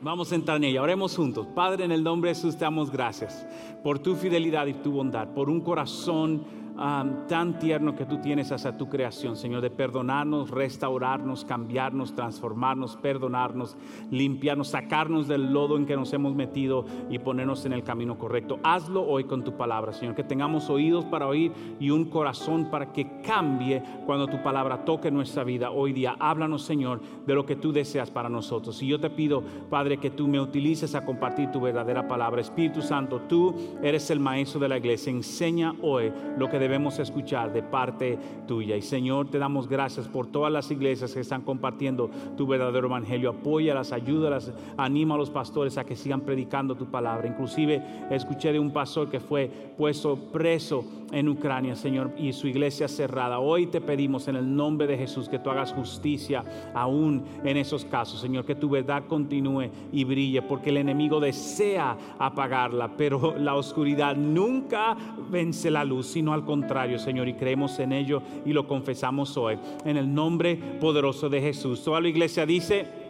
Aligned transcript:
Vamos 0.00 0.30
a 0.30 0.36
entrar 0.36 0.58
en 0.58 0.64
ella, 0.64 0.82
oremos 0.82 1.16
juntos. 1.16 1.46
Padre, 1.56 1.84
en 1.84 1.90
el 1.90 2.04
nombre 2.04 2.30
de 2.30 2.36
Jesús 2.36 2.56
te 2.56 2.64
damos 2.64 2.90
gracias 2.90 3.44
por 3.82 3.98
tu 3.98 4.14
fidelidad 4.14 4.66
y 4.66 4.74
tu 4.74 4.92
bondad, 4.92 5.34
por 5.34 5.50
un 5.50 5.60
corazón 5.60 6.44
tan 6.78 7.58
tierno 7.58 7.96
que 7.96 8.06
tú 8.06 8.18
tienes 8.20 8.52
hacia 8.52 8.76
tu 8.76 8.88
creación, 8.88 9.36
Señor, 9.36 9.62
de 9.62 9.70
perdonarnos, 9.70 10.50
restaurarnos, 10.50 11.44
cambiarnos, 11.44 12.14
transformarnos, 12.14 12.96
perdonarnos, 12.96 13.76
limpiarnos, 14.10 14.68
sacarnos 14.68 15.26
del 15.26 15.52
lodo 15.52 15.76
en 15.76 15.86
que 15.86 15.96
nos 15.96 16.12
hemos 16.12 16.36
metido 16.36 16.84
y 17.10 17.18
ponernos 17.18 17.66
en 17.66 17.72
el 17.72 17.82
camino 17.82 18.16
correcto. 18.16 18.60
Hazlo 18.62 19.04
hoy 19.04 19.24
con 19.24 19.42
tu 19.42 19.56
palabra, 19.56 19.92
Señor, 19.92 20.14
que 20.14 20.22
tengamos 20.22 20.70
oídos 20.70 21.04
para 21.04 21.26
oír 21.26 21.52
y 21.80 21.90
un 21.90 22.04
corazón 22.04 22.70
para 22.70 22.92
que 22.92 23.20
cambie 23.22 23.82
cuando 24.06 24.28
tu 24.28 24.40
palabra 24.40 24.84
toque 24.84 25.10
nuestra 25.10 25.42
vida 25.42 25.72
hoy 25.72 25.92
día. 25.92 26.14
Háblanos, 26.20 26.62
Señor, 26.62 27.00
de 27.26 27.34
lo 27.34 27.44
que 27.44 27.56
tú 27.56 27.72
deseas 27.72 28.10
para 28.10 28.28
nosotros. 28.28 28.80
Y 28.82 28.86
yo 28.86 29.00
te 29.00 29.10
pido, 29.10 29.42
Padre, 29.68 29.98
que 29.98 30.10
tú 30.10 30.28
me 30.28 30.40
utilices 30.40 30.94
a 30.94 31.04
compartir 31.04 31.50
tu 31.50 31.60
verdadera 31.60 32.06
palabra. 32.06 32.40
Espíritu 32.40 32.82
Santo, 32.82 33.22
tú 33.28 33.52
eres 33.82 34.10
el 34.10 34.20
maestro 34.20 34.60
de 34.60 34.68
la 34.68 34.78
iglesia. 34.78 35.10
Enseña 35.10 35.74
hoy 35.82 36.12
lo 36.38 36.48
que 36.48 36.58
debemos 36.58 36.67
escuchar 36.98 37.52
de 37.52 37.62
parte 37.62 38.18
tuya. 38.46 38.76
Y 38.76 38.82
Señor, 38.82 39.28
te 39.28 39.38
damos 39.38 39.68
gracias 39.68 40.08
por 40.08 40.26
todas 40.26 40.52
las 40.52 40.70
iglesias 40.70 41.12
que 41.12 41.20
están 41.20 41.42
compartiendo 41.42 42.10
tu 42.36 42.46
verdadero 42.46 42.88
evangelio. 42.88 43.30
Apóyalas, 43.30 43.92
ayúdalas, 43.92 44.52
anima 44.76 45.14
a 45.14 45.18
los 45.18 45.30
pastores 45.30 45.78
a 45.78 45.84
que 45.84 45.96
sigan 45.96 46.22
predicando 46.22 46.74
tu 46.74 46.86
palabra. 46.86 47.26
Inclusive 47.26 47.82
escuché 48.10 48.52
de 48.52 48.58
un 48.58 48.72
pastor 48.72 49.10
que 49.10 49.20
fue 49.20 49.50
puesto 49.76 50.16
preso 50.32 50.84
en 51.12 51.28
Ucrania, 51.28 51.74
Señor, 51.74 52.12
y 52.18 52.32
su 52.32 52.46
iglesia 52.48 52.86
cerrada. 52.86 53.38
Hoy 53.38 53.66
te 53.66 53.80
pedimos 53.80 54.28
en 54.28 54.36
el 54.36 54.54
nombre 54.54 54.86
de 54.86 54.98
Jesús 54.98 55.28
que 55.28 55.38
tú 55.38 55.50
hagas 55.50 55.72
justicia 55.72 56.44
aún 56.74 57.24
en 57.44 57.56
esos 57.56 57.84
casos, 57.84 58.20
Señor, 58.20 58.44
que 58.44 58.54
tu 58.54 58.68
verdad 58.68 59.04
continúe 59.08 59.70
y 59.92 60.04
brille, 60.04 60.42
porque 60.42 60.70
el 60.70 60.76
enemigo 60.76 61.20
desea 61.20 61.96
apagarla, 62.18 62.90
pero 62.96 63.36
la 63.38 63.54
oscuridad 63.54 64.16
nunca 64.16 64.96
vence 65.30 65.70
la 65.70 65.84
luz, 65.84 66.08
sino 66.08 66.32
al 66.32 66.44
contrario 66.44 66.57
contrario, 66.60 66.98
Señor, 66.98 67.28
y 67.28 67.34
creemos 67.34 67.78
en 67.78 67.92
ello 67.92 68.20
y 68.44 68.52
lo 68.52 68.66
confesamos 68.66 69.36
hoy. 69.36 69.58
En 69.84 69.96
el 69.96 70.12
nombre 70.12 70.56
poderoso 70.80 71.28
de 71.28 71.40
Jesús. 71.40 71.84
Toda 71.84 72.00
la 72.00 72.08
iglesia 72.08 72.46
dice... 72.46 73.07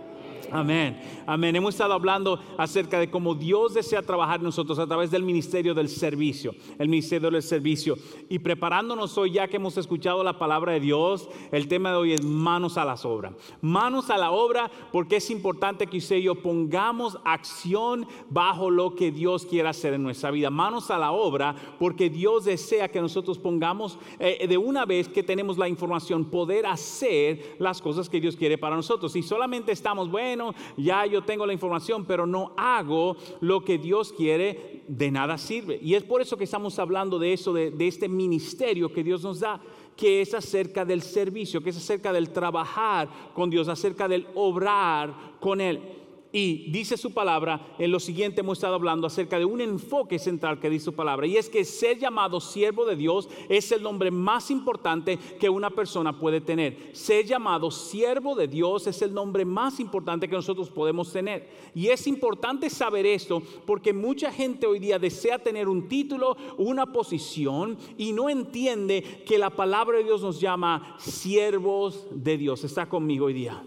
Amén, 0.50 0.98
amén. 1.26 1.54
Hemos 1.56 1.74
estado 1.74 1.92
hablando 1.92 2.40
acerca 2.56 2.98
de 2.98 3.10
cómo 3.10 3.34
Dios 3.34 3.74
desea 3.74 4.00
trabajar 4.02 4.40
nosotros 4.40 4.78
a 4.78 4.86
través 4.86 5.10
del 5.10 5.22
ministerio 5.22 5.74
del 5.74 5.88
servicio, 5.88 6.54
el 6.78 6.88
ministerio 6.88 7.30
del 7.30 7.42
servicio. 7.42 7.96
Y 8.28 8.38
preparándonos 8.38 9.18
hoy, 9.18 9.32
ya 9.32 9.48
que 9.48 9.56
hemos 9.56 9.76
escuchado 9.76 10.24
la 10.24 10.38
palabra 10.38 10.72
de 10.72 10.80
Dios, 10.80 11.28
el 11.52 11.68
tema 11.68 11.90
de 11.90 11.96
hoy 11.96 12.12
es 12.14 12.24
manos 12.24 12.78
a 12.78 12.84
las 12.84 13.04
obras. 13.04 13.34
Manos 13.60 14.08
a 14.08 14.16
la 14.16 14.30
obra 14.30 14.70
porque 14.90 15.16
es 15.16 15.30
importante 15.30 15.86
que 15.86 15.98
usted 15.98 16.16
y 16.16 16.22
yo 16.22 16.36
pongamos 16.36 17.18
acción 17.24 18.06
bajo 18.30 18.70
lo 18.70 18.94
que 18.94 19.10
Dios 19.10 19.44
quiera 19.44 19.70
hacer 19.70 19.94
en 19.94 20.02
nuestra 20.02 20.30
vida. 20.30 20.48
Manos 20.48 20.90
a 20.90 20.98
la 20.98 21.12
obra 21.12 21.54
porque 21.78 22.08
Dios 22.08 22.46
desea 22.46 22.88
que 22.88 23.00
nosotros 23.00 23.38
pongamos 23.38 23.98
eh, 24.18 24.46
de 24.48 24.56
una 24.56 24.86
vez 24.86 25.08
que 25.08 25.22
tenemos 25.22 25.58
la 25.58 25.68
información, 25.68 26.24
poder 26.24 26.64
hacer 26.66 27.56
las 27.58 27.82
cosas 27.82 28.08
que 28.08 28.20
Dios 28.20 28.34
quiere 28.34 28.56
para 28.56 28.76
nosotros. 28.76 29.14
Y 29.14 29.22
solamente 29.22 29.72
estamos, 29.72 30.10
bueno, 30.10 30.37
ya 30.76 31.06
yo 31.06 31.22
tengo 31.22 31.46
la 31.46 31.52
información, 31.52 32.04
pero 32.04 32.26
no 32.26 32.52
hago 32.56 33.16
lo 33.40 33.64
que 33.64 33.78
Dios 33.78 34.12
quiere, 34.12 34.82
de 34.88 35.10
nada 35.10 35.38
sirve. 35.38 35.78
Y 35.82 35.94
es 35.94 36.04
por 36.04 36.20
eso 36.20 36.36
que 36.36 36.44
estamos 36.44 36.78
hablando 36.78 37.18
de 37.18 37.32
eso, 37.32 37.52
de, 37.52 37.70
de 37.70 37.88
este 37.88 38.08
ministerio 38.08 38.92
que 38.92 39.04
Dios 39.04 39.22
nos 39.22 39.40
da 39.40 39.60
que 39.98 40.20
es 40.20 40.32
acerca 40.32 40.84
del 40.84 41.02
servicio, 41.02 41.60
que 41.60 41.70
es 41.70 41.76
acerca 41.76 42.12
del 42.12 42.30
trabajar 42.30 43.08
con 43.34 43.50
Dios, 43.50 43.66
acerca 43.66 44.06
del 44.06 44.28
obrar 44.36 45.12
con 45.40 45.60
Él. 45.60 45.97
Y 46.30 46.70
dice 46.70 46.98
su 46.98 47.12
palabra, 47.12 47.74
en 47.78 47.90
lo 47.90 47.98
siguiente 47.98 48.40
hemos 48.40 48.58
estado 48.58 48.74
hablando 48.74 49.06
acerca 49.06 49.38
de 49.38 49.46
un 49.46 49.62
enfoque 49.62 50.18
central 50.18 50.60
que 50.60 50.68
dice 50.68 50.86
su 50.86 50.92
palabra, 50.94 51.26
y 51.26 51.38
es 51.38 51.48
que 51.48 51.64
ser 51.64 51.98
llamado 51.98 52.38
siervo 52.38 52.84
de 52.84 52.96
Dios 52.96 53.30
es 53.48 53.72
el 53.72 53.82
nombre 53.82 54.10
más 54.10 54.50
importante 54.50 55.18
que 55.40 55.48
una 55.48 55.70
persona 55.70 56.18
puede 56.18 56.42
tener. 56.42 56.90
Ser 56.92 57.24
llamado 57.24 57.70
siervo 57.70 58.34
de 58.34 58.46
Dios 58.46 58.86
es 58.86 59.00
el 59.00 59.14
nombre 59.14 59.46
más 59.46 59.80
importante 59.80 60.28
que 60.28 60.34
nosotros 60.34 60.68
podemos 60.68 61.10
tener. 61.10 61.48
Y 61.74 61.88
es 61.88 62.06
importante 62.06 62.68
saber 62.68 63.06
esto 63.06 63.42
porque 63.64 63.94
mucha 63.94 64.30
gente 64.30 64.66
hoy 64.66 64.80
día 64.80 64.98
desea 64.98 65.38
tener 65.38 65.66
un 65.66 65.88
título, 65.88 66.36
una 66.58 66.92
posición, 66.92 67.78
y 67.96 68.12
no 68.12 68.28
entiende 68.28 69.24
que 69.26 69.38
la 69.38 69.48
palabra 69.48 69.96
de 69.96 70.04
Dios 70.04 70.20
nos 70.20 70.38
llama 70.38 70.96
siervos 70.98 72.06
de 72.10 72.36
Dios. 72.36 72.64
Está 72.64 72.86
conmigo 72.86 73.26
hoy 73.26 73.32
día 73.32 73.62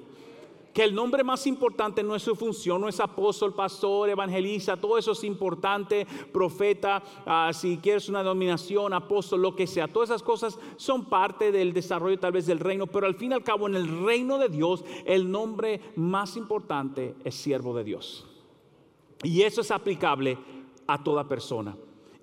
que 0.73 0.83
el 0.83 0.95
nombre 0.95 1.23
más 1.23 1.47
importante 1.47 2.03
no 2.03 2.15
es 2.15 2.23
su 2.23 2.35
función, 2.35 2.81
no 2.81 2.87
es 2.87 2.99
apóstol, 2.99 3.53
pastor, 3.53 4.09
evangelista, 4.09 4.77
todo 4.77 4.97
eso 4.97 5.11
es 5.11 5.23
importante, 5.23 6.07
profeta, 6.31 7.03
ah, 7.25 7.51
si 7.53 7.77
quieres 7.77 8.09
una 8.09 8.23
dominación, 8.23 8.93
apóstol, 8.93 9.41
lo 9.41 9.55
que 9.55 9.67
sea, 9.67 9.87
todas 9.87 10.09
esas 10.09 10.23
cosas 10.23 10.57
son 10.77 11.05
parte 11.05 11.51
del 11.51 11.73
desarrollo 11.73 12.19
tal 12.19 12.31
vez 12.31 12.45
del 12.45 12.59
reino, 12.59 12.87
pero 12.87 13.07
al 13.07 13.15
fin 13.15 13.31
y 13.31 13.33
al 13.33 13.43
cabo 13.43 13.67
en 13.67 13.75
el 13.75 14.05
reino 14.05 14.37
de 14.37 14.49
Dios 14.49 14.83
el 15.05 15.29
nombre 15.29 15.81
más 15.95 16.37
importante 16.37 17.15
es 17.23 17.35
siervo 17.35 17.75
de 17.75 17.83
Dios. 17.83 18.27
Y 19.23 19.43
eso 19.43 19.61
es 19.61 19.71
aplicable 19.71 20.37
a 20.87 21.03
toda 21.03 21.27
persona. 21.27 21.75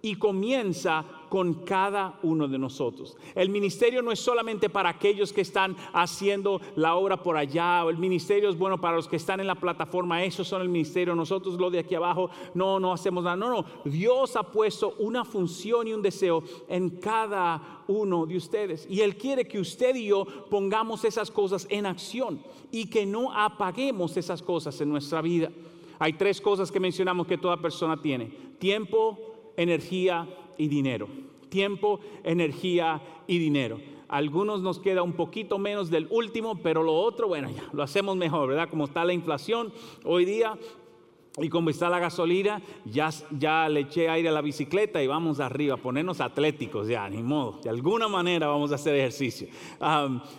Y 0.02 0.16
comienza 0.16 1.04
con 1.28 1.54
cada 1.64 2.18
uno 2.22 2.48
de 2.48 2.58
nosotros. 2.58 3.16
El 3.34 3.50
ministerio 3.50 4.02
no 4.02 4.12
es 4.12 4.20
solamente 4.20 4.68
para 4.68 4.90
aquellos 4.90 5.32
que 5.32 5.40
están 5.40 5.76
haciendo 5.92 6.60
la 6.76 6.94
obra 6.96 7.22
por 7.22 7.36
allá, 7.36 7.82
el 7.88 7.98
ministerio 7.98 8.48
es 8.48 8.56
bueno 8.56 8.80
para 8.80 8.96
los 8.96 9.08
que 9.08 9.16
están 9.16 9.40
en 9.40 9.46
la 9.46 9.54
plataforma, 9.54 10.24
esos 10.24 10.48
son 10.48 10.62
el 10.62 10.68
ministerio, 10.68 11.14
nosotros 11.14 11.54
lo 11.58 11.70
de 11.70 11.80
aquí 11.80 11.94
abajo 11.94 12.30
no, 12.54 12.80
no 12.80 12.92
hacemos 12.92 13.24
nada. 13.24 13.36
No, 13.36 13.50
no, 13.50 13.64
Dios 13.84 14.36
ha 14.36 14.42
puesto 14.42 14.94
una 14.98 15.24
función 15.24 15.88
y 15.88 15.92
un 15.92 16.02
deseo 16.02 16.42
en 16.68 16.90
cada 16.90 17.82
uno 17.88 18.26
de 18.26 18.36
ustedes. 18.36 18.86
Y 18.88 19.00
Él 19.00 19.16
quiere 19.16 19.46
que 19.46 19.58
usted 19.58 19.94
y 19.96 20.06
yo 20.06 20.26
pongamos 20.50 21.04
esas 21.04 21.30
cosas 21.30 21.66
en 21.70 21.86
acción 21.86 22.40
y 22.70 22.88
que 22.88 23.06
no 23.06 23.32
apaguemos 23.32 24.16
esas 24.16 24.42
cosas 24.42 24.80
en 24.80 24.88
nuestra 24.90 25.22
vida. 25.22 25.50
Hay 25.98 26.12
tres 26.12 26.40
cosas 26.40 26.70
que 26.70 26.80
mencionamos 26.80 27.26
que 27.26 27.38
toda 27.38 27.56
persona 27.56 28.00
tiene. 28.00 28.26
Tiempo, 28.58 29.18
energía 29.56 30.28
y 30.58 30.68
dinero. 30.68 31.08
Tiempo, 31.48 32.00
energía 32.24 33.00
y 33.26 33.38
dinero. 33.38 33.80
algunos 34.08 34.62
nos 34.62 34.78
queda 34.78 35.02
un 35.02 35.12
poquito 35.12 35.58
menos 35.58 35.90
del 35.90 36.06
último, 36.10 36.58
pero 36.62 36.82
lo 36.82 36.94
otro, 36.94 37.28
bueno, 37.28 37.50
ya 37.50 37.68
lo 37.72 37.82
hacemos 37.82 38.16
mejor, 38.16 38.48
¿verdad? 38.48 38.68
Como 38.68 38.84
está 38.84 39.04
la 39.04 39.12
inflación 39.12 39.72
hoy 40.04 40.24
día, 40.24 40.58
y 41.40 41.48
como 41.48 41.70
está 41.70 41.88
la 41.88 41.98
gasolina, 41.98 42.60
ya, 42.84 43.10
ya 43.38 43.68
le 43.68 43.80
eché 43.80 44.08
aire 44.08 44.28
a 44.28 44.32
la 44.32 44.40
bicicleta 44.40 45.02
y 45.02 45.06
vamos 45.06 45.40
arriba, 45.40 45.76
ponernos 45.76 46.20
atléticos 46.20 46.88
ya, 46.88 47.08
ni 47.08 47.22
modo. 47.22 47.60
De 47.62 47.70
alguna 47.70 48.08
manera 48.08 48.46
vamos 48.48 48.72
a 48.72 48.76
hacer 48.76 48.94
ejercicio. 48.94 49.48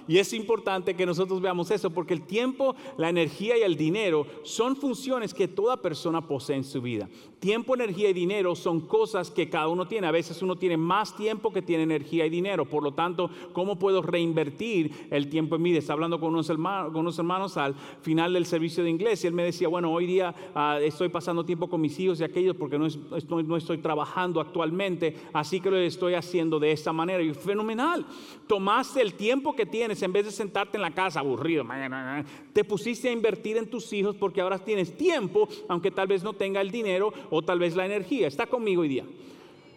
y 0.08 0.18
es 0.18 0.34
importante 0.34 0.96
que 0.96 1.06
nosotros 1.06 1.42
veamos 1.42 1.72
eso, 1.72 1.90
porque 1.90 2.14
el 2.14 2.24
tiempo, 2.24 2.76
la 2.98 3.10
energía 3.10 3.58
y 3.58 3.62
el 3.62 3.76
dinero 3.76 4.26
son 4.44 4.76
funciones 4.76 5.34
que 5.34 5.48
toda 5.48 5.78
persona 5.78 6.22
posee 6.22 6.58
en 6.58 6.64
su 6.64 6.82
vida. 6.82 7.08
Tiempo, 7.40 7.74
energía 7.74 8.10
y 8.10 8.14
dinero 8.14 8.54
son 8.54 8.82
cosas 8.82 9.32
que 9.32 9.50
cada 9.50 9.70
uno 9.70 9.88
tiene. 9.88 10.08
A 10.08 10.12
veces 10.12 10.42
uno 10.42 10.58
tiene 10.58 10.76
más 10.76 11.16
tiempo 11.16 11.54
que 11.54 11.62
tiene 11.62 11.84
energía 11.84 12.26
y 12.26 12.30
dinero. 12.30 12.66
Por 12.66 12.84
lo 12.84 12.94
tanto, 12.94 13.30
¿cómo 13.54 13.80
puedo 13.80 14.02
reinvertir 14.02 15.08
el 15.10 15.30
tiempo 15.30 15.56
en 15.56 15.62
mí? 15.62 15.76
Estaba 15.76 15.96
hablando 15.96 16.20
con 16.20 16.34
unos, 16.34 16.50
hermanos, 16.50 16.92
con 16.92 17.02
unos 17.02 17.18
hermanos 17.18 17.56
al 17.56 17.76
final 18.02 18.34
del 18.34 18.46
servicio 18.46 18.84
de 18.84 18.90
inglés 18.90 19.24
y 19.24 19.28
él 19.28 19.34
me 19.34 19.44
decía, 19.44 19.70
bueno, 19.70 19.92
hoy 19.92 20.06
día 20.06 20.36
ah, 20.54 20.80
estoy 20.90 21.10
pasando 21.10 21.46
tiempo 21.46 21.70
con 21.70 21.82
mis 21.82 22.00
hijos 22.00 22.20
y 22.20 22.24
aquellos 22.24 22.56
porque 22.56 22.78
no, 22.78 22.86
estoy, 22.86 23.44
no 23.44 23.58
estoy 23.58 23.78
trabajando 23.80 24.42
actualmente, 24.42 25.16
así 25.34 25.60
que 25.60 25.72
lo 25.72 25.78
estoy 25.78 26.14
haciendo 26.14 26.60
de 26.60 26.72
esta 26.72 26.94
manera. 26.94 27.24
Y 27.24 27.34
fenomenal. 27.34 28.06
Tomaste 28.48 29.02
el 29.02 29.14
tiempo 29.14 29.56
que 29.56 29.66
tienes 29.66 30.02
en 30.04 30.12
vez 30.12 30.26
de 30.26 30.32
sentarte 30.32 30.78
en 30.78 30.82
la 30.82 30.92
casa 30.92 31.20
aburrido, 31.20 31.66
te 32.54 32.64
pusiste 32.64 33.10
a 33.10 33.12
invertir 33.12 33.58
en 33.58 33.70
tus 33.70 33.92
hijos 33.94 34.16
porque 34.16 34.42
ahora 34.42 34.60
tienes 34.60 34.96
tiempo, 34.98 35.48
aunque 35.68 35.92
tal 35.92 36.08
vez 36.08 36.24
no 36.24 36.34
tenga 36.34 36.62
el 36.62 36.72
dinero 36.72 37.14
o 37.30 37.42
tal 37.42 37.60
vez 37.60 37.76
la 37.76 37.86
energía. 37.86 38.28
Está 38.28 38.48
conmigo 38.48 38.82
hoy 38.82 38.90
día. 38.90 39.06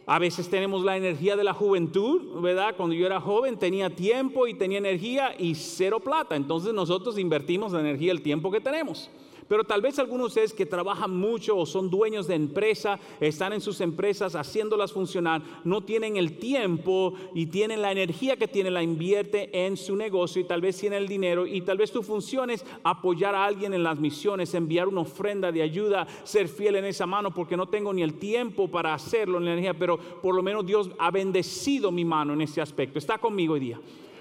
A 0.06 0.18
veces 0.18 0.48
tenemos 0.50 0.84
la 0.84 0.96
energía 0.96 1.36
de 1.36 1.44
la 1.44 1.54
juventud, 1.54 2.40
¿verdad? 2.40 2.74
Cuando 2.76 2.94
yo 2.94 3.06
era 3.06 3.20
joven 3.20 3.56
tenía 3.56 3.88
tiempo 3.88 4.48
y 4.48 4.54
tenía 4.54 4.78
energía 4.78 5.34
y 5.38 5.54
cero 5.54 6.00
plata. 6.00 6.34
Entonces 6.34 6.74
nosotros 6.74 7.18
invertimos 7.18 7.72
la 7.72 7.80
energía, 7.80 8.10
el 8.10 8.20
tiempo 8.20 8.50
que 8.50 8.60
tenemos. 8.60 9.10
Pero 9.52 9.64
tal 9.64 9.82
vez 9.82 9.98
algunos 9.98 10.22
de 10.22 10.28
ustedes 10.28 10.54
que 10.54 10.64
trabajan 10.64 11.14
mucho 11.14 11.58
o 11.58 11.66
son 11.66 11.90
dueños 11.90 12.26
de 12.26 12.34
empresa, 12.34 12.98
están 13.20 13.52
en 13.52 13.60
sus 13.60 13.82
empresas 13.82 14.34
haciéndolas 14.34 14.94
funcionar, 14.94 15.42
no 15.64 15.82
tienen 15.82 16.16
el 16.16 16.38
tiempo 16.38 17.12
y 17.34 17.44
tienen 17.44 17.82
la 17.82 17.92
energía 17.92 18.38
que 18.38 18.48
tienen, 18.48 18.72
la 18.72 18.82
invierte 18.82 19.66
en 19.66 19.76
su 19.76 19.94
negocio 19.94 20.40
y 20.40 20.46
tal 20.46 20.62
vez 20.62 20.78
tienen 20.78 21.02
el 21.02 21.06
dinero 21.06 21.46
y 21.46 21.60
tal 21.60 21.76
vez 21.76 21.92
tu 21.92 22.02
función 22.02 22.48
es 22.48 22.64
apoyar 22.82 23.34
a 23.34 23.44
alguien 23.44 23.74
en 23.74 23.82
las 23.82 24.00
misiones, 24.00 24.54
enviar 24.54 24.88
una 24.88 25.02
ofrenda 25.02 25.52
de 25.52 25.60
ayuda, 25.60 26.06
ser 26.24 26.48
fiel 26.48 26.76
en 26.76 26.86
esa 26.86 27.04
mano 27.04 27.30
porque 27.34 27.54
no 27.54 27.68
tengo 27.68 27.92
ni 27.92 28.00
el 28.00 28.14
tiempo 28.14 28.70
para 28.70 28.94
hacerlo 28.94 29.36
en 29.36 29.44
la 29.44 29.52
energía, 29.52 29.74
pero 29.74 29.98
por 29.98 30.34
lo 30.34 30.42
menos 30.42 30.64
Dios 30.64 30.88
ha 30.98 31.10
bendecido 31.10 31.92
mi 31.92 32.06
mano 32.06 32.32
en 32.32 32.40
ese 32.40 32.62
aspecto. 32.62 32.98
Está 32.98 33.18
conmigo 33.18 33.52
hoy 33.52 33.60
día. 33.60 33.78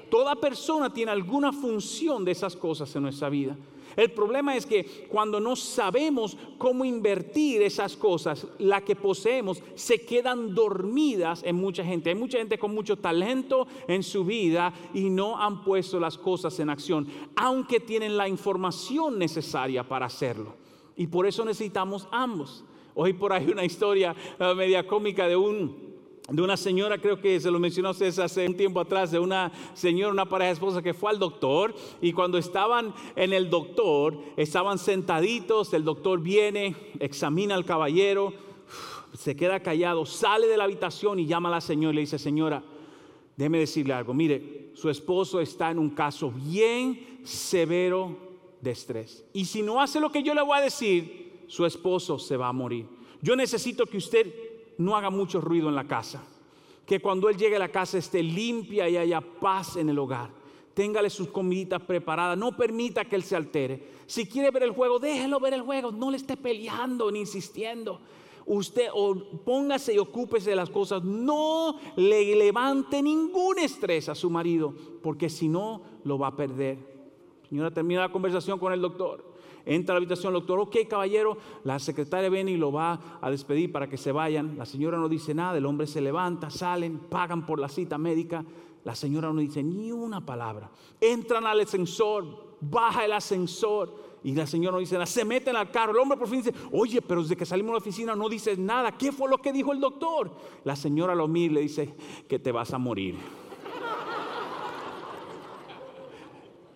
Toda 0.09 0.35
persona 0.35 0.91
tiene 0.91 1.13
alguna 1.13 1.53
función 1.53 2.25
de 2.25 2.31
esas 2.33 2.53
cosas 2.57 2.93
en 2.97 3.03
nuestra 3.03 3.29
vida. 3.29 3.55
El 3.95 4.11
problema 4.11 4.55
es 4.55 4.65
que 4.65 5.07
cuando 5.09 5.39
no 5.39 5.55
sabemos 5.55 6.37
cómo 6.57 6.85
invertir 6.85 7.61
esas 7.61 7.97
cosas, 7.97 8.47
las 8.59 8.83
que 8.83 8.95
poseemos, 8.95 9.61
se 9.75 10.05
quedan 10.05 10.53
dormidas 10.55 11.43
en 11.43 11.55
mucha 11.55 11.83
gente. 11.83 12.09
Hay 12.09 12.15
mucha 12.15 12.37
gente 12.37 12.57
con 12.57 12.73
mucho 12.73 12.97
talento 12.97 13.67
en 13.87 14.03
su 14.03 14.23
vida 14.23 14.73
y 14.93 15.09
no 15.09 15.37
han 15.37 15.63
puesto 15.63 15.99
las 15.99 16.17
cosas 16.17 16.59
en 16.59 16.69
acción, 16.69 17.07
aunque 17.35 17.79
tienen 17.79 18.17
la 18.17 18.27
información 18.27 19.17
necesaria 19.19 19.87
para 19.87 20.05
hacerlo. 20.05 20.55
Y 20.95 21.07
por 21.07 21.25
eso 21.25 21.43
necesitamos 21.45 22.07
ambos. 22.11 22.63
Hoy 22.93 23.13
por 23.13 23.33
ahí 23.33 23.49
una 23.49 23.63
historia 23.63 24.15
eh, 24.39 24.53
media 24.55 24.85
cómica 24.85 25.27
de 25.27 25.35
un 25.35 25.90
de 26.31 26.41
una 26.41 26.55
señora, 26.55 26.97
creo 26.97 27.19
que 27.19 27.39
se 27.39 27.51
lo 27.51 27.59
mencionó 27.59 27.89
hace 27.89 28.47
un 28.47 28.55
tiempo 28.55 28.79
atrás, 28.79 29.11
de 29.11 29.19
una 29.19 29.51
señora, 29.73 30.13
una 30.13 30.25
pareja 30.25 30.51
esposa 30.51 30.81
que 30.81 30.93
fue 30.93 31.11
al 31.11 31.19
doctor 31.19 31.75
y 32.01 32.13
cuando 32.13 32.37
estaban 32.37 32.93
en 33.15 33.33
el 33.33 33.49
doctor, 33.49 34.17
estaban 34.37 34.77
sentaditos, 34.77 35.73
el 35.73 35.83
doctor 35.83 36.21
viene, 36.21 36.75
examina 36.99 37.55
al 37.55 37.65
caballero, 37.65 38.33
se 39.13 39.35
queda 39.35 39.59
callado, 39.59 40.05
sale 40.05 40.47
de 40.47 40.55
la 40.55 40.63
habitación 40.63 41.19
y 41.19 41.25
llama 41.25 41.49
a 41.49 41.53
la 41.53 41.61
señora 41.61 41.91
y 41.91 41.95
le 41.95 42.01
dice, 42.01 42.17
señora, 42.17 42.63
déjeme 43.35 43.59
decirle 43.59 43.93
algo, 43.93 44.13
mire, 44.13 44.71
su 44.73 44.89
esposo 44.89 45.41
está 45.41 45.69
en 45.71 45.79
un 45.79 45.89
caso 45.89 46.31
bien 46.31 47.19
severo 47.23 48.15
de 48.61 48.71
estrés. 48.71 49.25
Y 49.33 49.45
si 49.45 49.61
no 49.61 49.81
hace 49.81 49.99
lo 49.99 50.11
que 50.11 50.23
yo 50.23 50.33
le 50.33 50.41
voy 50.41 50.57
a 50.57 50.61
decir, 50.61 51.43
su 51.47 51.65
esposo 51.65 52.17
se 52.17 52.37
va 52.37 52.47
a 52.47 52.53
morir. 52.53 52.85
Yo 53.21 53.35
necesito 53.35 53.85
que 53.85 53.97
usted 53.97 54.50
no 54.77 54.95
haga 54.95 55.09
mucho 55.09 55.41
ruido 55.41 55.69
en 55.69 55.75
la 55.75 55.87
casa. 55.87 56.23
Que 56.85 56.99
cuando 56.99 57.29
Él 57.29 57.37
llegue 57.37 57.55
a 57.55 57.59
la 57.59 57.71
casa 57.71 57.97
esté 57.97 58.21
limpia 58.21 58.89
y 58.89 58.97
haya 58.97 59.21
paz 59.21 59.75
en 59.77 59.89
el 59.89 59.99
hogar. 59.99 60.29
Téngale 60.73 61.09
sus 61.09 61.27
comiditas 61.27 61.81
preparadas. 61.81 62.37
No 62.37 62.55
permita 62.55 63.05
que 63.05 63.15
Él 63.15 63.23
se 63.23 63.35
altere. 63.35 64.01
Si 64.05 64.25
quiere 64.25 64.51
ver 64.51 64.63
el 64.63 64.71
juego, 64.71 64.99
déjelo 64.99 65.39
ver 65.39 65.53
el 65.53 65.61
juego. 65.61 65.91
No 65.91 66.11
le 66.11 66.17
esté 66.17 66.37
peleando 66.37 67.11
ni 67.11 67.19
insistiendo. 67.19 67.99
Usted 68.45 68.87
o 68.93 69.15
póngase 69.45 69.93
y 69.93 69.99
ocúpese 69.99 70.49
de 70.49 70.55
las 70.55 70.69
cosas. 70.69 71.03
No 71.03 71.77
le 71.95 72.35
levante 72.35 73.01
ningún 73.01 73.59
estrés 73.59 74.09
a 74.09 74.15
su 74.15 74.29
marido, 74.29 74.73
porque 75.01 75.29
si 75.29 75.47
no, 75.47 75.81
lo 76.03 76.17
va 76.17 76.27
a 76.27 76.35
perder. 76.35 76.77
Señora, 77.47 77.71
termina 77.71 78.01
la 78.01 78.11
conversación 78.11 78.57
con 78.59 78.73
el 78.73 78.81
doctor. 78.81 79.30
Entra 79.65 79.93
a 79.93 79.95
la 79.95 79.97
habitación 79.97 80.33
el 80.33 80.39
doctor, 80.39 80.59
ok 80.59 80.75
caballero, 80.89 81.37
la 81.63 81.79
secretaria 81.79 82.29
viene 82.29 82.51
y 82.51 82.57
lo 82.57 82.71
va 82.71 83.19
a 83.21 83.29
despedir 83.29 83.71
para 83.71 83.87
que 83.87 83.97
se 83.97 84.11
vayan. 84.11 84.57
La 84.57 84.65
señora 84.65 84.97
no 84.97 85.09
dice 85.09 85.33
nada, 85.33 85.57
el 85.57 85.65
hombre 85.65 85.87
se 85.87 86.01
levanta, 86.01 86.49
salen, 86.49 86.99
pagan 86.99 87.45
por 87.45 87.59
la 87.59 87.69
cita 87.69 87.97
médica. 87.97 88.43
La 88.83 88.95
señora 88.95 89.31
no 89.31 89.39
dice 89.39 89.61
ni 89.61 89.91
una 89.91 90.25
palabra. 90.25 90.71
Entran 90.99 91.45
al 91.45 91.59
ascensor, 91.59 92.57
baja 92.59 93.05
el 93.05 93.13
ascensor 93.13 93.93
y 94.23 94.33
la 94.33 94.47
señora 94.47 94.73
no 94.73 94.79
dice 94.79 94.95
nada. 94.95 95.05
Se 95.05 95.25
meten 95.25 95.55
al 95.55 95.71
carro. 95.71 95.91
El 95.91 95.99
hombre 95.99 96.17
por 96.17 96.27
fin 96.27 96.41
dice, 96.41 96.53
oye, 96.71 97.01
pero 97.01 97.21
desde 97.21 97.35
que 97.35 97.45
salimos 97.45 97.69
de 97.69 97.73
la 97.73 97.77
oficina 97.79 98.15
no 98.15 98.29
dices 98.29 98.57
nada. 98.57 98.97
¿Qué 98.97 99.11
fue 99.11 99.29
lo 99.29 99.37
que 99.37 99.53
dijo 99.53 99.71
el 99.71 99.79
doctor? 99.79 100.31
La 100.63 100.75
señora 100.75 101.15
lo 101.15 101.27
mira 101.27 101.51
y 101.51 101.55
le 101.55 101.61
dice 101.61 101.93
que 102.27 102.39
te 102.39 102.51
vas 102.51 102.73
a 102.73 102.77
morir. 102.77 103.15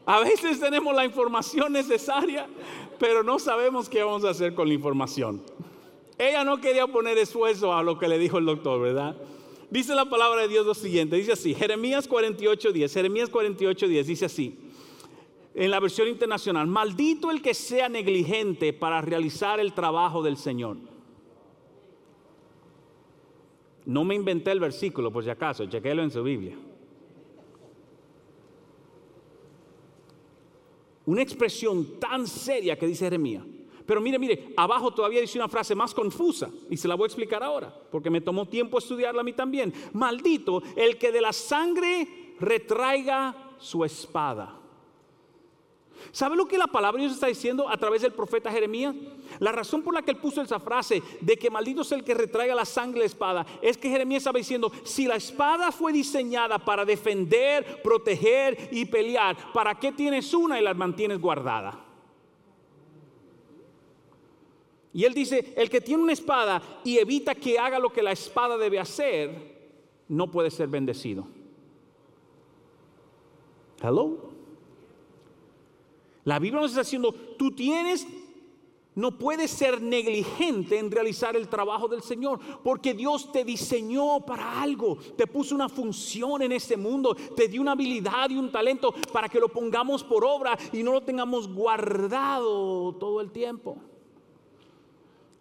A 0.06 0.20
veces 0.20 0.60
tenemos 0.60 0.96
la 0.96 1.04
información 1.04 1.74
necesaria, 1.74 2.48
pero 3.00 3.24
no 3.24 3.40
sabemos 3.40 3.90
qué 3.90 4.04
vamos 4.04 4.24
a 4.24 4.30
hacer 4.30 4.54
con 4.54 4.68
la 4.68 4.74
información. 4.76 5.42
Ella 6.18 6.44
no 6.44 6.62
quería 6.62 6.88
poner 6.88 7.18
esfuerzo 7.18 7.74
a 7.74 7.84
lo 7.84 7.98
que 7.98 8.08
le 8.08 8.20
dijo 8.20 8.38
el 8.38 8.46
doctor, 8.46 8.80
¿verdad? 8.80 9.16
Dice 9.70 9.96
la 9.96 10.06
palabra 10.06 10.44
de 10.44 10.48
Dios 10.48 10.66
lo 10.66 10.76
siguiente, 10.76 11.16
dice 11.16 11.34
así, 11.34 11.54
Jeremías 11.56 12.08
48:10, 12.08 12.94
Jeremías 12.94 13.32
48:10 13.32 14.04
dice 14.04 14.26
así, 14.26 14.60
en 15.56 15.72
la 15.72 15.80
versión 15.80 16.08
internacional, 16.08 16.68
maldito 16.68 17.32
el 17.32 17.42
que 17.42 17.54
sea 17.54 17.90
negligente 17.90 18.74
para 18.74 19.02
realizar 19.02 19.60
el 19.60 19.74
trabajo 19.74 20.22
del 20.22 20.38
Señor. 20.38 20.78
No 23.86 24.04
me 24.04 24.16
inventé 24.16 24.52
el 24.52 24.60
versículo, 24.60 25.12
por 25.12 25.24
si 25.24 25.30
acaso, 25.30 25.66
chequélo 25.66 26.04
en 26.04 26.12
su 26.12 26.22
Biblia. 26.24 26.56
Una 31.06 31.22
expresión 31.22 32.00
tan 32.00 32.28
seria 32.28 32.78
que 32.78 32.88
dice 32.88 33.06
Jeremías. 33.06 33.44
Pero 33.86 34.02
mire, 34.02 34.18
mire, 34.18 34.54
abajo 34.58 34.92
todavía 34.94 35.22
dice 35.22 35.38
una 35.38 35.48
frase 35.48 35.76
más 35.76 35.94
confusa 35.94 36.50
y 36.70 36.78
se 36.78 36.88
la 36.88 36.96
voy 36.96 37.06
a 37.06 37.08
explicar 37.08 37.44
ahora, 37.44 37.74
porque 37.92 38.10
me 38.10 38.22
tomó 38.22 38.48
tiempo 38.48 38.80
estudiarla 38.80 39.22
a 39.22 39.24
mí 39.24 39.34
también. 39.34 39.74
Maldito 39.94 40.64
el 40.76 40.98
que 40.98 41.12
de 41.12 41.22
la 41.22 41.34
sangre 41.34 42.34
retraiga 42.40 43.54
su 43.60 43.86
espada. 43.86 44.60
¿Sabe 46.12 46.36
lo 46.36 46.48
que 46.48 46.58
la 46.58 46.68
palabra 46.68 47.00
de 47.00 47.08
Dios 47.08 47.16
está 47.16 47.28
diciendo 47.28 47.70
a 47.70 47.78
través 47.78 48.02
del 48.02 48.14
profeta 48.14 48.52
Jeremías? 48.52 48.96
La 49.40 49.52
razón 49.52 49.82
por 49.82 49.94
la 49.94 50.02
que 50.02 50.12
él 50.12 50.18
puso 50.18 50.42
esa 50.42 50.60
frase 50.60 51.02
de 51.22 51.38
que 51.38 51.50
maldito 51.50 51.82
es 51.82 51.92
el 51.92 52.04
que 52.04 52.14
retraiga 52.14 52.56
la 52.56 52.66
sangre 52.66 53.02
de 53.02 53.08
espada 53.08 53.46
es 53.62 53.78
que 53.78 53.90
Jeremías 53.90 54.22
estaba 54.22 54.38
diciendo, 54.38 54.72
si 54.84 55.06
la 55.06 55.16
espada 55.16 55.72
fue 55.72 55.92
diseñada 55.92 56.60
para 56.60 56.86
defender, 56.86 57.82
proteger 57.82 58.70
y 58.72 58.86
pelear, 58.86 59.36
¿para 59.54 59.76
qué 59.76 59.92
tienes 59.92 60.34
una 60.34 60.60
y 60.60 60.64
la 60.64 60.74
mantienes 60.74 61.20
guardada? 61.20 61.86
Y 64.94 65.04
él 65.04 65.14
dice, 65.14 65.54
el 65.58 65.70
que 65.70 65.82
tiene 65.82 66.04
una 66.04 66.14
espada 66.14 66.62
y 66.86 66.98
evita 66.98 67.36
que 67.36 67.60
haga 67.60 67.80
lo 67.80 67.92
que 67.92 68.02
la 68.02 68.14
espada 68.14 68.58
debe 68.58 68.80
hacer, 68.80 69.56
no 70.08 70.32
puede 70.32 70.50
ser 70.50 70.70
bendecido. 70.70 71.28
Hello. 73.82 74.25
La 76.26 76.40
Biblia 76.40 76.60
nos 76.62 76.72
está 76.72 76.82
diciendo, 76.82 77.14
tú 77.38 77.52
tienes, 77.52 78.08
no 78.96 79.18
puedes 79.18 79.52
ser 79.52 79.80
negligente 79.80 80.80
en 80.80 80.90
realizar 80.90 81.36
el 81.36 81.48
trabajo 81.48 81.88
del 81.88 82.02
Señor, 82.02 82.40
porque 82.64 82.96
Dios 82.96 83.32
te 83.32 83.46
diseñó 83.46 84.26
para 84.26 84.62
algo, 84.62 84.98
te 85.16 85.28
puso 85.28 85.54
una 85.54 85.70
función 85.70 86.42
en 86.42 86.52
este 86.52 86.78
mundo, 86.78 87.16
te 87.36 87.48
dio 87.48 87.62
una 87.62 87.74
habilidad 87.74 88.32
y 88.32 88.38
un 88.38 88.52
talento 88.52 88.94
para 89.14 89.30
que 89.30 89.40
lo 89.40 89.50
pongamos 89.50 90.04
por 90.04 90.26
obra 90.26 90.58
y 90.74 90.82
no 90.82 90.94
lo 90.94 91.02
tengamos 91.02 91.48
guardado 91.48 92.96
todo 92.96 93.22
el 93.22 93.32
tiempo. 93.32 93.78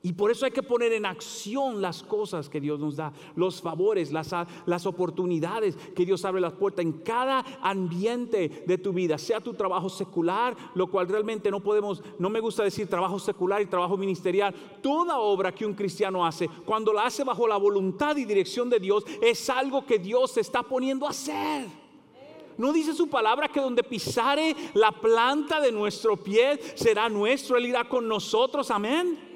Y 0.04 0.12
por 0.12 0.30
eso 0.30 0.44
hay 0.44 0.50
que 0.50 0.62
poner 0.62 0.92
en 0.92 1.06
acción 1.06 1.80
las 1.80 2.02
cosas 2.02 2.50
que 2.50 2.60
Dios 2.60 2.78
nos 2.78 2.96
da, 2.96 3.10
los 3.36 3.62
favores, 3.62 4.12
las, 4.12 4.36
las, 4.66 4.84
oportunidades 4.84 5.78
que 5.96 6.04
Dios 6.04 6.26
abre 6.26 6.42
las 6.42 6.52
puertas 6.52 6.84
en 6.84 6.92
cada 6.92 7.42
ambiente 7.62 8.64
de 8.66 8.76
tu 8.76 8.92
vida, 8.92 9.16
sea 9.16 9.40
tu 9.40 9.54
trabajo 9.54 9.88
secular, 9.88 10.54
lo 10.74 10.88
cual 10.88 11.08
realmente 11.08 11.50
no 11.50 11.60
podemos, 11.60 12.02
no 12.18 12.28
me 12.28 12.40
gusta 12.40 12.62
decir 12.62 12.86
trabajo 12.86 13.18
secular 13.18 13.62
y 13.62 13.66
trabajo 13.66 13.96
ministerial. 13.96 14.54
Toda 14.82 15.18
obra 15.18 15.54
que 15.54 15.64
un 15.64 15.72
cristiano 15.72 16.26
hace, 16.26 16.50
cuando 16.66 16.92
la 16.92 17.06
hace 17.06 17.24
bajo 17.24 17.48
la 17.48 17.56
voluntad 17.56 18.14
y 18.18 18.26
dirección 18.26 18.68
de 18.68 18.80
Dios, 18.80 19.04
es 19.22 19.48
algo 19.48 19.86
que 19.86 19.98
Dios 19.98 20.32
se 20.32 20.42
está 20.42 20.62
poniendo 20.62 21.06
a 21.06 21.10
hacer. 21.10 21.66
No 22.58 22.74
dice 22.74 22.92
su 22.92 23.08
palabra 23.08 23.48
que 23.48 23.58
donde 23.58 23.82
pisare 23.82 24.54
la 24.74 24.92
planta 24.92 25.62
de 25.62 25.72
nuestro 25.72 26.18
pie 26.18 26.60
será 26.74 27.08
nuestro, 27.08 27.56
Él 27.56 27.64
irá 27.64 27.88
con 27.88 28.06
nosotros, 28.06 28.70
amén. 28.70 29.32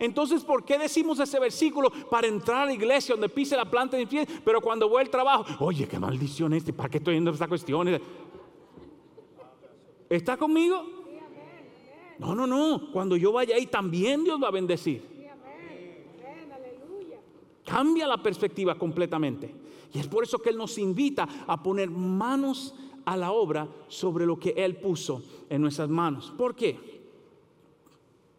Entonces, 0.00 0.44
¿por 0.44 0.64
qué 0.64 0.78
decimos 0.78 1.18
ese 1.20 1.38
versículo? 1.38 1.90
Para 2.10 2.26
entrar 2.26 2.62
a 2.62 2.66
la 2.66 2.72
iglesia 2.72 3.14
donde 3.14 3.28
pise 3.28 3.56
la 3.56 3.64
planta 3.64 3.96
de 3.96 4.06
pie, 4.06 4.26
pero 4.44 4.60
cuando 4.60 4.88
voy 4.88 5.02
al 5.02 5.10
trabajo, 5.10 5.44
oye, 5.64 5.86
qué 5.86 5.98
maldición 5.98 6.52
este, 6.52 6.72
¿para 6.72 6.88
qué 6.88 6.98
estoy 6.98 7.14
viendo 7.14 7.30
esta 7.30 7.48
cuestión? 7.48 7.88
¿Está 10.08 10.36
conmigo? 10.36 10.84
No, 12.18 12.34
no, 12.34 12.46
no. 12.46 12.90
Cuando 12.92 13.16
yo 13.16 13.32
vaya 13.32 13.56
ahí 13.56 13.66
también 13.66 14.24
Dios 14.24 14.42
va 14.42 14.48
a 14.48 14.52
bendecir. 14.52 15.16
Cambia 17.64 18.06
la 18.06 18.22
perspectiva 18.22 18.76
completamente. 18.76 19.52
Y 19.92 19.98
es 19.98 20.06
por 20.06 20.24
eso 20.24 20.38
que 20.38 20.50
Él 20.50 20.56
nos 20.56 20.78
invita 20.78 21.28
a 21.46 21.62
poner 21.62 21.90
manos 21.90 22.74
a 23.04 23.16
la 23.16 23.32
obra 23.32 23.68
sobre 23.88 24.26
lo 24.26 24.38
que 24.38 24.50
Él 24.56 24.76
puso 24.76 25.22
en 25.48 25.62
nuestras 25.62 25.88
manos. 25.88 26.32
¿Por 26.36 26.54
qué? 26.54 26.95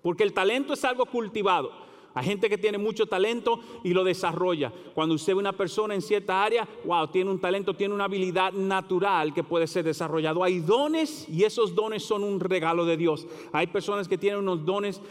Porque 0.08 0.24
el 0.24 0.32
talento 0.32 0.72
es 0.72 0.86
algo 0.86 1.06
cultivado. 1.06 1.70
Hay 2.14 2.24
gente 2.24 2.48
que 2.48 2.58
tiene 2.58 2.78
mucho 2.78 3.08
talento 3.08 3.60
y 3.84 3.94
lo 3.94 4.06
desarrolla. 4.06 4.72
Cuando 4.96 5.16
usted 5.16 5.34
ve 5.34 5.40
una 5.40 5.52
persona 5.52 5.94
en 5.96 6.02
cierta 6.02 6.46
área, 6.46 6.66
wow, 6.86 7.10
tiene 7.10 7.30
un 7.30 7.42
talento, 7.42 7.74
tiene 7.74 7.94
una 7.94 8.06
habilidad 8.06 8.54
natural 8.54 9.34
que 9.34 9.44
puede 9.44 9.68
ser 9.68 9.84
desarrollado. 9.84 10.46
Hay 10.46 10.60
dones 10.60 11.28
y 11.28 11.44
esos 11.44 11.76
dones 11.76 12.04
son 12.04 12.24
un 12.24 12.40
regalo 12.40 12.86
de 12.86 12.96
Dios. 12.96 13.28
Hay 13.52 13.68
personas 13.68 14.08
que 14.08 14.18
tienen 14.18 14.40
unos 14.40 14.64
dones 14.64 15.02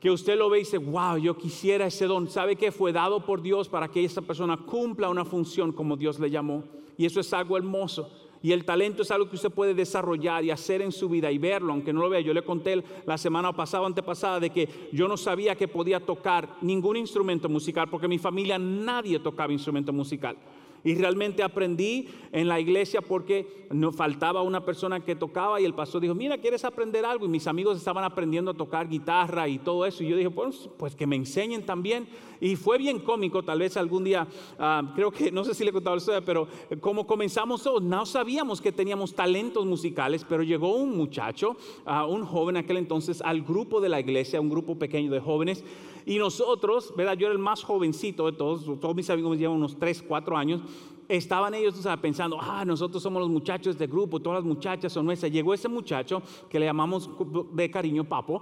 que 0.00 0.10
usted 0.10 0.36
lo 0.36 0.50
ve 0.50 0.58
y 0.58 0.62
dice, 0.62 0.78
wow, 0.78 1.16
yo 1.16 1.38
quisiera 1.38 1.86
ese 1.86 2.06
don. 2.06 2.28
¿Sabe 2.28 2.56
que 2.56 2.72
fue 2.72 2.92
dado 2.92 3.24
por 3.24 3.42
Dios 3.42 3.68
para 3.68 3.86
que 3.86 4.04
esa 4.04 4.20
persona 4.20 4.56
cumpla 4.56 5.10
una 5.10 5.24
función 5.24 5.70
como 5.70 5.96
Dios 5.96 6.18
le 6.18 6.28
llamó? 6.28 6.64
Y 6.98 7.06
eso 7.06 7.20
es 7.20 7.32
algo 7.32 7.56
hermoso. 7.56 8.10
Y 8.42 8.52
el 8.52 8.64
talento 8.64 9.02
es 9.02 9.10
algo 9.10 9.28
que 9.28 9.36
usted 9.36 9.50
puede 9.50 9.74
desarrollar 9.74 10.44
y 10.44 10.50
hacer 10.50 10.80
en 10.80 10.92
su 10.92 11.08
vida 11.08 11.30
y 11.30 11.38
verlo, 11.38 11.72
aunque 11.72 11.92
no 11.92 12.00
lo 12.00 12.08
vea. 12.08 12.20
Yo 12.20 12.32
le 12.32 12.42
conté 12.42 12.82
la 13.04 13.18
semana 13.18 13.52
pasada, 13.52 13.86
antepasada, 13.86 14.40
de 14.40 14.50
que 14.50 14.68
yo 14.92 15.08
no 15.08 15.16
sabía 15.16 15.54
que 15.56 15.68
podía 15.68 16.00
tocar 16.00 16.56
ningún 16.62 16.96
instrumento 16.96 17.48
musical, 17.48 17.88
porque 17.90 18.06
en 18.06 18.10
mi 18.10 18.18
familia 18.18 18.58
nadie 18.58 19.18
tocaba 19.18 19.52
instrumento 19.52 19.92
musical. 19.92 20.36
Y 20.82 20.94
realmente 20.94 21.42
aprendí 21.42 22.08
en 22.32 22.48
la 22.48 22.58
iglesia 22.58 23.02
porque 23.02 23.66
nos 23.70 23.94
faltaba 23.94 24.42
una 24.42 24.64
persona 24.64 25.00
que 25.00 25.14
tocaba 25.14 25.60
y 25.60 25.64
el 25.64 25.74
pastor 25.74 26.00
dijo, 26.00 26.14
mira, 26.14 26.38
¿quieres 26.38 26.64
aprender 26.64 27.04
algo? 27.04 27.26
Y 27.26 27.28
mis 27.28 27.46
amigos 27.46 27.76
estaban 27.76 28.04
aprendiendo 28.04 28.52
a 28.52 28.54
tocar 28.54 28.88
guitarra 28.88 29.46
y 29.46 29.58
todo 29.58 29.84
eso. 29.84 30.02
Y 30.02 30.08
yo 30.08 30.16
dije, 30.16 30.30
pues, 30.30 30.70
pues 30.78 30.96
que 30.96 31.06
me 31.06 31.16
enseñen 31.16 31.66
también. 31.66 32.08
Y 32.40 32.56
fue 32.56 32.78
bien 32.78 33.00
cómico, 33.00 33.42
tal 33.42 33.58
vez 33.58 33.76
algún 33.76 34.04
día, 34.04 34.26
ah, 34.58 34.92
creo 34.94 35.10
que, 35.10 35.30
no 35.30 35.44
sé 35.44 35.54
si 35.54 35.64
le 35.64 35.70
he 35.70 35.72
contado 35.72 35.96
la 35.96 36.00
historia, 36.00 36.24
pero 36.24 36.48
como 36.80 37.06
comenzamos 37.06 37.62
todos, 37.62 37.82
no 37.82 38.06
sabíamos 38.06 38.60
que 38.60 38.72
teníamos 38.72 39.14
talentos 39.14 39.66
musicales, 39.66 40.24
pero 40.28 40.42
llegó 40.42 40.74
un 40.74 40.96
muchacho, 40.96 41.56
uh, 41.86 42.10
un 42.10 42.24
joven 42.24 42.56
aquel 42.56 42.78
entonces, 42.78 43.20
al 43.22 43.42
grupo 43.42 43.80
de 43.80 43.88
la 43.88 44.00
iglesia, 44.00 44.40
un 44.40 44.48
grupo 44.48 44.78
pequeño 44.78 45.10
de 45.10 45.20
jóvenes. 45.20 45.64
Y 46.06 46.18
nosotros, 46.18 46.94
¿verdad? 46.96 47.16
Yo 47.16 47.26
era 47.26 47.34
el 47.34 47.38
más 47.38 47.62
jovencito 47.62 48.26
de 48.26 48.32
todos, 48.32 48.64
todos 48.80 48.94
mis 48.94 49.10
amigos 49.10 49.32
me 49.32 49.36
llevan 49.36 49.56
unos 49.56 49.78
3, 49.78 50.02
4 50.02 50.36
años. 50.36 50.62
Estaban 51.10 51.52
ellos 51.54 51.74
pensando, 52.00 52.38
ah, 52.40 52.64
nosotros 52.64 53.02
somos 53.02 53.20
los 53.20 53.28
muchachos 53.28 53.76
del 53.76 53.88
grupo, 53.88 54.20
todas 54.20 54.38
las 54.38 54.44
muchachas 54.44 54.92
son 54.92 55.06
nuestras. 55.06 55.32
Llegó 55.32 55.52
ese 55.52 55.66
muchacho 55.66 56.22
que 56.48 56.60
le 56.60 56.66
llamamos 56.66 57.10
de 57.50 57.68
cariño 57.68 58.04
Papo, 58.04 58.40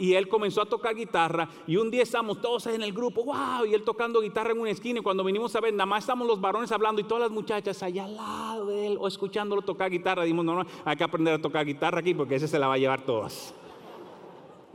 y 0.00 0.14
él 0.14 0.26
comenzó 0.26 0.62
a 0.62 0.66
tocar 0.66 0.96
guitarra. 0.96 1.48
Y 1.68 1.76
un 1.76 1.92
día 1.92 2.02
estamos 2.02 2.40
todos 2.40 2.66
en 2.66 2.82
el 2.82 2.92
grupo, 2.92 3.24
wow, 3.24 3.64
y 3.64 3.74
él 3.74 3.84
tocando 3.84 4.20
guitarra 4.20 4.50
en 4.50 4.58
una 4.58 4.70
esquina. 4.70 4.98
Y 4.98 5.02
cuando 5.04 5.22
vinimos 5.22 5.54
a 5.54 5.60
ver, 5.60 5.72
nada 5.72 5.86
más 5.86 6.02
estamos 6.02 6.26
los 6.26 6.40
varones 6.40 6.72
hablando 6.72 7.00
y 7.00 7.04
todas 7.04 7.22
las 7.22 7.30
muchachas 7.30 7.80
allá 7.84 8.06
al 8.06 8.16
lado 8.16 8.66
de 8.66 8.88
él 8.88 8.96
o 8.98 9.06
escuchándolo 9.06 9.62
tocar 9.62 9.88
guitarra. 9.88 10.24
Dijimos, 10.24 10.44
no, 10.44 10.64
no, 10.64 10.68
hay 10.84 10.96
que 10.96 11.04
aprender 11.04 11.34
a 11.34 11.40
tocar 11.40 11.64
guitarra 11.64 12.00
aquí 12.00 12.12
porque 12.12 12.34
ese 12.34 12.48
se 12.48 12.58
la 12.58 12.66
va 12.66 12.74
a 12.74 12.78
llevar 12.78 13.02
todas. 13.02 13.54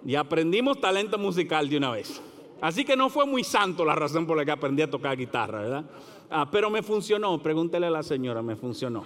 Y 0.06 0.16
aprendimos 0.16 0.80
talento 0.80 1.18
musical 1.18 1.68
de 1.68 1.76
una 1.76 1.92
vez. 1.92 2.22
Así 2.62 2.86
que 2.86 2.96
no 2.96 3.10
fue 3.10 3.26
muy 3.26 3.44
santo 3.44 3.84
la 3.84 3.96
razón 3.96 4.26
por 4.26 4.38
la 4.38 4.46
que 4.46 4.52
aprendí 4.52 4.82
a 4.82 4.90
tocar 4.90 5.18
guitarra, 5.18 5.60
¿verdad? 5.60 5.86
Ah, 6.30 6.50
pero 6.50 6.70
me 6.70 6.84
funcionó, 6.84 7.42
pregúntele 7.42 7.88
a 7.88 7.90
la 7.90 8.04
señora, 8.04 8.42
me 8.42 8.56
funcionó. 8.56 9.04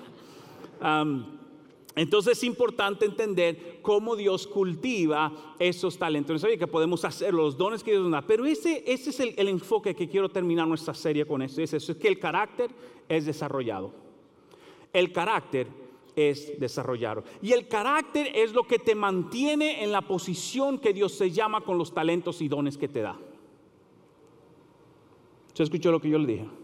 entonces 1.96 2.38
es 2.38 2.44
importante 2.44 3.06
entender 3.06 3.80
cómo 3.82 4.16
Dios 4.16 4.46
cultiva 4.46 5.56
esos 5.58 5.98
talentos. 5.98 6.34
No 6.34 6.40
sabía 6.40 6.58
que 6.58 6.68
podemos 6.68 7.06
hacer 7.06 7.34
los 7.34 7.58
dones 7.58 7.82
que 7.82 7.92
Dios 7.92 8.04
nos 8.04 8.12
da. 8.12 8.22
Pero 8.22 8.46
ese, 8.46 8.84
ese 8.86 9.12
es 9.12 9.20
el, 9.22 9.48
enfoque 9.48 9.96
que 9.96 10.10
quiero 10.10 10.28
terminar 10.28 10.68
nuestra 10.68 10.94
serie 10.94 11.26
con 11.26 11.42
esto. 11.42 11.62
Es 11.62 11.74
eso, 11.74 11.94
es 11.94 11.98
que 11.98 12.10
el 12.10 12.20
carácter 12.20 12.70
es 13.08 13.26
desarrollado. 13.26 13.94
El 14.92 15.14
carácter 15.14 15.68
es 16.16 16.60
desarrollarlo. 16.60 17.24
Y 17.42 17.54
el 17.54 17.68
carácter 17.68 18.32
es 18.36 18.54
lo 18.54 18.68
que 18.68 18.80
te 18.80 18.96
mantiene 18.96 19.84
en 19.84 19.92
la 19.92 20.02
posición 20.02 20.78
que 20.78 20.94
Dios 20.94 21.14
se 21.14 21.32
llama 21.32 21.62
con 21.62 21.78
los 21.78 21.94
talentos 21.94 22.42
y 22.42 22.50
dones 22.50 22.78
que 22.78 22.90
te 22.90 23.02
da. 23.02 23.18
¿Se 25.54 25.64
escuchó 25.64 25.92
lo 25.92 26.02
que 26.02 26.10
yo 26.10 26.20
le 26.20 26.28
dije? 26.28 26.63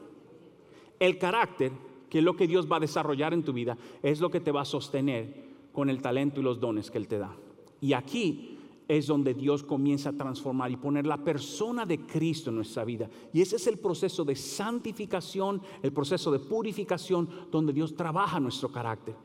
El 0.99 1.17
carácter, 1.17 1.71
que 2.09 2.19
es 2.19 2.23
lo 2.23 2.35
que 2.35 2.47
Dios 2.47 2.69
va 2.71 2.77
a 2.77 2.81
desarrollar 2.81 3.33
en 3.33 3.43
tu 3.43 3.53
vida, 3.53 3.77
es 4.03 4.19
lo 4.19 4.29
que 4.29 4.39
te 4.39 4.51
va 4.51 4.61
a 4.61 4.65
sostener 4.65 5.49
con 5.71 5.89
el 5.89 6.01
talento 6.01 6.39
y 6.39 6.43
los 6.43 6.59
dones 6.59 6.91
que 6.91 6.97
Él 6.97 7.07
te 7.07 7.17
da. 7.17 7.35
Y 7.81 7.93
aquí 7.93 8.57
es 8.87 9.05
donde 9.05 9.35
Dios 9.35 9.63
comienza 9.63 10.09
a 10.09 10.17
transformar 10.17 10.71
y 10.71 10.75
poner 10.75 11.05
la 11.05 11.23
persona 11.23 11.85
de 11.85 11.99
Cristo 12.07 12.49
en 12.49 12.57
nuestra 12.57 12.83
vida. 12.83 13.07
Y 13.31 13.39
ese 13.39 13.57
es 13.57 13.67
el 13.67 13.77
proceso 13.77 14.25
de 14.25 14.35
santificación, 14.35 15.61
el 15.83 15.93
proceso 15.93 16.31
de 16.31 16.39
purificación, 16.39 17.29
donde 17.51 17.71
Dios 17.71 17.95
trabaja 17.95 18.39
nuestro 18.39 18.69
carácter. 18.69 19.15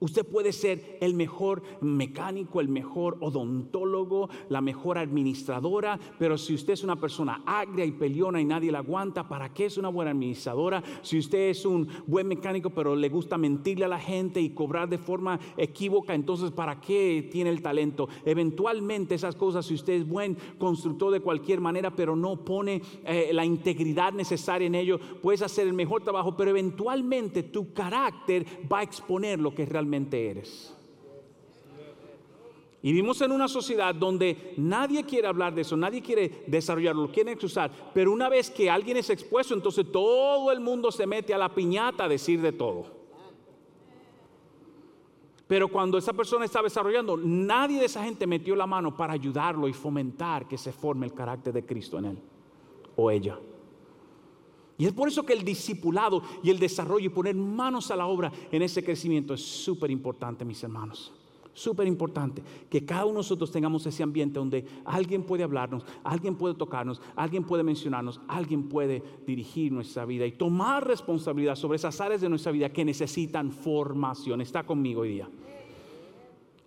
Usted 0.00 0.24
puede 0.24 0.52
ser 0.52 0.98
el 1.00 1.14
mejor 1.14 1.62
mecánico, 1.80 2.60
el 2.60 2.68
mejor 2.68 3.16
odontólogo, 3.20 4.28
la 4.48 4.60
mejor 4.60 4.96
administradora, 4.96 5.98
pero 6.18 6.38
si 6.38 6.54
usted 6.54 6.74
es 6.74 6.84
una 6.84 6.96
persona 6.96 7.42
agria 7.44 7.84
y 7.84 7.90
peleona 7.90 8.40
y 8.40 8.44
nadie 8.44 8.70
la 8.70 8.78
aguanta, 8.78 9.28
¿para 9.28 9.52
qué 9.52 9.64
es 9.64 9.76
una 9.76 9.88
buena 9.88 10.12
administradora? 10.12 10.84
Si 11.02 11.18
usted 11.18 11.50
es 11.50 11.64
un 11.64 11.88
buen 12.06 12.28
mecánico, 12.28 12.70
pero 12.70 12.94
le 12.94 13.08
gusta 13.08 13.36
mentirle 13.36 13.86
a 13.86 13.88
la 13.88 13.98
gente 13.98 14.40
y 14.40 14.50
cobrar 14.50 14.88
de 14.88 14.98
forma 14.98 15.40
equívoca, 15.56 16.14
entonces 16.14 16.52
¿para 16.52 16.80
qué 16.80 17.28
tiene 17.32 17.50
el 17.50 17.60
talento? 17.60 18.08
Eventualmente 18.24 19.16
esas 19.16 19.34
cosas, 19.34 19.66
si 19.66 19.74
usted 19.74 19.94
es 19.94 20.08
buen 20.08 20.36
constructor 20.58 21.10
de 21.10 21.20
cualquier 21.20 21.60
manera, 21.60 21.90
pero 21.90 22.14
no 22.14 22.44
pone 22.44 22.82
eh, 23.04 23.30
la 23.32 23.44
integridad 23.44 24.12
necesaria 24.12 24.66
en 24.66 24.76
ello, 24.76 25.00
puedes 25.20 25.42
hacer 25.42 25.66
el 25.66 25.72
mejor 25.72 26.04
trabajo, 26.04 26.36
pero 26.36 26.50
eventualmente 26.50 27.42
tu 27.42 27.72
carácter 27.72 28.46
va 28.72 28.78
a 28.78 28.82
exponer 28.84 29.40
lo 29.40 29.52
que 29.52 29.66
realmente 29.66 29.87
eres. 29.94 30.74
Y 32.80 32.92
vivimos 32.92 33.20
en 33.22 33.32
una 33.32 33.48
sociedad 33.48 33.92
donde 33.94 34.54
nadie 34.56 35.04
quiere 35.04 35.26
hablar 35.26 35.52
de 35.52 35.62
eso, 35.62 35.76
nadie 35.76 36.00
quiere 36.00 36.44
desarrollarlo, 36.46 37.02
lo 37.02 37.12
quieren 37.12 37.36
usar. 37.42 37.70
Pero 37.92 38.12
una 38.12 38.28
vez 38.28 38.50
que 38.50 38.70
alguien 38.70 38.96
es 38.96 39.10
expuesto, 39.10 39.52
entonces 39.52 39.90
todo 39.90 40.52
el 40.52 40.60
mundo 40.60 40.92
se 40.92 41.06
mete 41.06 41.34
a 41.34 41.38
la 41.38 41.52
piñata 41.52 42.04
a 42.04 42.08
decir 42.08 42.40
de 42.40 42.52
todo. 42.52 42.98
Pero 45.48 45.68
cuando 45.68 45.98
esa 45.98 46.12
persona 46.12 46.44
estaba 46.44 46.64
desarrollando, 46.64 47.16
nadie 47.16 47.80
de 47.80 47.86
esa 47.86 48.04
gente 48.04 48.26
metió 48.26 48.54
la 48.54 48.66
mano 48.66 48.96
para 48.96 49.14
ayudarlo 49.14 49.66
y 49.66 49.72
fomentar 49.72 50.46
que 50.46 50.58
se 50.58 50.72
forme 50.72 51.06
el 51.06 51.14
carácter 51.14 51.54
de 51.54 51.64
Cristo 51.64 51.98
en 51.98 52.04
él 52.04 52.18
o 52.94 53.10
ella. 53.10 53.38
Y 54.78 54.86
es 54.86 54.92
por 54.92 55.08
eso 55.08 55.26
que 55.26 55.32
el 55.32 55.44
discipulado 55.44 56.22
y 56.42 56.50
el 56.50 56.58
desarrollo 56.60 57.06
y 57.06 57.08
poner 57.08 57.34
manos 57.34 57.90
a 57.90 57.96
la 57.96 58.06
obra 58.06 58.32
en 58.52 58.62
ese 58.62 58.84
crecimiento 58.84 59.34
es 59.34 59.42
súper 59.42 59.90
importante, 59.90 60.44
mis 60.44 60.62
hermanos. 60.62 61.12
Súper 61.52 61.88
importante 61.88 62.40
que 62.70 62.86
cada 62.86 63.04
uno 63.04 63.14
de 63.14 63.18
nosotros 63.18 63.50
tengamos 63.50 63.84
ese 63.84 64.04
ambiente 64.04 64.38
donde 64.38 64.64
alguien 64.84 65.24
puede 65.24 65.42
hablarnos, 65.42 65.84
alguien 66.04 66.36
puede 66.36 66.54
tocarnos, 66.54 67.02
alguien 67.16 67.42
puede 67.42 67.64
mencionarnos, 67.64 68.20
alguien 68.28 68.68
puede 68.68 69.02
dirigir 69.26 69.72
nuestra 69.72 70.04
vida 70.04 70.24
y 70.24 70.30
tomar 70.30 70.86
responsabilidad 70.86 71.56
sobre 71.56 71.74
esas 71.74 72.00
áreas 72.00 72.20
de 72.20 72.28
nuestra 72.28 72.52
vida 72.52 72.72
que 72.72 72.84
necesitan 72.84 73.50
formación. 73.50 74.40
Está 74.40 74.64
conmigo 74.64 75.00
hoy 75.00 75.14
día. 75.14 75.28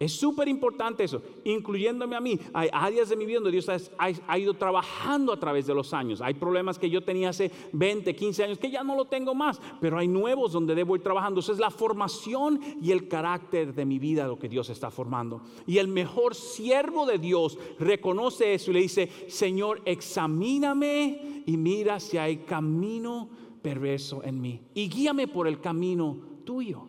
Es 0.01 0.13
súper 0.13 0.47
importante 0.47 1.03
eso, 1.03 1.21
incluyéndome 1.43 2.15
a 2.15 2.19
mí. 2.19 2.39
Hay 2.53 2.69
áreas 2.73 3.09
de 3.09 3.15
mi 3.15 3.27
vida 3.27 3.35
donde 3.35 3.51
Dios 3.51 3.69
ha, 3.69 4.39
ido 4.39 4.55
trabajando 4.55 5.31
a 5.31 5.39
través 5.39 5.67
de 5.67 5.75
los 5.75 5.93
años. 5.93 6.21
Hay 6.21 6.33
problemas 6.33 6.79
que 6.79 6.89
yo 6.89 7.03
tenía 7.03 7.29
hace 7.29 7.51
20, 7.71 8.15
15 8.15 8.43
años 8.45 8.57
que 8.57 8.71
ya 8.71 8.83
no 8.83 8.95
lo 8.95 9.05
tengo 9.05 9.35
más, 9.35 9.61
pero 9.79 9.99
hay 9.99 10.07
nuevos 10.07 10.53
donde 10.53 10.73
debo 10.73 10.95
ir 10.95 11.03
trabajando. 11.03 11.39
Eso 11.39 11.53
es 11.53 11.59
la 11.59 11.69
formación 11.69 12.59
y 12.81 12.89
el 12.89 13.07
carácter 13.07 13.75
de 13.75 13.85
mi 13.85 13.99
vida 13.99 14.25
lo 14.25 14.39
que 14.39 14.49
Dios 14.49 14.71
está 14.71 14.89
formando. 14.89 15.43
Y 15.67 15.77
el 15.77 15.87
mejor 15.87 16.33
siervo 16.33 17.05
de 17.05 17.19
Dios 17.19 17.59
reconoce 17.77 18.55
eso 18.55 18.71
y 18.71 18.73
le 18.73 18.81
dice, 18.81 19.07
Señor, 19.27 19.83
examíname 19.85 21.43
y 21.45 21.57
mira 21.57 21.99
si 21.99 22.17
hay 22.17 22.37
camino 22.37 23.29
perverso 23.61 24.23
en 24.23 24.41
mí. 24.41 24.61
Y 24.73 24.89
guíame 24.89 25.27
por 25.27 25.47
el 25.47 25.61
camino 25.61 26.17
tuyo, 26.43 26.87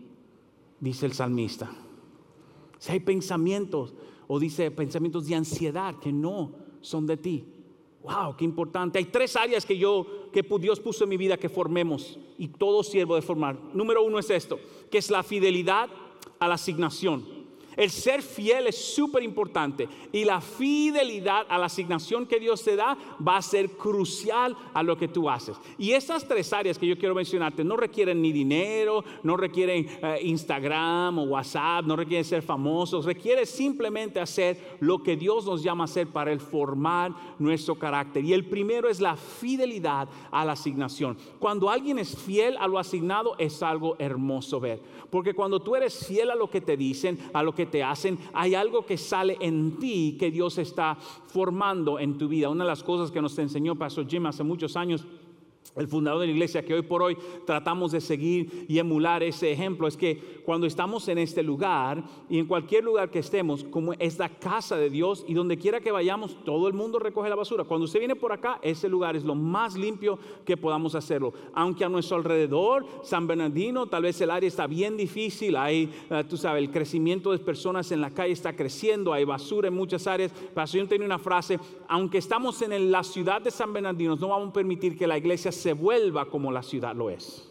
dice 0.81 1.05
el 1.05 1.13
salmista. 1.13 1.82
Si 2.83 2.91
hay 2.91 2.99
pensamientos, 2.99 3.95
o 4.27 4.41
dice 4.41 4.69
pensamientos 4.73 5.29
de 5.29 5.37
ansiedad 5.37 6.01
que 6.01 6.13
no 6.13 6.51
son 6.81 7.07
de 7.07 7.17
ti. 7.17 7.45
Wow, 8.03 8.37
qué 8.37 8.45
importante. 8.45 8.99
Hay 8.99 9.05
tres 9.05 9.37
áreas 9.37 9.65
que 9.65 9.79
yo, 9.79 10.05
que 10.33 10.43
Dios 10.59 10.81
puso 10.81 11.05
en 11.05 11.11
mi 11.11 11.17
vida 11.17 11.37
que 11.37 11.49
formemos 11.49 12.19
y 12.39 12.49
todo 12.49 12.83
siervo 12.83 13.15
de 13.15 13.23
formar. 13.23 13.57
Número 13.73 14.03
uno 14.03 14.19
es 14.19 14.29
esto, 14.31 14.59
que 14.91 14.99
es 14.99 15.13
la 15.13 15.23
fidelidad 15.23 15.91
a 16.41 16.49
la 16.49 16.55
asignación. 16.55 17.25
El 17.77 17.91
ser 17.91 18.23
fiel 18.23 18.67
es 18.67 18.77
súper 18.77 19.23
importante 19.23 19.89
y 20.13 20.25
la 20.25 20.41
fidelidad 20.41 21.47
a 21.49 21.59
la 21.59 21.67
asignación 21.67 22.27
que 22.27 22.39
Dios 22.39 22.63
te 22.63 22.77
da 22.77 22.97
va 23.27 23.37
a 23.37 23.43
ser 23.43 23.71
crucial 23.71 24.57
a 24.75 24.83
lo 24.83 24.97
que 24.97 25.09
tú 25.09 25.29
haces. 25.29 25.57
Y 25.79 25.93
esas 25.93 26.27
tres 26.27 26.53
áreas 26.53 26.79
que 26.79 26.87
yo 26.87 26.99
quiero 26.99 27.15
mencionarte 27.15 27.65
no 27.65 27.77
requieren 27.77 28.21
ni 28.21 28.33
dinero, 28.33 29.05
no 29.23 29.37
requieren 29.37 29.87
eh, 30.03 30.19
Instagram 30.23 31.19
o 31.19 31.23
WhatsApp, 31.25 31.85
no 31.87 31.97
requieren 31.97 32.25
ser 32.25 32.43
famosos, 32.43 33.05
requiere 33.05 33.47
simplemente 33.47 34.21
hacer 34.21 34.77
lo 34.81 35.03
que 35.03 35.17
Dios 35.17 35.47
nos 35.47 35.63
llama 35.63 35.85
a 35.85 35.87
hacer 35.87 36.09
para 36.09 36.33
el 36.33 36.41
formar 36.41 37.13
nuestro 37.39 37.75
carácter. 37.77 38.25
Y 38.25 38.33
el 38.33 38.45
primero 38.45 38.89
es 38.89 39.01
la 39.01 39.17
fidelidad 39.17 40.09
a 40.31 40.45
la 40.45 40.53
asignación. 40.53 41.17
Cuando 41.39 41.71
alguien 41.71 41.99
es 41.99 42.17
fiel 42.17 42.57
a 42.59 42.67
lo 42.67 42.79
asignado 42.79 43.35
es 43.39 43.63
algo 43.63 43.97
hermoso 43.99 44.61
ver, 44.61 44.81
porque 45.11 45.35
cuando 45.35 45.61
tú 45.61 45.77
eres 45.77 46.07
fiel 46.07 46.31
a 46.31 46.35
lo 46.35 46.51
que 46.51 46.61
te 46.61 46.77
dicen, 46.77 47.19
a 47.33 47.43
lo 47.43 47.55
que 47.55 47.62
te 47.67 47.83
hacen, 47.83 48.19
hay 48.33 48.55
algo 48.55 48.85
que 48.85 48.97
sale 48.97 49.37
en 49.41 49.79
ti 49.79 50.17
que 50.19 50.31
Dios 50.31 50.59
está 50.59 50.97
formando 50.97 51.99
en 51.99 52.19
tu 52.19 52.29
vida. 52.29 52.49
Una 52.49 52.65
de 52.65 52.71
las 52.71 52.83
cosas 52.83 53.11
que 53.11 53.23
nos 53.23 53.39
enseñó 53.39 53.77
Pastor 53.77 54.07
Jim 54.09 54.27
hace 54.27 54.43
muchos 54.43 54.77
años 54.77 55.05
el 55.77 55.89
fundador 55.89 56.21
de 56.21 56.27
la 56.27 56.33
iglesia, 56.33 56.65
que 56.65 56.75
hoy 56.75 56.83
por 56.83 57.03
hoy 57.03 57.17
tratamos 57.47 57.93
de 57.93 58.01
seguir 58.01 58.67
y 58.69 58.79
emular 58.79 59.23
ese 59.23 59.51
ejemplo, 59.51 59.89
es 59.89 59.97
que 59.97 60.43
cuando 60.45 60.67
estamos 60.67 61.09
en 61.09 61.19
este 61.19 61.43
lugar 61.43 62.05
y 62.29 62.39
en 62.39 62.47
cualquier 62.47 62.85
lugar 62.85 63.11
que 63.11 63.21
estemos, 63.21 63.65
como 63.65 63.93
es 63.95 64.19
la 64.19 64.29
casa 64.29 64.77
de 64.77 64.91
Dios 64.91 65.25
y 65.27 65.35
donde 65.35 65.57
quiera 65.57 65.81
que 65.81 65.91
vayamos, 65.91 66.37
todo 66.45 66.69
el 66.69 66.75
mundo 66.75 66.99
recoge 66.99 67.29
la 67.29 67.37
basura. 67.37 67.65
Cuando 67.65 67.85
usted 67.85 68.01
viene 68.01 68.17
por 68.17 68.33
acá, 68.33 68.59
ese 68.63 68.89
lugar 68.89 69.17
es 69.17 69.25
lo 69.25 69.35
más 69.35 69.75
limpio 69.75 70.19
que 70.45 70.57
podamos 70.57 70.95
hacerlo. 70.95 71.33
Aunque 71.55 71.85
a 71.85 71.89
nuestro 71.89 72.17
alrededor, 72.17 72.85
San 73.03 73.27
Bernardino, 73.27 73.87
tal 73.87 74.03
vez 74.03 74.21
el 74.21 74.31
área 74.31 74.49
está 74.49 74.67
bien 74.67 74.97
difícil, 74.97 75.57
hay, 75.57 75.91
eh, 76.11 76.25
tú 76.29 76.37
sabes, 76.37 76.63
el 76.63 76.71
crecimiento 76.71 77.33
de 77.33 77.39
personas 77.39 77.91
en 77.93 78.01
la 78.01 78.11
calle 78.11 78.33
está 78.33 78.55
creciendo, 78.55 79.13
hay 79.13 79.25
basura 79.25 79.69
en 79.69 79.75
muchas 79.75 80.07
áreas. 80.07 80.33
Pastor 80.55 80.87
tenía 80.87 81.07
una 81.07 81.19
frase, 81.19 81.59
aunque 81.89 82.19
estamos 82.19 82.61
en 82.63 82.91
la 82.91 83.03
ciudad 83.03 83.41
de 83.41 83.51
San 83.51 83.73
Bernardino, 83.73 84.17
no 84.17 84.29
vamos 84.29 84.51
a 84.51 84.53
permitir 84.53 84.97
que 84.97 85.07
la 85.07 85.19
iglesia 85.19 85.53
se 85.63 85.73
vuelva 85.73 86.27
como 86.27 86.51
la 86.51 86.63
ciudad 86.63 86.95
lo 86.95 87.09
es. 87.09 87.49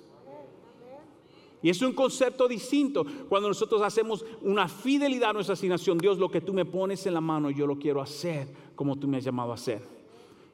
Y 1.63 1.70
es 1.70 1.82
un 1.82 1.94
concepto 1.94 2.48
distinto 2.48 3.06
cuando 3.30 3.48
nosotros 3.48 3.82
hacemos 3.84 4.25
una 4.41 4.68
fidelidad 4.68 5.30
a 5.30 5.34
nuestra 5.34 5.53
asignación. 5.53 5.98
Dios, 5.98 6.18
lo 6.18 6.30
que 6.30 6.41
tú 6.41 6.53
me 6.53 6.65
pones 6.65 7.06
en 7.06 7.13
la 7.13 7.22
mano, 7.22 7.51
yo 7.51 7.68
lo 7.68 7.77
quiero 7.77 8.01
hacer 8.01 8.48
como 8.75 8.98
tú 8.98 9.08
me 9.08 9.18
has 9.18 9.24
llamado 9.24 9.51
a 9.51 9.56
hacer. 9.56 9.82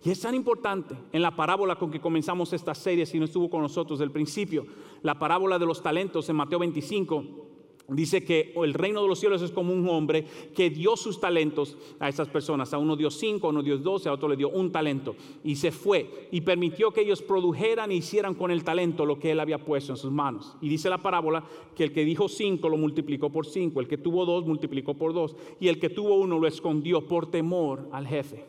Y 0.04 0.12
es 0.12 0.20
tan 0.20 0.36
importante 0.36 0.96
en 1.12 1.22
la 1.22 1.36
parábola 1.36 1.76
con 1.78 1.90
que 1.90 2.00
comenzamos 2.00 2.54
esta 2.54 2.76
serie, 2.76 3.06
si 3.06 3.18
no 3.18 3.26
estuvo 3.26 3.50
con 3.50 3.62
nosotros 3.62 4.00
del 4.00 4.12
principio, 4.12 4.66
la 5.02 5.18
parábola 5.18 5.58
de 5.58 5.66
los 5.66 5.82
talentos 5.82 6.28
en 6.30 6.36
Mateo 6.36 6.60
25 6.60 7.47
Dice 7.90 8.22
que 8.22 8.54
el 8.56 8.74
reino 8.74 9.02
de 9.02 9.08
los 9.08 9.18
cielos 9.18 9.42
es 9.42 9.52
como 9.52 9.74
un 9.74 9.88
hombre 9.88 10.26
que 10.54 10.70
dio 10.70 10.98
sus 10.98 11.22
talentos 11.22 11.78
a 12.00 12.10
esas 12.10 12.28
personas. 12.28 12.74
A 12.74 12.78
uno 12.78 12.98
dio 12.98 13.10
cinco, 13.10 13.48
a 13.48 13.52
uno 13.52 13.64
dio 13.64 13.78
doce, 13.78 14.10
a 14.10 14.14
otro 14.14 14.28
le 14.28 14.36
dio 14.36 14.50
un 14.50 14.74
talento. 14.74 15.16
Y 15.42 15.56
se 15.56 15.72
fue 15.72 16.28
y 16.32 16.42
permitió 16.42 16.92
que 16.92 17.02
ellos 17.02 17.22
produjeran 17.22 17.92
e 17.92 17.96
hicieran 17.96 18.36
con 18.36 18.52
el 18.52 18.66
talento 18.66 19.06
lo 19.06 19.18
que 19.18 19.32
él 19.32 19.40
había 19.40 19.64
puesto 19.64 19.94
en 19.94 19.98
sus 19.98 20.12
manos. 20.12 20.58
Y 20.60 20.68
dice 20.68 20.90
la 20.90 20.98
parábola 20.98 21.46
que 21.76 21.86
el 21.86 21.94
que 21.94 22.04
dijo 22.04 22.28
cinco 22.28 22.68
lo 22.68 22.76
multiplicó 22.76 23.32
por 23.32 23.46
cinco, 23.46 23.80
el 23.80 23.88
que 23.88 23.98
tuvo 23.98 24.26
dos 24.26 24.46
multiplicó 24.46 24.94
por 24.94 25.14
dos 25.14 25.38
y 25.62 25.70
el 25.70 25.80
que 25.80 25.90
tuvo 25.90 26.16
uno 26.16 26.40
lo 26.40 26.48
escondió 26.48 27.08
por 27.08 27.32
temor 27.32 27.88
al 27.94 28.06
jefe. 28.06 28.44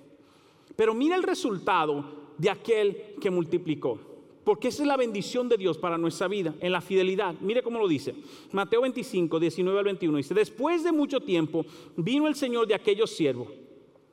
Pero 0.74 0.94
mira 0.94 1.14
el 1.14 1.22
resultado 1.22 2.04
de 2.38 2.50
aquel 2.50 3.14
que 3.20 3.30
multiplicó. 3.30 4.00
Porque 4.48 4.68
esa 4.68 4.82
es 4.82 4.88
la 4.88 4.96
bendición 4.96 5.46
de 5.50 5.58
Dios 5.58 5.76
para 5.76 5.98
nuestra 5.98 6.26
vida, 6.26 6.54
en 6.60 6.72
la 6.72 6.80
fidelidad. 6.80 7.34
Mire 7.42 7.62
cómo 7.62 7.78
lo 7.78 7.86
dice. 7.86 8.14
Mateo 8.50 8.80
25, 8.80 9.38
19 9.38 9.78
al 9.78 9.84
21 9.84 10.16
dice, 10.16 10.32
después 10.32 10.82
de 10.82 10.90
mucho 10.90 11.20
tiempo 11.20 11.66
vino 11.98 12.26
el 12.26 12.34
Señor 12.34 12.66
de 12.66 12.74
aquellos 12.74 13.10
siervos 13.10 13.48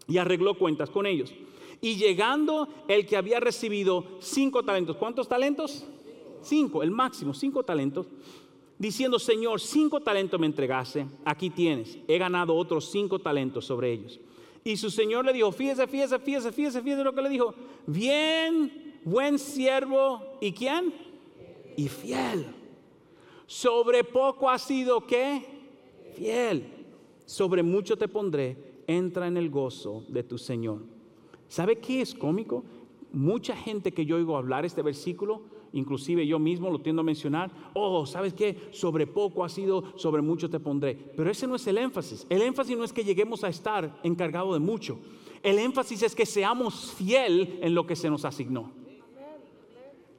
y 0.09 0.17
arregló 0.17 0.57
cuentas 0.57 0.89
con 0.89 1.05
ellos. 1.05 1.33
Y 1.79 1.95
llegando 1.95 2.67
el 2.89 3.05
que 3.05 3.15
había 3.15 3.39
recibido 3.39 4.03
cinco 4.19 4.61
talentos, 4.63 4.97
¿cuántos 4.97 5.29
talentos? 5.29 5.85
Cinco, 6.41 6.83
el 6.83 6.91
máximo, 6.91 7.33
cinco 7.33 7.63
talentos. 7.63 8.05
Diciendo, 8.77 9.19
Señor, 9.19 9.61
cinco 9.61 10.01
talentos 10.01 10.37
me 10.37 10.47
entregase, 10.47 11.07
aquí 11.23 11.49
tienes, 11.49 11.97
he 12.09 12.17
ganado 12.17 12.57
otros 12.57 12.91
cinco 12.91 13.19
talentos 13.19 13.63
sobre 13.63 13.93
ellos. 13.93 14.19
Y 14.65 14.75
su 14.75 14.89
Señor 14.89 15.23
le 15.23 15.31
dijo, 15.31 15.49
fíjese, 15.53 15.87
fíjese, 15.87 16.19
fíjese, 16.19 16.51
fíjese, 16.51 16.81
fíjese 16.81 17.03
lo 17.05 17.15
que 17.15 17.21
le 17.21 17.29
dijo, 17.29 17.55
bien 17.87 18.94
buen 19.05 19.39
siervo 19.39 20.21
y 20.41 20.51
quién? 20.51 20.93
Y 21.77 21.87
fiel. 21.87 22.47
Sobre 23.45 24.03
poco 24.03 24.49
ha 24.49 24.57
sido 24.57 25.05
qué? 25.05 25.45
Fiel. 26.15 26.65
Sobre 27.25 27.63
mucho 27.63 27.95
te 27.97 28.07
pondré. 28.09 28.57
Entra 28.87 29.27
en 29.27 29.37
el 29.37 29.49
gozo 29.49 30.03
de 30.09 30.23
tu 30.23 30.37
Señor. 30.37 30.81
¿Sabe 31.47 31.77
qué 31.77 32.01
es 32.01 32.13
cómico? 32.13 32.63
Mucha 33.13 33.55
gente 33.55 33.93
que 33.93 34.05
yo 34.05 34.17
oigo 34.17 34.35
hablar 34.35 34.65
este 34.65 34.81
versículo, 34.81 35.43
inclusive 35.73 36.27
yo 36.27 36.37
mismo 36.37 36.69
lo 36.69 36.79
tiendo 36.79 37.01
a 37.01 37.05
mencionar, 37.05 37.51
oh, 37.73 38.05
¿sabes 38.05 38.33
qué? 38.33 38.69
Sobre 38.71 39.07
poco 39.07 39.43
ha 39.43 39.49
sido, 39.49 39.83
sobre 39.95 40.21
mucho 40.21 40.49
te 40.49 40.59
pondré. 40.59 40.95
Pero 41.15 41.29
ese 41.29 41.47
no 41.47 41.55
es 41.55 41.65
el 41.67 41.77
énfasis. 41.77 42.25
El 42.29 42.41
énfasis 42.41 42.77
no 42.77 42.83
es 42.83 42.93
que 42.93 43.03
lleguemos 43.03 43.43
a 43.43 43.49
estar 43.49 43.99
encargado 44.03 44.53
de 44.53 44.59
mucho. 44.59 44.99
El 45.41 45.59
énfasis 45.59 46.03
es 46.03 46.15
que 46.15 46.25
seamos 46.25 46.93
fiel 46.93 47.59
en 47.61 47.75
lo 47.75 47.85
que 47.85 47.95
se 47.95 48.09
nos 48.09 48.25
asignó. 48.25 48.84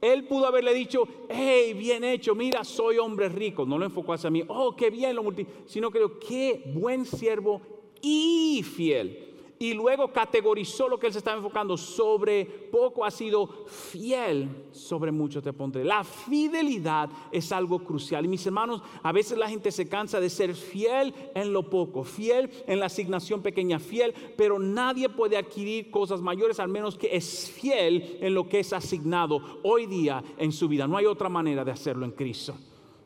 Él 0.01 0.25
pudo 0.25 0.45
haberle 0.45 0.73
dicho, 0.73 1.07
hey, 1.29 1.73
bien 1.73 2.03
hecho, 2.03 2.35
mira, 2.35 2.63
soy 2.63 2.97
hombre 2.97 3.29
rico. 3.29 3.65
No 3.65 3.77
lo 3.77 3.85
enfocó 3.85 4.13
hacia 4.13 4.29
mí, 4.29 4.43
oh, 4.47 4.75
qué 4.75 4.89
bien 4.89 5.15
lo 5.15 5.23
multi, 5.23 5.45
sino 5.65 5.91
que 5.91 5.99
qué 6.27 6.63
buen 6.73 7.05
siervo 7.05 7.61
y 8.01 8.63
fiel 8.63 9.26
y 9.59 9.73
luego 9.73 10.11
categorizó 10.11 10.87
lo 10.87 10.99
que 10.99 11.07
él 11.07 11.13
se 11.13 11.19
estaba 11.19 11.37
enfocando. 11.37 11.77
Sobre 11.77 12.45
poco 12.45 13.03
ha 13.03 13.11
sido 13.11 13.47
fiel, 13.65 14.67
sobre 14.71 15.11
mucho 15.11 15.41
te 15.41 15.53
pondré. 15.53 15.83
La 15.83 16.03
fidelidad 16.03 17.09
es 17.31 17.51
algo 17.51 17.79
crucial. 17.79 18.25
Y 18.25 18.27
mis 18.27 18.45
hermanos, 18.45 18.81
a 19.01 19.11
veces 19.11 19.37
la 19.37 19.49
gente 19.49 19.71
se 19.71 19.87
cansa 19.87 20.19
de 20.19 20.29
ser 20.29 20.53
fiel 20.53 21.13
en 21.33 21.53
lo 21.53 21.69
poco, 21.69 22.03
fiel 22.03 22.49
en 22.67 22.79
la 22.79 22.87
asignación 22.87 23.41
pequeña, 23.41 23.79
fiel, 23.79 24.13
pero 24.35 24.59
nadie 24.59 25.09
puede 25.09 25.37
adquirir 25.37 25.89
cosas 25.89 26.21
mayores 26.21 26.59
al 26.59 26.69
menos 26.69 26.97
que 26.97 27.15
es 27.15 27.49
fiel 27.49 28.17
en 28.21 28.33
lo 28.33 28.47
que 28.47 28.59
es 28.59 28.73
asignado 28.73 29.41
hoy 29.63 29.85
día 29.85 30.23
en 30.37 30.51
su 30.51 30.67
vida. 30.67 30.87
No 30.87 30.97
hay 30.97 31.05
otra 31.05 31.29
manera 31.29 31.65
de 31.65 31.71
hacerlo 31.71 32.05
en 32.05 32.11
Cristo. 32.11 32.55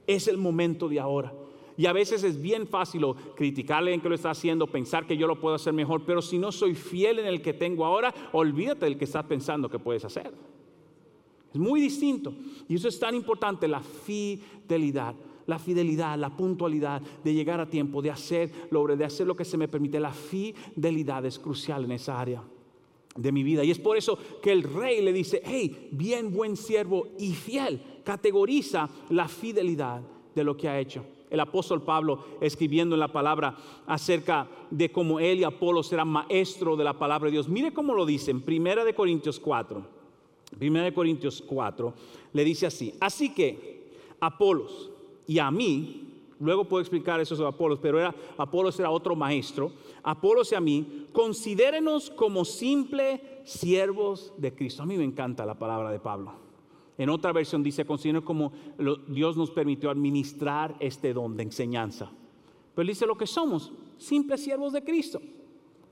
Es 0.08 0.28
el 0.28 0.38
momento 0.38 0.90
de 0.90 1.00
ahora. 1.00 1.32
Y 1.78 1.86
a 1.86 1.94
veces 1.94 2.24
es 2.24 2.42
bien 2.42 2.68
fácil 2.68 3.06
criticarle 3.36 3.94
en 3.94 4.02
que 4.02 4.10
lo 4.10 4.16
está 4.16 4.32
haciendo, 4.32 4.68
pensar 4.68 5.08
que 5.08 5.18
yo 5.18 5.28
lo 5.28 5.40
puedo 5.40 5.56
hacer 5.56 5.74
mejor, 5.74 6.04
pero 6.06 6.22
si 6.22 6.38
no 6.38 6.52
soy 6.52 6.76
fiel 6.76 7.20
en 7.20 7.26
el 7.26 7.42
que 7.42 7.54
tengo 7.54 7.86
ahora, 7.86 8.14
olvídate 8.34 8.86
del 8.86 8.98
que 8.98 9.06
estás 9.06 9.26
pensando 9.26 9.70
que 9.70 9.80
puedes 9.80 10.06
hacer. 10.06 10.32
Es 11.54 11.60
muy 11.60 11.82
distinto. 11.82 12.34
Y 12.68 12.76
eso 12.76 12.88
es 12.88 13.00
tan 13.00 13.16
importante, 13.16 13.68
la 13.68 13.82
fidelidad. 13.82 15.16
La 15.48 15.60
fidelidad, 15.60 16.18
la 16.18 16.30
puntualidad 16.30 17.02
de 17.02 17.34
llegar 17.34 17.60
a 17.60 17.70
tiempo, 17.70 18.02
de 18.02 18.12
hacer, 18.12 18.52
de 18.70 19.06
hacer 19.06 19.28
lo 19.28 19.36
que 19.36 19.44
se 19.44 19.58
me 19.58 19.68
permite. 19.68 20.00
La 20.00 20.14
fidelidad 20.14 21.26
es 21.26 21.40
crucial 21.40 21.84
en 21.84 21.94
esa 21.94 22.20
área 22.20 22.44
de 23.16 23.32
mi 23.32 23.44
vida. 23.44 23.64
Y 23.64 23.72
es 23.72 23.80
por 23.80 23.98
eso 23.98 24.18
que 24.42 24.52
el 24.52 24.64
rey 24.64 25.02
le 25.02 25.12
dice, 25.12 25.42
hey, 25.44 25.90
bien 25.92 26.32
buen 26.32 26.56
siervo 26.56 27.08
y 27.18 27.34
fiel. 27.34 27.82
Categoriza 28.06 28.88
la 29.10 29.28
fidelidad 29.28 30.02
de 30.34 30.44
lo 30.44 30.56
que 30.56 30.70
ha 30.70 30.80
hecho 30.80 31.04
el 31.32 31.40
apóstol 31.40 31.82
Pablo 31.82 32.26
escribiendo 32.42 32.94
en 32.96 33.00
la 33.00 33.12
palabra 33.12 33.56
acerca 33.88 34.48
de 34.70 34.92
cómo 34.92 35.20
él 35.20 35.40
y 35.40 35.44
Apolo 35.44 35.82
serán 35.82 36.10
maestro 36.10 36.76
de 36.76 36.84
la 36.84 37.00
palabra 37.00 37.28
de 37.28 37.32
Dios. 37.32 37.48
Mire 37.50 37.74
cómo 37.74 37.96
lo 37.96 38.06
dice 38.06 38.30
en 38.30 38.42
Primera 38.42 38.84
de 38.84 38.94
Corintios 38.94 39.40
4. 39.40 39.82
Primera 40.60 40.86
de 40.86 40.94
Corintios 40.94 41.42
4 41.42 41.94
le 42.34 42.44
dice 42.44 42.68
así, 42.68 42.94
así 43.00 43.34
que 43.34 43.90
Apolos 44.20 44.92
y 45.26 45.40
a 45.40 45.50
mí, 45.50 46.20
luego 46.40 46.66
puedo 46.66 46.82
explicar 46.82 47.22
eso 47.22 47.38
sobre 47.38 47.50
Apolos, 47.50 47.80
pero 47.82 47.98
era, 47.98 48.14
Apolos 48.38 48.78
era 48.78 48.92
otro 48.92 49.16
maestro, 49.16 49.72
Apolos 50.04 50.52
y 50.52 50.56
a 50.56 50.60
mí, 50.60 51.08
considérenos 51.14 52.10
como 52.10 52.44
simples 52.44 53.22
siervos 53.46 54.34
de 54.38 54.54
Cristo. 54.54 54.84
A 54.84 54.86
mí 54.86 54.98
me 54.98 55.06
encanta 55.06 55.46
la 55.46 55.58
palabra 55.58 55.90
de 55.90 56.00
Pablo. 56.00 56.51
En 56.98 57.10
otra 57.10 57.32
versión 57.32 57.64
dice, 57.64 57.86
considero 57.86 58.24
como 58.24 58.52
Dios 59.08 59.38
nos 59.38 59.52
permitió 59.52 59.90
administrar 59.90 60.76
este 60.80 61.14
don 61.14 61.36
de 61.36 61.44
enseñanza. 61.44 62.12
Pero 62.76 62.88
dice 62.88 63.06
lo 63.06 63.18
que 63.18 63.28
somos, 63.28 63.72
simples 63.98 64.44
siervos 64.44 64.74
de 64.74 64.84
Cristo. 64.84 65.22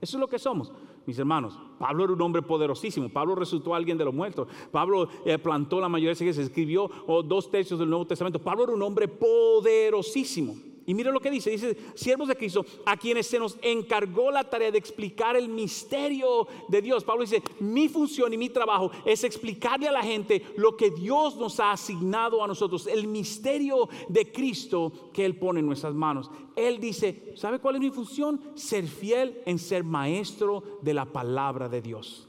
Eso 0.00 0.16
es 0.16 0.20
lo 0.20 0.28
que 0.28 0.38
somos. 0.38 0.72
Mis 1.06 1.18
hermanos, 1.18 1.58
Pablo 1.78 2.04
era 2.04 2.12
un 2.12 2.22
hombre 2.22 2.42
poderosísimo. 2.42 3.08
Pablo 3.08 3.34
resultó 3.34 3.74
alguien 3.74 3.98
de 3.98 4.04
los 4.04 4.14
muertos. 4.14 4.48
Pablo 4.70 5.08
eh, 5.24 5.38
plantó 5.38 5.80
la 5.80 5.88
mayoría 5.88 6.14
de 6.14 6.32
se 6.32 6.42
escribió 6.42 6.90
oh, 7.06 7.22
dos 7.22 7.50
tercios 7.50 7.80
del 7.80 7.88
Nuevo 7.88 8.06
Testamento. 8.06 8.38
Pablo 8.38 8.64
era 8.64 8.72
un 8.72 8.82
hombre 8.82 9.08
poderosísimo. 9.08 10.69
Y 10.90 10.94
mira 10.94 11.12
lo 11.12 11.20
que 11.20 11.30
dice, 11.30 11.50
dice, 11.50 11.76
siervos 11.94 12.26
de 12.26 12.34
Cristo, 12.34 12.66
a 12.84 12.96
quienes 12.96 13.28
se 13.28 13.38
nos 13.38 13.56
encargó 13.62 14.32
la 14.32 14.42
tarea 14.42 14.72
de 14.72 14.78
explicar 14.78 15.36
el 15.36 15.48
misterio 15.48 16.48
de 16.66 16.82
Dios. 16.82 17.04
Pablo 17.04 17.22
dice, 17.22 17.44
mi 17.60 17.88
función 17.88 18.34
y 18.34 18.36
mi 18.36 18.50
trabajo 18.50 18.90
es 19.04 19.22
explicarle 19.22 19.86
a 19.86 19.92
la 19.92 20.02
gente 20.02 20.44
lo 20.56 20.76
que 20.76 20.90
Dios 20.90 21.36
nos 21.36 21.60
ha 21.60 21.70
asignado 21.70 22.42
a 22.42 22.48
nosotros, 22.48 22.88
el 22.88 23.06
misterio 23.06 23.88
de 24.08 24.32
Cristo 24.32 25.10
que 25.12 25.24
Él 25.24 25.36
pone 25.36 25.60
en 25.60 25.66
nuestras 25.66 25.94
manos. 25.94 26.28
Él 26.56 26.80
dice, 26.80 27.34
¿sabe 27.36 27.60
cuál 27.60 27.76
es 27.76 27.82
mi 27.82 27.90
función? 27.92 28.40
Ser 28.56 28.88
fiel 28.88 29.42
en 29.46 29.60
ser 29.60 29.84
maestro 29.84 30.80
de 30.82 30.92
la 30.92 31.04
palabra 31.04 31.68
de 31.68 31.82
Dios. 31.82 32.26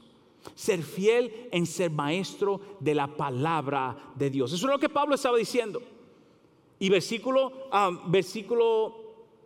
Ser 0.54 0.84
fiel 0.84 1.48
en 1.50 1.66
ser 1.66 1.90
maestro 1.90 2.60
de 2.78 2.94
la 2.94 3.08
palabra 3.08 4.12
de 4.14 4.30
Dios. 4.30 4.52
Eso 4.52 4.66
es 4.66 4.72
lo 4.72 4.78
que 4.78 4.88
Pablo 4.88 5.16
estaba 5.16 5.36
diciendo. 5.36 5.82
Y 6.82 6.88
versículo, 6.88 7.52
ah, 7.70 7.92
versículo 8.08 8.96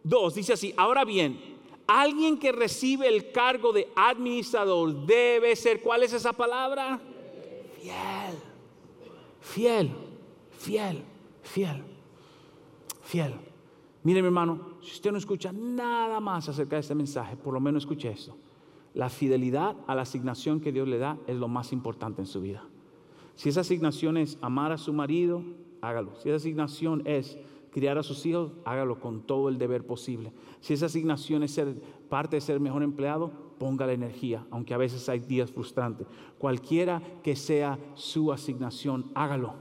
2 0.05 0.35
dice 0.37 0.55
así, 0.55 0.72
ahora 0.75 1.05
bien, 1.05 1.38
alguien 1.87 2.38
que 2.38 2.51
recibe 2.51 3.09
el 3.09 3.31
cargo 3.31 3.75
de 3.75 3.88
administrador 3.94 5.05
debe 5.05 5.55
ser, 5.55 5.83
¿cuál 5.83 6.03
es 6.03 6.14
esa 6.14 6.33
palabra? 6.33 6.99
Fiel, 7.79 8.38
fiel, 9.42 9.90
fiel, 10.59 11.03
fiel, 11.42 11.85
fiel. 13.03 13.35
Mire 14.03 14.22
mi 14.22 14.29
hermano, 14.29 14.79
si 14.81 14.92
usted 14.92 15.12
no 15.12 15.18
escucha 15.18 15.53
nada 15.53 16.18
más 16.20 16.49
acerca 16.49 16.77
de 16.77 16.81
este 16.81 16.94
mensaje, 16.94 17.37
por 17.37 17.53
lo 17.53 17.61
menos 17.61 17.83
escuche 17.83 18.09
esto. 18.09 18.35
La 18.94 19.11
fidelidad 19.11 19.77
a 19.87 19.94
la 19.94 20.03
asignación 20.03 20.59
que 20.59 20.72
Dios 20.72 20.88
le 20.88 20.96
da 20.96 21.18
es 21.27 21.37
lo 21.37 21.49
más 21.49 21.75
importante 21.75 22.22
en 22.22 22.27
su 22.27 22.40
vida. 22.40 22.64
Si 23.35 23.51
esa 23.51 23.61
asignación 23.61 24.16
es 24.16 24.38
amar 24.40 24.72
a 24.72 24.79
su 24.79 24.94
marido, 24.94 25.44
hágalo. 25.88 26.14
Si 26.16 26.29
esa 26.29 26.37
asignación 26.37 27.03
es 27.05 27.38
criar 27.70 27.99
a 27.99 28.03
sus 28.03 28.25
hijos, 28.25 28.53
hágalo 28.64 28.99
con 29.01 29.20
todo 29.20 29.49
el 29.49 29.59
deber 29.59 29.87
posible. 29.87 30.33
Si 30.61 30.72
esa 30.72 30.87
asignación 30.87 31.42
es 31.42 31.53
ser 31.53 31.75
parte 32.09 32.37
de 32.37 32.40
ser 32.40 32.59
mejor 32.59 32.83
empleado, 32.83 33.31
ponga 33.59 33.87
la 33.87 33.92
energía, 33.92 34.46
aunque 34.51 34.75
a 34.75 34.79
veces 34.79 35.09
hay 35.09 35.20
días 35.20 35.51
frustrantes. 35.51 36.07
Cualquiera 36.38 37.03
que 37.22 37.37
sea 37.37 37.79
su 37.94 38.33
asignación, 38.33 39.11
hágalo. 39.14 39.55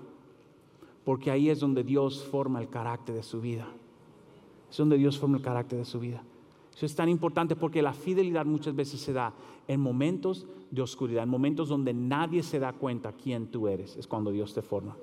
Porque 1.03 1.29
ahí 1.29 1.49
es 1.49 1.59
donde 1.59 1.83
Dios 1.83 2.23
forma 2.23 2.61
el 2.61 2.69
carácter 2.69 3.15
de 3.15 3.23
su 3.23 3.41
vida. 3.41 3.67
Es 4.69 4.77
donde 4.77 4.97
Dios 4.97 5.19
forma 5.19 5.37
el 5.37 5.43
carácter 5.43 5.79
de 5.79 5.85
su 5.85 5.99
vida. 5.99 6.23
Eso 6.75 6.85
es 6.85 6.95
tan 6.95 7.07
importante 7.07 7.55
porque 7.55 7.81
la 7.81 7.93
fidelidad 7.93 8.45
muchas 8.45 8.75
veces 8.75 8.99
se 8.99 9.13
da 9.13 9.33
en 9.67 9.79
momentos 9.79 10.45
de 10.71 10.81
oscuridad, 10.81 11.23
en 11.23 11.29
momentos 11.29 11.69
donde 11.69 11.93
nadie 11.93 12.43
se 12.43 12.59
da 12.59 12.73
cuenta 12.73 13.13
quién 13.13 13.47
tú 13.47 13.67
eres. 13.67 13.95
Es 13.95 14.07
cuando 14.07 14.31
Dios 14.31 14.53
te 14.53 14.61
forma. 14.61 14.95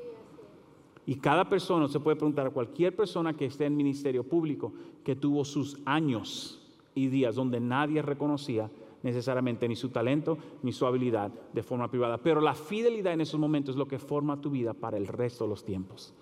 Y 1.06 1.16
cada 1.16 1.48
persona, 1.48 1.88
se 1.88 2.00
puede 2.00 2.16
preguntar 2.16 2.46
a 2.46 2.50
cualquier 2.50 2.94
persona 2.94 3.34
que 3.34 3.46
esté 3.46 3.66
en 3.66 3.76
ministerio 3.76 4.22
público, 4.22 4.72
que 5.04 5.16
tuvo 5.16 5.44
sus 5.44 5.78
años 5.84 6.60
y 6.94 7.08
días 7.08 7.34
donde 7.34 7.60
nadie 7.60 8.02
reconocía 8.02 8.70
necesariamente 9.02 9.66
ni 9.66 9.74
su 9.74 9.88
talento 9.88 10.38
ni 10.62 10.72
su 10.72 10.86
habilidad 10.86 11.32
de 11.52 11.62
forma 11.62 11.90
privada. 11.90 12.18
Pero 12.18 12.40
la 12.40 12.54
fidelidad 12.54 13.12
en 13.12 13.20
esos 13.20 13.40
momentos 13.40 13.74
es 13.74 13.78
lo 13.78 13.88
que 13.88 13.98
forma 13.98 14.40
tu 14.40 14.50
vida 14.50 14.74
para 14.74 14.96
el 14.96 15.08
resto 15.08 15.44
de 15.44 15.50
los 15.50 15.64
tiempos 15.64 16.14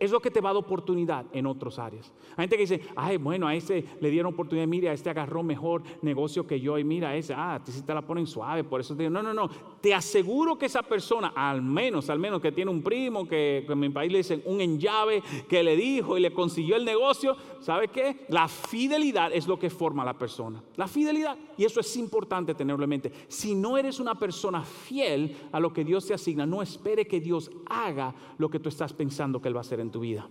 es 0.00 0.10
lo 0.10 0.20
que 0.20 0.30
te 0.30 0.40
va 0.40 0.50
a 0.50 0.52
dar 0.52 0.62
oportunidad 0.62 1.26
en 1.32 1.46
otras 1.46 1.78
áreas. 1.78 2.12
Hay 2.36 2.44
gente 2.44 2.56
que 2.56 2.62
dice, 2.62 2.80
ay, 2.96 3.16
bueno, 3.16 3.46
a 3.46 3.54
ese 3.54 3.84
le 4.00 4.10
dieron 4.10 4.32
oportunidad, 4.32 4.66
mira, 4.66 4.90
a 4.90 4.94
este 4.94 5.10
agarró 5.10 5.42
mejor 5.42 5.82
negocio 6.02 6.46
que 6.46 6.60
yo, 6.60 6.78
y 6.78 6.84
mira, 6.84 7.10
a 7.10 7.16
ese, 7.16 7.34
ah, 7.34 7.60
sí 7.64 7.82
te 7.82 7.94
la 7.94 8.02
ponen 8.02 8.26
suave, 8.26 8.64
por 8.64 8.80
eso 8.80 8.94
te 8.94 9.02
digo, 9.02 9.10
no, 9.10 9.22
no, 9.22 9.34
no, 9.34 9.48
te 9.80 9.94
aseguro 9.94 10.58
que 10.58 10.66
esa 10.66 10.82
persona, 10.82 11.32
al 11.34 11.62
menos, 11.62 12.10
al 12.10 12.18
menos 12.18 12.40
que 12.40 12.52
tiene 12.52 12.70
un 12.70 12.82
primo, 12.82 13.26
que, 13.26 13.64
en 13.68 13.78
mi 13.78 13.88
país 13.90 14.12
le 14.12 14.18
dicen 14.18 14.42
un 14.44 14.60
enllave, 14.60 15.22
que 15.48 15.62
le 15.62 15.76
dijo 15.76 16.16
y 16.16 16.20
le 16.20 16.32
consiguió 16.32 16.76
el 16.76 16.84
negocio, 16.84 17.36
¿sabe 17.60 17.88
qué? 17.88 18.26
La 18.28 18.48
fidelidad 18.48 19.32
es 19.32 19.46
lo 19.46 19.58
que 19.58 19.70
forma 19.70 20.02
a 20.02 20.06
la 20.06 20.18
persona. 20.18 20.62
La 20.76 20.88
fidelidad, 20.88 21.36
y 21.56 21.64
eso 21.64 21.80
es 21.80 21.96
importante 21.96 22.54
tenerlo 22.54 22.84
en 22.84 22.90
mente. 22.90 23.12
Si 23.28 23.54
no 23.54 23.76
eres 23.78 24.00
una 24.00 24.14
persona 24.14 24.62
fiel 24.62 25.36
a 25.52 25.60
lo 25.60 25.72
que 25.72 25.84
Dios 25.84 26.06
te 26.06 26.14
asigna, 26.14 26.46
no 26.46 26.62
espere 26.62 27.06
que 27.06 27.20
Dios 27.20 27.50
haga 27.66 28.14
lo 28.38 28.48
que 28.48 28.60
tú 28.60 28.68
estás 28.68 28.92
pensando 28.92 29.40
que 29.40 29.48
Él 29.48 29.56
va 29.56 29.60
a 29.60 29.62
hacer 29.62 29.80
en 29.80 29.87
tu 29.90 30.00
vida. 30.00 30.28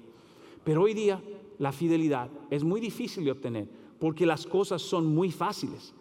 Pero 0.64 0.84
hoy 0.84 0.94
día 0.94 1.22
la 1.60 1.72
fidelidad 1.72 2.30
es 2.50 2.64
muy 2.64 2.80
difícil 2.80 3.26
de 3.26 3.32
obtener 3.32 3.68
porque 4.00 4.26
las 4.26 4.46
cosas 4.46 4.82
son 4.82 5.08
muy 5.08 5.32
fáciles. 5.32 5.94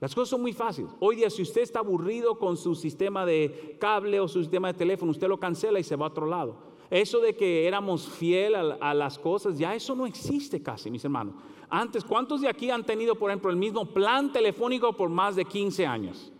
Las 0.00 0.14
cosas 0.14 0.30
son 0.30 0.42
muy 0.42 0.52
fáciles. 0.52 0.90
Hoy 1.00 1.16
día 1.16 1.30
si 1.30 1.42
usted 1.42 1.62
está 1.62 1.80
aburrido 1.80 2.38
con 2.38 2.56
su 2.56 2.74
sistema 2.74 3.26
de 3.26 3.76
cable 3.80 4.20
o 4.20 4.28
su 4.28 4.40
sistema 4.40 4.68
de 4.68 4.78
teléfono, 4.78 5.10
usted 5.10 5.28
lo 5.28 5.40
cancela 5.40 5.80
y 5.80 5.84
se 5.84 5.96
va 5.96 6.06
a 6.06 6.10
otro 6.10 6.26
lado. 6.26 6.56
Eso 6.90 7.20
de 7.20 7.34
que 7.34 7.66
éramos 7.66 8.08
fiel 8.08 8.54
a, 8.54 8.94
las 8.94 9.18
cosas, 9.18 9.58
ya 9.58 9.74
eso 9.74 9.94
no 9.94 10.06
existe 10.06 10.62
casi, 10.62 10.90
mis 10.90 11.04
hermanos. 11.04 11.34
Antes, 11.68 12.02
¿cuántos 12.02 12.40
de 12.40 12.48
aquí 12.48 12.70
han 12.70 12.84
tenido, 12.84 13.14
por 13.14 13.30
ejemplo, 13.30 13.50
el 13.50 13.56
mismo 13.56 13.84
plan 13.84 14.32
telefónico 14.32 14.94
por 14.94 15.10
más 15.10 15.36
de 15.36 15.44
15 15.44 15.86
años? 15.86 16.32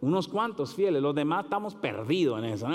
Unos 0.00 0.28
cuantos 0.28 0.74
fieles, 0.74 1.02
los 1.02 1.14
demás 1.14 1.44
estamos 1.44 1.74
perdidos 1.74 2.38
en 2.38 2.44
eso. 2.44 2.68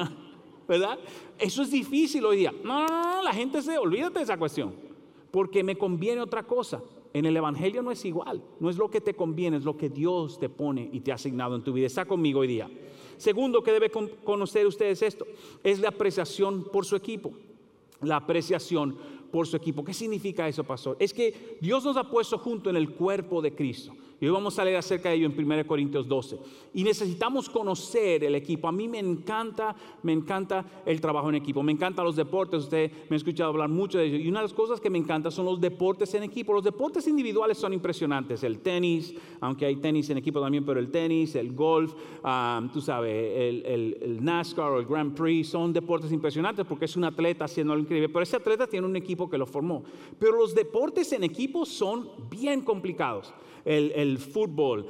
¿Verdad? 0.68 1.00
Eso 1.38 1.62
es 1.62 1.72
difícil 1.72 2.26
hoy 2.26 2.38
día. 2.38 2.54
No, 2.64 2.88
no, 2.88 2.88
no, 2.88 3.24
la 3.24 3.34
gente 3.34 3.62
se 3.62 3.78
olvídate 3.78 4.20
de 4.20 4.24
esa 4.24 4.38
cuestión, 4.38 4.74
porque 5.32 5.64
me 5.64 5.78
conviene 5.78 6.22
otra 6.22 6.44
cosa. 6.44 6.82
En 7.14 7.26
el 7.26 7.38
Evangelio 7.38 7.82
no 7.82 7.92
es 7.92 8.04
igual, 8.04 8.44
no 8.60 8.70
es 8.70 8.76
lo 8.76 8.90
que 8.90 9.00
te 9.00 9.14
conviene, 9.14 9.56
es 9.56 9.64
lo 9.64 9.78
que 9.78 9.88
Dios 9.90 10.38
te 10.38 10.50
pone 10.50 10.90
y 10.92 11.00
te 11.00 11.14
ha 11.14 11.16
asignado 11.16 11.56
en 11.56 11.64
tu 11.64 11.72
vida. 11.72 11.88
Está 11.88 12.04
conmigo 12.04 12.42
hoy 12.42 12.48
día. 12.48 12.70
Segundo 13.16 13.64
que 13.64 13.72
debe 13.72 13.90
conocer 13.90 14.68
ustedes 14.68 15.02
esto, 15.02 15.26
es 15.64 15.80
la 15.80 15.90
apreciación 15.90 16.66
por 16.66 16.86
su 16.86 16.98
equipo. 16.98 17.32
La 18.02 18.18
apreciación 18.18 18.98
por 19.32 19.48
su 19.48 19.56
equipo. 19.56 19.84
¿Qué 19.86 19.94
significa 19.94 20.48
eso, 20.48 20.66
pastor? 20.66 20.98
Es 21.00 21.14
que 21.14 21.58
Dios 21.62 21.86
nos 21.86 21.96
ha 21.96 22.10
puesto 22.10 22.38
junto 22.38 22.70
en 22.70 22.76
el 22.76 22.92
cuerpo 22.92 23.42
de 23.42 23.56
Cristo. 23.56 23.94
Y 24.20 24.26
hoy 24.26 24.32
vamos 24.32 24.58
a 24.58 24.64
leer 24.64 24.78
acerca 24.78 25.10
de 25.10 25.16
ello 25.16 25.28
en 25.28 25.38
1 25.38 25.68
Corintios 25.68 26.08
12. 26.08 26.40
Y 26.74 26.84
necesitamos 26.84 27.50
conocer 27.50 28.24
el 28.24 28.36
equipo. 28.36 28.68
A 28.68 28.72
mí 28.72 28.88
me 28.88 29.00
encanta, 29.00 29.76
me 30.04 30.14
encanta 30.14 30.66
el 30.86 31.02
trabajo 31.02 31.28
en 31.30 31.36
equipo. 31.36 31.62
Me 31.62 31.74
encantan 31.74 32.06
los 32.06 32.16
deportes. 32.16 32.64
Usted 32.64 32.92
me 33.10 33.16
ha 33.16 33.18
escuchado 33.18 33.50
hablar 33.50 33.68
mucho 33.68 33.98
de 33.98 34.06
ello. 34.06 34.18
Y 34.18 34.30
una 34.30 34.40
de 34.40 34.46
las 34.46 34.54
cosas 34.54 34.80
que 34.80 34.90
me 34.90 34.98
encanta 34.98 35.32
son 35.32 35.46
los 35.46 35.60
deportes 35.60 36.14
en 36.14 36.24
equipo. 36.24 36.54
Los 36.54 36.64
deportes 36.64 37.08
individuales 37.08 37.58
son 37.58 37.74
impresionantes. 37.74 38.44
El 38.44 38.60
tenis, 38.60 39.14
aunque 39.42 39.66
hay 39.66 39.76
tenis 39.78 40.10
en 40.10 40.18
equipo 40.18 40.40
también, 40.40 40.66
pero 40.66 40.80
el 40.80 40.90
tenis, 40.90 41.36
el 41.36 41.52
golf, 41.52 41.94
ah, 42.24 42.66
tú 42.72 42.80
sabes, 42.80 43.12
el, 43.14 43.66
el, 44.02 44.24
NASCAR 44.24 44.72
o 44.72 44.80
el 44.80 44.86
Grand 44.86 45.14
Prix 45.14 45.50
son 45.50 45.74
deportes 45.74 46.12
impresionantes 46.12 46.66
porque 46.66 46.86
es 46.86 46.96
un 46.96 47.04
atleta 47.04 47.46
haciendo 47.46 47.74
algo 47.74 47.84
increíble. 47.84 48.08
Pero 48.08 48.24
ese 48.24 48.38
atleta 48.38 48.66
tiene 48.66 48.88
un 48.88 48.96
equipo 48.96 49.30
que 49.30 49.38
lo 49.38 49.46
formó. 49.46 49.84
Pero 50.18 50.38
los 50.38 50.56
deportes 50.56 51.12
en 51.12 51.26
equipo 51.26 51.66
son 51.66 52.10
bien 52.30 52.62
complicados 52.62 53.34
el, 53.66 54.18
fútbol, 54.20 54.86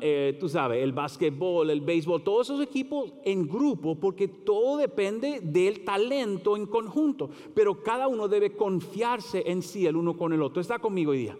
eh, 0.00 0.36
tú 0.38 0.48
sabes, 0.48 0.82
el 0.82 0.92
básquetbol, 0.92 1.70
el 1.70 1.80
béisbol, 1.80 2.22
todos 2.22 2.46
esos 2.46 2.62
equipos 2.62 3.12
en 3.24 3.48
grupo, 3.48 3.96
porque 3.96 4.28
todo 4.28 4.76
depende 4.76 5.40
del 5.42 5.84
talento 5.84 6.56
en 6.56 6.66
conjunto, 6.66 7.30
pero 7.54 7.82
cada 7.82 8.06
uno 8.08 8.28
debe 8.28 8.56
confiarse 8.56 9.42
en 9.46 9.62
sí 9.62 9.86
el 9.86 9.96
uno 9.96 10.16
con 10.16 10.32
el 10.32 10.42
otro. 10.42 10.60
¿Está 10.60 10.78
conmigo 10.78 11.10
hoy 11.10 11.18
día? 11.18 11.36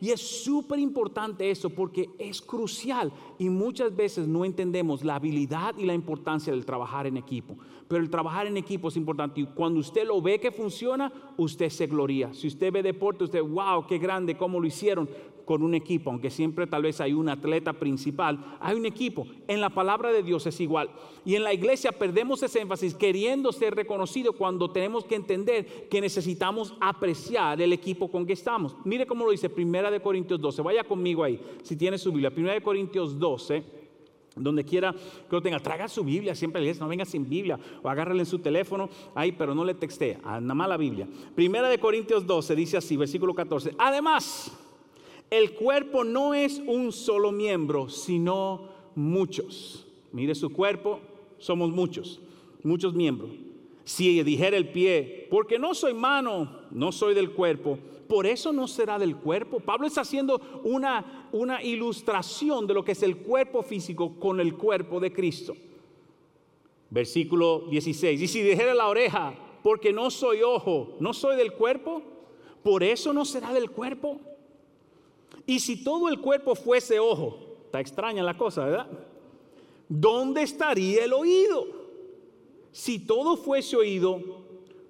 Y 0.00 0.10
es 0.10 0.20
súper 0.20 0.78
importante 0.78 1.50
eso 1.50 1.70
porque 1.70 2.08
es 2.18 2.40
crucial 2.40 3.12
y 3.36 3.48
muchas 3.48 3.94
veces 3.94 4.28
no 4.28 4.44
entendemos 4.44 5.04
la 5.04 5.16
habilidad 5.16 5.76
y 5.76 5.86
la 5.86 5.94
importancia 5.94 6.52
del 6.52 6.64
trabajar 6.64 7.08
en 7.08 7.16
equipo. 7.16 7.56
Pero 7.88 8.02
el 8.02 8.10
trabajar 8.10 8.46
en 8.46 8.56
equipo 8.56 8.88
es 8.88 8.96
importante 8.96 9.40
y 9.40 9.46
cuando 9.46 9.80
usted 9.80 10.06
lo 10.06 10.22
ve 10.22 10.38
que 10.38 10.52
funciona, 10.52 11.12
usted 11.36 11.68
se 11.70 11.88
gloria. 11.88 12.32
Si 12.32 12.46
usted 12.46 12.72
ve 12.72 12.82
deporte, 12.82 13.24
usted, 13.24 13.42
wow, 13.42 13.86
qué 13.88 13.98
grande, 13.98 14.36
cómo 14.36 14.60
lo 14.60 14.68
hicieron 14.68 15.08
con 15.48 15.62
un 15.62 15.74
equipo, 15.74 16.10
aunque 16.10 16.28
siempre 16.28 16.66
tal 16.66 16.82
vez 16.82 17.00
hay 17.00 17.14
un 17.14 17.26
atleta 17.26 17.72
principal, 17.72 18.58
hay 18.60 18.76
un 18.76 18.84
equipo. 18.84 19.26
En 19.46 19.62
la 19.62 19.70
palabra 19.70 20.12
de 20.12 20.22
Dios 20.22 20.46
es 20.46 20.60
igual. 20.60 20.90
Y 21.24 21.36
en 21.36 21.42
la 21.42 21.54
iglesia 21.54 21.90
perdemos 21.90 22.42
ese 22.42 22.60
énfasis 22.60 22.94
queriendo 22.94 23.50
ser 23.50 23.74
reconocido 23.74 24.34
cuando 24.34 24.70
tenemos 24.70 25.06
que 25.06 25.14
entender 25.14 25.88
que 25.88 26.02
necesitamos 26.02 26.74
apreciar 26.82 27.62
el 27.62 27.72
equipo 27.72 28.10
con 28.10 28.26
que 28.26 28.34
estamos. 28.34 28.76
Mire 28.84 29.06
cómo 29.06 29.24
lo 29.24 29.30
dice 29.30 29.48
Primera 29.48 29.90
de 29.90 30.02
Corintios 30.02 30.38
12. 30.38 30.60
Vaya 30.60 30.84
conmigo 30.84 31.24
ahí, 31.24 31.40
si 31.62 31.76
tiene 31.76 31.96
su 31.96 32.12
Biblia. 32.12 32.30
Primera 32.30 32.52
de 32.52 32.60
Corintios 32.60 33.18
12 33.18 33.78
donde 34.36 34.64
quiera 34.64 34.92
que 34.92 35.34
lo 35.34 35.40
tenga, 35.40 35.58
traga 35.60 35.88
su 35.88 36.04
Biblia, 36.04 36.32
siempre 36.34 36.60
le 36.60 36.68
dice, 36.68 36.78
no 36.78 36.88
venga 36.88 37.06
sin 37.06 37.26
Biblia, 37.26 37.58
o 37.82 37.88
agárrale 37.88 38.20
en 38.20 38.26
su 38.26 38.38
teléfono, 38.38 38.88
ahí, 39.14 39.32
pero 39.32 39.52
no 39.52 39.64
le 39.64 39.74
texte, 39.74 40.16
nada 40.22 40.54
más 40.54 40.68
la 40.68 40.76
Biblia. 40.76 41.08
Primera 41.34 41.68
de 41.68 41.78
Corintios 41.78 42.24
12 42.24 42.54
dice 42.54 42.76
así, 42.76 42.96
versículo 42.96 43.34
14, 43.34 43.74
además, 43.78 44.56
el 45.30 45.52
cuerpo 45.52 46.04
no 46.04 46.34
es 46.34 46.60
un 46.66 46.92
solo 46.92 47.32
miembro, 47.32 47.88
sino 47.88 48.68
muchos. 48.94 49.86
Mire 50.12 50.34
su 50.34 50.50
cuerpo, 50.50 51.00
somos 51.38 51.70
muchos, 51.70 52.20
muchos 52.62 52.94
miembros. 52.94 53.30
Si 53.84 54.22
dijera 54.22 54.56
el 54.56 54.68
pie, 54.68 55.26
porque 55.30 55.58
no 55.58 55.74
soy 55.74 55.94
mano, 55.94 56.62
no 56.70 56.92
soy 56.92 57.14
del 57.14 57.30
cuerpo, 57.32 57.78
por 58.08 58.26
eso 58.26 58.52
no 58.52 58.66
será 58.66 58.98
del 58.98 59.16
cuerpo. 59.16 59.60
Pablo 59.60 59.86
está 59.86 60.00
haciendo 60.00 60.40
una, 60.64 61.28
una 61.32 61.62
ilustración 61.62 62.66
de 62.66 62.74
lo 62.74 62.84
que 62.84 62.92
es 62.92 63.02
el 63.02 63.18
cuerpo 63.18 63.62
físico 63.62 64.18
con 64.18 64.40
el 64.40 64.54
cuerpo 64.54 64.98
de 64.98 65.12
Cristo. 65.12 65.54
Versículo 66.90 67.66
16. 67.70 68.20
Y 68.20 68.28
si 68.28 68.42
dijera 68.42 68.74
la 68.74 68.88
oreja, 68.88 69.34
porque 69.62 69.92
no 69.92 70.10
soy 70.10 70.42
ojo, 70.42 70.96
no 71.00 71.12
soy 71.12 71.36
del 71.36 71.52
cuerpo, 71.52 72.02
por 72.62 72.82
eso 72.82 73.12
no 73.12 73.26
será 73.26 73.52
del 73.52 73.70
cuerpo. 73.70 74.20
Y 75.46 75.60
si 75.60 75.82
todo 75.82 76.08
el 76.08 76.20
cuerpo 76.20 76.54
fuese 76.54 76.98
ojo, 76.98 77.38
está 77.64 77.80
extraña 77.80 78.22
la 78.22 78.36
cosa, 78.36 78.64
¿verdad? 78.64 78.86
¿Dónde 79.88 80.42
estaría 80.42 81.04
el 81.04 81.12
oído? 81.12 81.66
Si 82.72 82.98
todo 82.98 83.36
fuese 83.36 83.76
oído, 83.76 84.20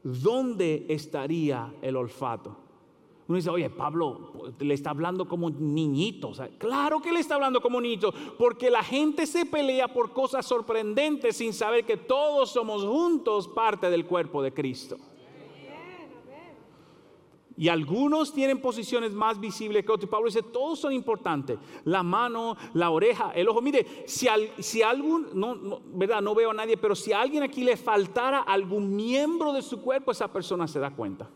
¿dónde 0.02 0.86
estaría 0.88 1.72
el 1.80 1.96
olfato? 1.96 2.56
Uno 3.28 3.36
dice, 3.36 3.50
oye, 3.50 3.68
Pablo 3.68 4.32
le 4.58 4.72
está 4.72 4.90
hablando 4.90 5.28
como 5.28 5.50
niñito. 5.50 6.32
claro 6.56 7.00
que 7.00 7.12
le 7.12 7.20
está 7.20 7.34
hablando 7.34 7.60
como 7.60 7.78
niñito, 7.78 8.12
porque 8.38 8.70
la 8.70 8.82
gente 8.82 9.26
se 9.26 9.44
pelea 9.44 9.86
por 9.88 10.12
cosas 10.12 10.46
sorprendentes 10.46 11.36
sin 11.36 11.52
saber 11.52 11.84
que 11.84 11.98
todos 11.98 12.50
somos 12.50 12.82
juntos 12.84 13.46
parte 13.46 13.90
del 13.90 14.06
cuerpo 14.06 14.42
de 14.42 14.54
Cristo. 14.54 14.96
Y 17.58 17.68
algunos 17.68 18.32
tienen 18.32 18.60
posiciones 18.60 19.12
más 19.12 19.40
visibles 19.40 19.84
que 19.84 19.90
otros. 19.90 20.08
Pablo 20.08 20.26
dice, 20.26 20.44
todos 20.44 20.78
son 20.78 20.92
importantes. 20.92 21.58
La 21.84 22.04
mano, 22.04 22.56
la 22.72 22.90
oreja, 22.90 23.32
el 23.34 23.48
ojo. 23.48 23.60
Mire, 23.60 23.84
si, 24.06 24.28
si 24.60 24.80
algún, 24.80 25.26
no, 25.34 25.80
¿verdad? 25.92 26.22
No 26.22 26.36
veo 26.36 26.52
a 26.52 26.54
nadie, 26.54 26.76
pero 26.76 26.94
si 26.94 27.12
a 27.12 27.20
alguien 27.20 27.42
aquí 27.42 27.64
le 27.64 27.76
faltara 27.76 28.42
algún 28.42 28.94
miembro 28.94 29.52
de 29.52 29.62
su 29.62 29.80
cuerpo, 29.82 30.12
esa 30.12 30.32
persona 30.32 30.68
se 30.68 30.78
da 30.78 30.94
cuenta. 30.94 31.28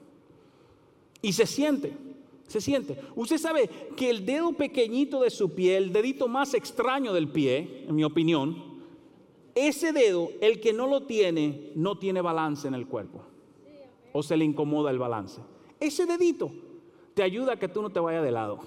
Y 1.20 1.32
se 1.32 1.44
siente, 1.44 1.92
se 2.46 2.60
siente. 2.60 2.96
Usted 3.16 3.38
sabe 3.38 3.68
que 3.96 4.08
el 4.08 4.24
dedo 4.24 4.52
pequeñito 4.52 5.22
de 5.22 5.30
su 5.30 5.50
pie, 5.50 5.76
el 5.76 5.92
dedito 5.92 6.28
más 6.28 6.54
extraño 6.54 7.12
del 7.12 7.30
pie, 7.30 7.84
en 7.88 7.96
mi 7.96 8.04
opinión, 8.04 8.62
ese 9.56 9.92
dedo, 9.92 10.30
el 10.40 10.60
que 10.60 10.72
no 10.72 10.86
lo 10.86 11.02
tiene, 11.02 11.72
no 11.74 11.98
tiene 11.98 12.20
balance 12.20 12.68
en 12.68 12.74
el 12.74 12.86
cuerpo. 12.86 13.22
O 14.12 14.22
se 14.22 14.36
le 14.36 14.44
incomoda 14.44 14.92
el 14.92 15.00
balance. 15.00 15.40
Ese 15.82 16.06
dedito 16.06 16.52
te 17.12 17.24
ayuda 17.24 17.54
a 17.54 17.58
que 17.58 17.66
tú 17.66 17.82
no 17.82 17.90
te 17.90 17.98
vayas 17.98 18.22
de 18.22 18.30
lado. 18.30 18.60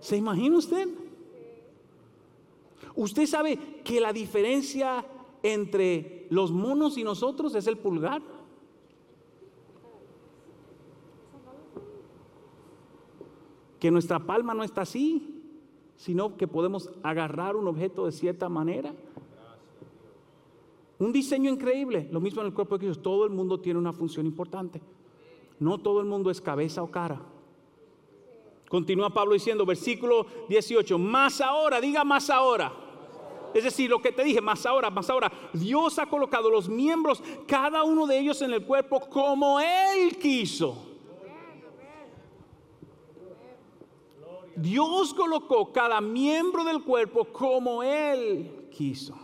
¿Se 0.00 0.16
imagina 0.16 0.58
usted? 0.58 0.88
Usted 2.96 3.26
sabe 3.26 3.56
que 3.84 4.00
la 4.00 4.12
diferencia 4.12 5.06
entre 5.44 6.26
los 6.30 6.50
monos 6.50 6.98
y 6.98 7.04
nosotros 7.04 7.54
es 7.54 7.68
el 7.68 7.78
pulgar. 7.78 8.20
Que 13.78 13.92
nuestra 13.92 14.18
palma 14.18 14.54
no 14.54 14.64
está 14.64 14.80
así, 14.80 15.40
sino 15.94 16.36
que 16.36 16.48
podemos 16.48 16.90
agarrar 17.04 17.54
un 17.54 17.68
objeto 17.68 18.06
de 18.06 18.12
cierta 18.12 18.48
manera. 18.48 18.92
Un 20.98 21.12
diseño 21.12 21.48
increíble. 21.48 22.08
Lo 22.10 22.20
mismo 22.20 22.40
en 22.40 22.48
el 22.48 22.54
cuerpo 22.54 22.76
de 22.76 22.86
Cristo. 22.86 23.02
Todo 23.02 23.24
el 23.24 23.30
mundo 23.30 23.60
tiene 23.60 23.78
una 23.78 23.92
función 23.92 24.26
importante. 24.26 24.82
No 25.62 25.78
todo 25.78 26.00
el 26.00 26.06
mundo 26.06 26.28
es 26.28 26.40
cabeza 26.40 26.82
o 26.82 26.90
cara. 26.90 27.20
Continúa 28.68 29.10
Pablo 29.10 29.34
diciendo, 29.34 29.64
versículo 29.64 30.26
18, 30.48 30.98
más 30.98 31.40
ahora, 31.40 31.80
diga 31.80 32.02
más 32.02 32.30
ahora. 32.30 32.72
Es 33.54 33.62
decir, 33.62 33.88
lo 33.88 34.02
que 34.02 34.10
te 34.10 34.24
dije, 34.24 34.40
más 34.40 34.66
ahora, 34.66 34.90
más 34.90 35.08
ahora. 35.08 35.30
Dios 35.52 36.00
ha 36.00 36.06
colocado 36.06 36.50
los 36.50 36.68
miembros, 36.68 37.22
cada 37.46 37.84
uno 37.84 38.08
de 38.08 38.18
ellos 38.18 38.42
en 38.42 38.52
el 38.52 38.64
cuerpo 38.66 39.08
como 39.08 39.60
Él 39.60 40.18
quiso. 40.18 40.88
Dios 44.56 45.14
colocó 45.14 45.72
cada 45.72 46.00
miembro 46.00 46.64
del 46.64 46.82
cuerpo 46.82 47.26
como 47.26 47.84
Él 47.84 48.68
quiso. 48.72 49.14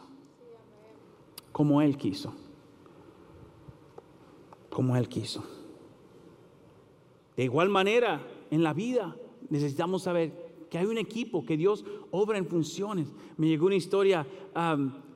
Como 1.51 1.83
Él 1.83 1.96
quiso. 1.96 2.33
Como 4.70 4.96
Él 4.96 5.09
quiso. 5.09 5.58
De 7.38 7.44
igual 7.44 7.68
manera, 7.68 8.20
en 8.51 8.64
la 8.64 8.74
vida 8.74 9.14
necesitamos 9.48 10.03
saber 10.03 10.66
que 10.68 10.77
hay 10.77 10.87
un 10.87 10.98
equipo, 10.98 11.46
que 11.46 11.57
Dios 11.57 11.85
obra 12.11 12.37
en 12.37 12.48
funciones. 12.48 13.12
Me 13.37 13.46
llegó 13.46 13.66
una 13.66 13.77
historia 13.77 14.27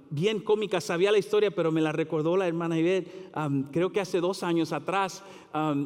bien 0.08 0.38
cómica, 0.38 0.80
sabía 0.80 1.10
la 1.10 1.18
historia, 1.18 1.50
pero 1.50 1.72
me 1.72 1.80
la 1.80 1.90
recordó 1.90 2.36
la 2.36 2.46
hermana 2.46 2.78
Ivette. 2.78 3.32
creo 3.72 3.90
que 3.90 3.98
hace 3.98 4.20
dos 4.20 4.44
años 4.44 4.72
atrás 4.72 5.24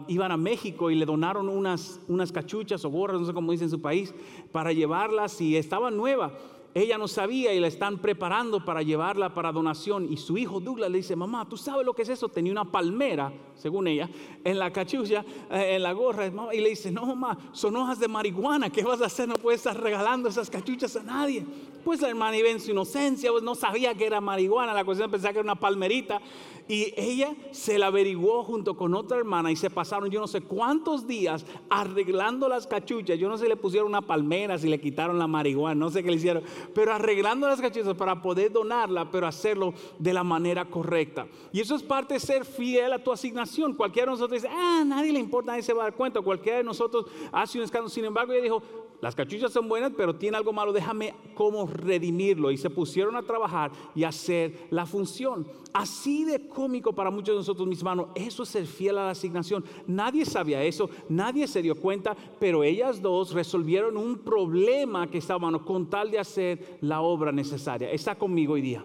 iban 0.08 0.30
a 0.30 0.36
México 0.36 0.90
y 0.90 0.94
le 0.94 1.06
donaron 1.06 1.48
unas, 1.48 2.02
unas 2.06 2.32
cachuchas 2.32 2.84
o 2.84 2.90
gorras, 2.90 3.18
no 3.18 3.26
sé 3.26 3.32
cómo 3.32 3.52
dice 3.52 3.64
en 3.64 3.70
su 3.70 3.80
país, 3.80 4.12
para 4.52 4.74
llevarlas 4.74 5.40
y 5.40 5.56
estaban 5.56 5.96
nuevas. 5.96 6.34
Ella 6.76 6.98
no 6.98 7.08
sabía 7.08 7.54
y 7.54 7.58
la 7.58 7.68
están 7.68 7.96
preparando 7.96 8.62
para 8.62 8.82
llevarla 8.82 9.32
para 9.32 9.50
donación. 9.50 10.12
Y 10.12 10.18
su 10.18 10.36
hijo 10.36 10.60
Douglas 10.60 10.90
le 10.90 10.98
dice, 10.98 11.16
mamá, 11.16 11.48
¿tú 11.48 11.56
sabes 11.56 11.86
lo 11.86 11.94
que 11.94 12.02
es 12.02 12.10
eso? 12.10 12.28
Tenía 12.28 12.52
una 12.52 12.70
palmera, 12.70 13.32
según 13.54 13.88
ella, 13.88 14.10
en 14.44 14.58
la 14.58 14.70
cachucha, 14.70 15.24
eh, 15.50 15.76
en 15.76 15.82
la 15.82 15.94
gorra. 15.94 16.30
Y 16.52 16.60
le 16.60 16.68
dice, 16.68 16.90
no, 16.90 17.06
mamá, 17.06 17.38
son 17.52 17.74
hojas 17.76 17.98
de 17.98 18.08
marihuana. 18.08 18.68
¿Qué 18.68 18.82
vas 18.82 19.00
a 19.00 19.06
hacer? 19.06 19.26
No 19.26 19.36
puedes 19.36 19.60
estar 19.60 19.82
regalando 19.82 20.28
esas 20.28 20.50
cachuchas 20.50 20.94
a 20.96 21.02
nadie. 21.02 21.46
Pues 21.86 22.00
la 22.00 22.08
hermana 22.08 22.36
iba 22.36 22.48
en 22.48 22.58
su 22.58 22.72
inocencia, 22.72 23.30
pues 23.30 23.44
no 23.44 23.54
sabía 23.54 23.94
que 23.94 24.06
era 24.06 24.20
marihuana. 24.20 24.74
La 24.74 24.84
cuestión 24.84 25.08
pensaba 25.08 25.32
que 25.32 25.38
era 25.38 25.46
una 25.46 25.54
palmerita. 25.54 26.20
Y 26.66 26.92
ella 26.96 27.32
se 27.52 27.78
la 27.78 27.86
averiguó 27.86 28.42
junto 28.42 28.76
con 28.76 28.92
otra 28.92 29.18
hermana 29.18 29.52
y 29.52 29.54
se 29.54 29.70
pasaron 29.70 30.10
yo 30.10 30.18
no 30.18 30.26
sé 30.26 30.40
cuántos 30.40 31.06
días 31.06 31.46
arreglando 31.70 32.48
las 32.48 32.66
cachuchas. 32.66 33.20
Yo 33.20 33.28
no 33.28 33.38
sé 33.38 33.44
si 33.44 33.48
le 33.48 33.54
pusieron 33.54 33.86
una 33.88 34.02
palmera, 34.02 34.58
si 34.58 34.68
le 34.68 34.80
quitaron 34.80 35.16
la 35.16 35.28
marihuana, 35.28 35.76
no 35.76 35.88
sé 35.88 36.02
qué 36.02 36.10
le 36.10 36.16
hicieron, 36.16 36.42
pero 36.74 36.92
arreglando 36.92 37.46
las 37.46 37.60
cachuchas 37.60 37.94
para 37.94 38.20
poder 38.20 38.50
donarla, 38.50 39.08
pero 39.08 39.28
hacerlo 39.28 39.72
de 40.00 40.12
la 40.12 40.24
manera 40.24 40.64
correcta. 40.64 41.28
Y 41.52 41.60
eso 41.60 41.76
es 41.76 41.84
parte 41.84 42.14
de 42.14 42.20
ser 42.20 42.44
fiel 42.44 42.94
a 42.94 42.98
tu 42.98 43.12
asignación. 43.12 43.74
Cualquiera 43.74 44.06
de 44.06 44.16
nosotros 44.16 44.42
dice, 44.42 44.52
ah, 44.52 44.82
nadie 44.84 45.12
le 45.12 45.20
importa, 45.20 45.52
nadie 45.52 45.62
se 45.62 45.72
va 45.72 45.82
a 45.82 45.84
dar 45.84 45.94
cuenta. 45.94 46.20
Cualquiera 46.20 46.58
de 46.58 46.64
nosotros 46.64 47.06
hace 47.30 47.58
un 47.58 47.64
escándalo. 47.64 47.90
Sin 47.90 48.04
embargo, 48.04 48.32
ella 48.32 48.42
dijo, 48.42 48.60
las 49.00 49.14
cachuchas 49.14 49.52
son 49.52 49.68
buenas, 49.68 49.92
pero 49.96 50.14
tiene 50.14 50.36
algo 50.36 50.52
malo, 50.52 50.72
déjame 50.72 51.14
cómo 51.34 51.66
redimirlo. 51.66 52.50
Y 52.50 52.56
se 52.56 52.70
pusieron 52.70 53.16
a 53.16 53.22
trabajar 53.22 53.70
y 53.94 54.04
hacer 54.04 54.68
la 54.70 54.86
función. 54.86 55.46
Así 55.72 56.24
de 56.24 56.48
cómico 56.48 56.94
para 56.94 57.10
muchos 57.10 57.34
de 57.34 57.40
nosotros, 57.40 57.68
mis 57.68 57.78
hermanos, 57.78 58.08
eso 58.14 58.42
es 58.42 58.48
ser 58.48 58.66
fiel 58.66 58.98
a 58.98 59.04
la 59.04 59.10
asignación. 59.10 59.64
Nadie 59.86 60.24
sabía 60.24 60.62
eso, 60.62 60.88
nadie 61.08 61.46
se 61.46 61.62
dio 61.62 61.74
cuenta, 61.74 62.16
pero 62.38 62.64
ellas 62.64 63.02
dos 63.02 63.32
resolvieron 63.32 63.96
un 63.96 64.18
problema 64.18 65.06
que 65.10 65.18
estaban 65.18 65.58
con 65.60 65.90
tal 65.90 66.10
de 66.10 66.18
hacer 66.18 66.78
la 66.80 67.02
obra 67.02 67.32
necesaria. 67.32 67.90
Está 67.90 68.14
conmigo 68.14 68.54
hoy 68.54 68.62
día. 68.62 68.84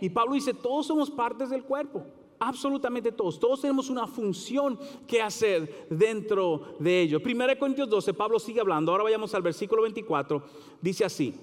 Y 0.00 0.10
Pablo 0.10 0.34
dice, 0.34 0.54
todos 0.54 0.86
somos 0.86 1.10
partes 1.10 1.50
del 1.50 1.64
cuerpo. 1.64 2.04
Absolutamente 2.40 3.10
todos. 3.12 3.38
Todos 3.40 3.60
tenemos 3.60 3.90
una 3.90 4.06
función 4.06 4.78
que 5.06 5.20
hacer 5.20 5.86
dentro 5.90 6.76
de 6.78 7.02
ello. 7.02 7.20
1 7.24 7.58
Corintios 7.58 7.88
12, 7.88 8.14
Pablo 8.14 8.38
sigue 8.38 8.60
hablando. 8.60 8.92
Ahora 8.92 9.04
vayamos 9.04 9.34
al 9.34 9.42
versículo 9.42 9.82
24. 9.82 10.42
Dice 10.80 11.04
así. 11.04 11.34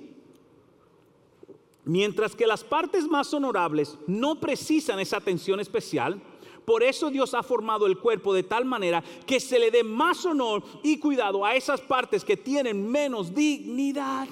Mientras 1.84 2.36
que 2.36 2.48
las 2.48 2.64
partes 2.64 3.08
más 3.08 3.32
honorables 3.34 3.98
no 4.08 4.40
precisan 4.40 5.00
esa 5.00 5.18
atención 5.18 5.60
especial, 5.60 6.20
por 6.66 6.82
eso 6.82 7.12
Dios 7.12 7.34
ha 7.36 7.44
formado 7.44 7.86
el 7.86 8.00
cuerpo 8.00 8.34
de 8.34 8.42
tal 8.42 8.66
manera 8.66 9.04
que 9.28 9.40
se 9.40 9.60
le 9.60 9.70
dé 9.70 9.84
más 9.84 10.26
honor 10.26 10.64
y 10.82 10.98
cuidado 10.98 11.46
a 11.46 11.56
esas 11.56 11.80
partes 11.82 12.26
que 12.26 12.38
tienen 12.38 12.90
menos 12.90 13.34
dignidad. 13.36 14.28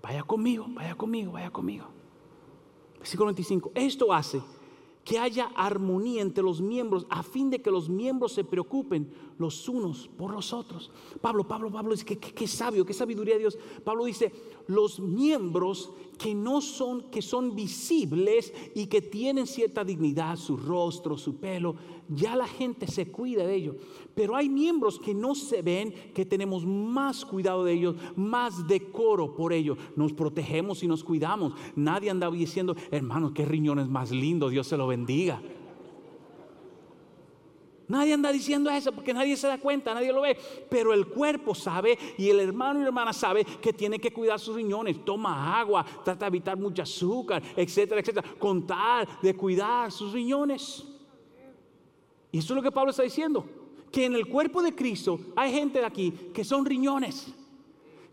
Vaya 0.00 0.22
conmigo, 0.22 0.66
vaya 0.68 0.94
conmigo, 0.94 1.32
vaya 1.32 1.50
conmigo. 1.50 1.86
Versículo 2.98 3.26
25. 3.26 3.72
Esto 3.74 4.12
hace 4.12 4.40
que 5.06 5.20
haya 5.20 5.52
armonía 5.54 6.20
entre 6.20 6.42
los 6.42 6.60
miembros 6.60 7.06
a 7.08 7.22
fin 7.22 7.48
de 7.48 7.62
que 7.62 7.70
los 7.70 7.88
miembros 7.88 8.32
se 8.32 8.42
preocupen 8.42 9.08
los 9.38 9.68
unos 9.68 10.08
por 10.08 10.32
los 10.32 10.52
otros. 10.52 10.90
Pablo, 11.20 11.46
Pablo, 11.46 11.70
Pablo 11.70 11.92
dice 11.92 12.04
que 12.04 12.18
qué 12.18 12.48
sabio, 12.48 12.84
qué 12.84 12.92
sabiduría 12.92 13.34
de 13.34 13.40
Dios. 13.40 13.56
Pablo 13.84 14.04
dice, 14.04 14.32
los 14.66 15.00
miembros 15.00 15.92
que 16.18 16.34
no 16.34 16.60
son, 16.60 17.10
que 17.10 17.20
son 17.20 17.54
visibles 17.54 18.52
y 18.74 18.86
que 18.86 19.02
tienen 19.02 19.46
cierta 19.46 19.84
dignidad, 19.84 20.36
su 20.36 20.56
rostro, 20.56 21.18
su 21.18 21.36
pelo, 21.36 21.76
ya 22.08 22.36
la 22.36 22.46
gente 22.46 22.86
se 22.86 23.10
cuida 23.10 23.46
de 23.46 23.54
ellos. 23.54 23.76
Pero 24.14 24.34
hay 24.34 24.48
miembros 24.48 24.98
que 24.98 25.14
no 25.14 25.34
se 25.34 25.60
ven, 25.62 25.92
que 26.14 26.24
tenemos 26.24 26.64
más 26.64 27.24
cuidado 27.24 27.64
de 27.64 27.74
ellos, 27.74 27.96
más 28.16 28.66
decoro 28.66 29.34
por 29.34 29.52
ellos. 29.52 29.76
Nos 29.94 30.12
protegemos 30.12 30.82
y 30.82 30.88
nos 30.88 31.04
cuidamos. 31.04 31.52
Nadie 31.74 32.10
anda 32.10 32.30
diciendo, 32.30 32.74
hermano, 32.90 33.34
qué 33.34 33.44
riñones 33.44 33.88
más 33.88 34.10
lindos, 34.10 34.52
Dios 34.52 34.66
se 34.66 34.76
lo 34.76 34.86
bendiga. 34.86 35.42
Nadie 37.88 38.14
anda 38.14 38.32
diciendo 38.32 38.68
eso 38.68 38.90
porque 38.90 39.14
nadie 39.14 39.36
se 39.36 39.46
da 39.46 39.58
cuenta, 39.58 39.94
nadie 39.94 40.12
lo 40.12 40.22
ve. 40.22 40.36
Pero 40.68 40.92
el 40.92 41.06
cuerpo 41.06 41.54
sabe 41.54 41.96
y 42.18 42.28
el 42.28 42.40
hermano 42.40 42.80
y 42.80 42.82
la 42.82 42.88
hermana 42.88 43.12
sabe 43.12 43.44
que 43.44 43.72
tiene 43.72 43.98
que 43.98 44.12
cuidar 44.12 44.40
sus 44.40 44.56
riñones. 44.56 45.04
Toma 45.04 45.58
agua, 45.58 45.84
trata 46.04 46.24
de 46.24 46.28
evitar 46.28 46.56
mucho 46.56 46.82
azúcar, 46.82 47.42
etcétera, 47.56 48.00
etcétera. 48.00 48.28
Contar 48.38 49.20
de 49.20 49.36
cuidar 49.36 49.92
sus 49.92 50.12
riñones. 50.12 50.84
Y 52.32 52.38
eso 52.38 52.52
es 52.52 52.56
lo 52.56 52.62
que 52.62 52.72
Pablo 52.72 52.90
está 52.90 53.04
diciendo. 53.04 53.46
Que 53.92 54.04
en 54.04 54.14
el 54.14 54.26
cuerpo 54.26 54.62
de 54.62 54.74
Cristo 54.74 55.18
hay 55.36 55.52
gente 55.52 55.78
de 55.78 55.86
aquí 55.86 56.10
que 56.34 56.44
son 56.44 56.66
riñones. 56.66 57.32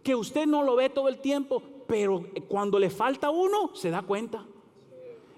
Que 0.03 0.13
usted 0.13 0.45
no 0.45 0.61
lo 0.61 0.75
ve 0.75 0.89
todo 0.89 1.07
el 1.07 1.17
tiempo, 1.17 1.63
pero 1.87 2.25
cuando 2.47 2.77
le 2.77 2.91
falta 2.91 3.31
uno, 3.31 3.71
se 3.73 3.89
da 3.89 4.03
cuenta. 4.03 4.45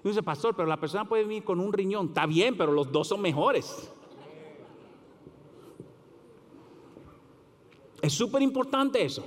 Y 0.04 0.08
dice, 0.08 0.22
pastor, 0.22 0.54
pero 0.54 0.68
la 0.68 0.78
persona 0.78 1.08
puede 1.08 1.24
venir 1.24 1.42
con 1.42 1.58
un 1.58 1.72
riñón. 1.72 2.08
Está 2.08 2.26
bien, 2.26 2.56
pero 2.56 2.70
los 2.70 2.92
dos 2.92 3.08
son 3.08 3.22
mejores. 3.22 3.92
Es 8.06 8.12
súper 8.12 8.40
importante 8.40 9.02
eso. 9.02 9.26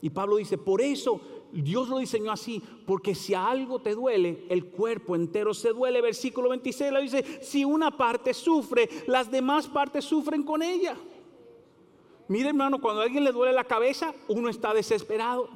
Y 0.00 0.08
Pablo 0.08 0.36
dice, 0.36 0.56
por 0.56 0.80
eso 0.80 1.20
Dios 1.52 1.86
lo 1.90 1.98
diseñó 1.98 2.32
así, 2.32 2.62
porque 2.86 3.14
si 3.14 3.34
algo 3.34 3.78
te 3.78 3.94
duele, 3.94 4.46
el 4.48 4.70
cuerpo 4.70 5.14
entero 5.14 5.52
se 5.52 5.74
duele. 5.74 6.00
Versículo 6.00 6.48
26 6.48 6.92
lo 6.92 7.02
dice, 7.02 7.22
si 7.42 7.62
una 7.62 7.94
parte 7.94 8.32
sufre, 8.32 8.88
las 9.06 9.30
demás 9.30 9.66
partes 9.66 10.06
sufren 10.06 10.44
con 10.44 10.62
ella. 10.62 10.96
Mire 12.28 12.48
hermano, 12.48 12.80
cuando 12.80 13.02
a 13.02 13.04
alguien 13.04 13.22
le 13.22 13.32
duele 13.32 13.52
la 13.52 13.64
cabeza, 13.64 14.14
uno 14.28 14.48
está 14.48 14.72
desesperado. 14.72 15.50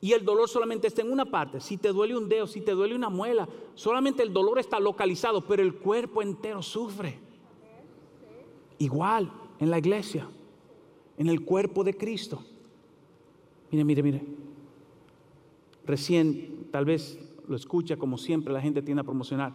Y 0.00 0.14
el 0.14 0.24
dolor 0.24 0.48
solamente 0.48 0.86
está 0.86 1.02
en 1.02 1.12
una 1.12 1.26
parte. 1.26 1.60
Si 1.60 1.76
te 1.76 1.88
duele 1.88 2.16
un 2.16 2.26
dedo, 2.26 2.46
si 2.46 2.62
te 2.62 2.72
duele 2.72 2.94
una 2.94 3.10
muela, 3.10 3.46
solamente 3.74 4.22
el 4.22 4.32
dolor 4.32 4.58
está 4.58 4.80
localizado, 4.80 5.46
pero 5.46 5.62
el 5.62 5.74
cuerpo 5.74 6.22
entero 6.22 6.62
sufre. 6.62 7.18
Igual 8.78 9.30
en 9.58 9.70
la 9.70 9.76
iglesia 9.76 10.26
en 11.18 11.28
el 11.28 11.44
cuerpo 11.44 11.84
de 11.84 11.94
Cristo. 11.94 12.42
Mire, 13.70 13.84
mire, 13.84 14.02
mire. 14.02 14.22
Recién, 15.86 16.68
tal 16.70 16.84
vez 16.84 17.18
lo 17.48 17.56
escucha 17.56 17.96
como 17.96 18.18
siempre, 18.18 18.52
la 18.52 18.60
gente 18.60 18.82
tiende 18.82 19.00
a 19.00 19.04
promocionar. 19.04 19.54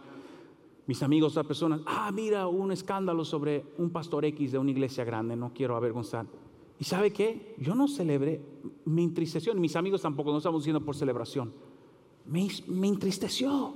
Mis 0.86 1.02
amigos, 1.02 1.32
otras 1.32 1.46
personas, 1.46 1.80
ah, 1.86 2.10
mira, 2.12 2.48
un 2.48 2.72
escándalo 2.72 3.24
sobre 3.24 3.64
un 3.78 3.90
pastor 3.90 4.24
X 4.24 4.52
de 4.52 4.58
una 4.58 4.70
iglesia 4.70 5.04
grande, 5.04 5.36
no 5.36 5.52
quiero 5.54 5.76
avergonzar. 5.76 6.26
¿Y 6.78 6.84
sabe 6.84 7.12
qué? 7.12 7.54
Yo 7.58 7.74
no 7.74 7.86
celebré, 7.86 8.40
me 8.84 9.02
entristeció, 9.02 9.54
mis 9.54 9.76
amigos 9.76 10.02
tampoco, 10.02 10.32
no 10.32 10.38
estamos 10.38 10.62
diciendo 10.62 10.84
por 10.84 10.96
celebración. 10.96 11.52
Me, 12.26 12.48
me 12.66 12.88
entristeció. 12.88 13.74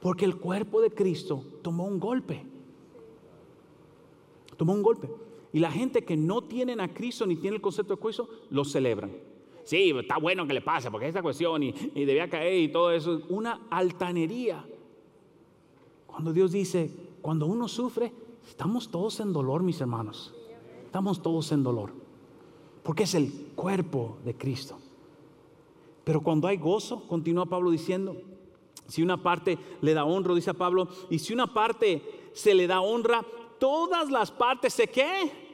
Porque 0.00 0.24
el 0.24 0.36
cuerpo 0.36 0.82
de 0.82 0.90
Cristo 0.90 1.42
tomó 1.62 1.86
un 1.86 1.98
golpe. 1.98 2.44
Tomó 4.56 4.74
un 4.74 4.82
golpe. 4.82 5.08
Y 5.56 5.58
la 5.58 5.70
gente 5.70 6.04
que 6.04 6.18
no 6.18 6.42
tienen 6.42 6.82
a 6.82 6.92
Cristo 6.92 7.26
ni 7.26 7.36
tiene 7.36 7.56
el 7.56 7.62
concepto 7.62 7.96
de 7.96 8.02
Cristo, 8.02 8.28
lo 8.50 8.62
celebran. 8.62 9.10
Sí, 9.64 9.90
está 9.98 10.18
bueno 10.18 10.46
que 10.46 10.52
le 10.52 10.60
pase, 10.60 10.90
porque 10.90 11.08
esta 11.08 11.22
cuestión 11.22 11.62
y, 11.62 11.74
y 11.94 12.04
debía 12.04 12.28
caer 12.28 12.60
y 12.60 12.68
todo 12.68 12.92
eso, 12.92 13.22
una 13.30 13.62
altanería. 13.70 14.62
Cuando 16.06 16.34
Dios 16.34 16.52
dice, 16.52 16.90
cuando 17.22 17.46
uno 17.46 17.68
sufre, 17.68 18.12
estamos 18.46 18.90
todos 18.90 19.18
en 19.20 19.32
dolor, 19.32 19.62
mis 19.62 19.80
hermanos. 19.80 20.34
Estamos 20.84 21.22
todos 21.22 21.50
en 21.52 21.62
dolor. 21.62 21.90
Porque 22.82 23.04
es 23.04 23.14
el 23.14 23.32
cuerpo 23.54 24.18
de 24.26 24.34
Cristo. 24.34 24.78
Pero 26.04 26.20
cuando 26.20 26.48
hay 26.48 26.58
gozo, 26.58 27.08
continúa 27.08 27.46
Pablo 27.46 27.70
diciendo, 27.70 28.14
Si 28.88 29.02
una 29.02 29.22
parte 29.22 29.56
le 29.80 29.94
da 29.94 30.04
honra, 30.04 30.34
dice 30.34 30.52
Pablo, 30.52 30.86
y 31.08 31.18
si 31.18 31.32
una 31.32 31.46
parte 31.54 32.02
se 32.34 32.52
le 32.52 32.66
da 32.66 32.82
honra, 32.82 33.24
todas 33.58 34.10
las 34.10 34.30
partes 34.30 34.74
se 34.74 34.88
qué? 34.88 35.45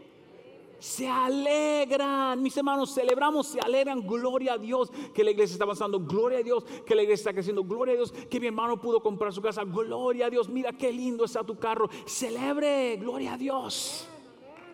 Se 0.82 1.06
alegran. 1.08 2.42
Mis 2.42 2.56
hermanos, 2.56 2.92
celebramos, 2.92 3.46
se 3.46 3.60
alegran. 3.60 4.04
Gloria 4.04 4.54
a 4.54 4.58
Dios 4.58 4.90
que 5.14 5.22
la 5.22 5.30
iglesia 5.30 5.52
está 5.54 5.62
avanzando. 5.62 6.00
Gloria 6.00 6.40
a 6.40 6.42
Dios 6.42 6.64
que 6.84 6.96
la 6.96 7.02
iglesia 7.02 7.22
está 7.22 7.32
creciendo. 7.32 7.62
Gloria 7.62 7.94
a 7.94 7.96
Dios 7.98 8.10
que 8.10 8.40
mi 8.40 8.48
hermano 8.48 8.80
pudo 8.80 9.00
comprar 9.00 9.32
su 9.32 9.40
casa. 9.40 9.62
Gloria 9.62 10.26
a 10.26 10.30
Dios. 10.30 10.48
Mira 10.48 10.72
qué 10.72 10.92
lindo 10.92 11.24
está 11.24 11.44
tu 11.44 11.56
carro. 11.56 11.88
Celebre. 12.04 12.96
Gloria 12.96 13.34
a 13.34 13.38
Dios. 13.38 14.08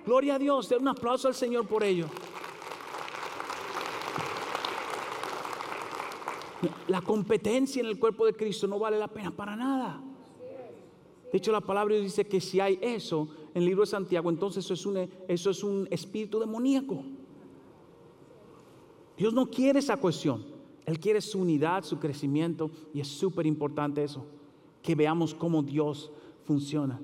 Gloria 0.06 0.36
a 0.36 0.38
Dios. 0.38 0.70
Den 0.70 0.80
un 0.80 0.88
aplauso 0.88 1.28
al 1.28 1.34
Señor 1.34 1.66
por 1.66 1.84
ello. 1.84 2.06
La 6.86 7.02
competencia 7.02 7.80
en 7.80 7.86
el 7.86 7.98
cuerpo 7.98 8.24
de 8.24 8.32
Cristo 8.32 8.66
no 8.66 8.78
vale 8.78 8.98
la 8.98 9.08
pena 9.08 9.30
para 9.30 9.54
nada. 9.54 10.00
De 11.30 11.36
hecho, 11.36 11.52
la 11.52 11.60
palabra 11.60 11.96
dice 11.96 12.26
que 12.26 12.40
si 12.40 12.60
hay 12.60 12.78
eso, 12.80 13.28
en 13.58 13.64
el 13.64 13.68
libro 13.70 13.82
de 13.82 13.90
Santiago, 13.90 14.30
entonces 14.30 14.64
eso 14.64 14.74
es 14.74 14.86
un, 14.86 15.10
eso 15.26 15.50
es 15.50 15.64
un 15.64 15.88
espíritu 15.90 16.38
demoníaco. 16.38 17.02
Dios 19.16 19.34
no 19.34 19.50
quiere 19.50 19.80
esa 19.80 19.96
cuestión. 19.96 20.44
Él 20.86 21.00
quiere 21.00 21.20
su 21.20 21.40
unidad, 21.40 21.82
su 21.82 21.98
crecimiento. 21.98 22.70
Y 22.94 23.00
es 23.00 23.08
súper 23.08 23.46
importante 23.46 24.04
eso. 24.04 24.24
Que 24.80 24.94
veamos 24.94 25.34
cómo 25.34 25.64
Dios 25.64 26.12
funciona. 26.44 27.00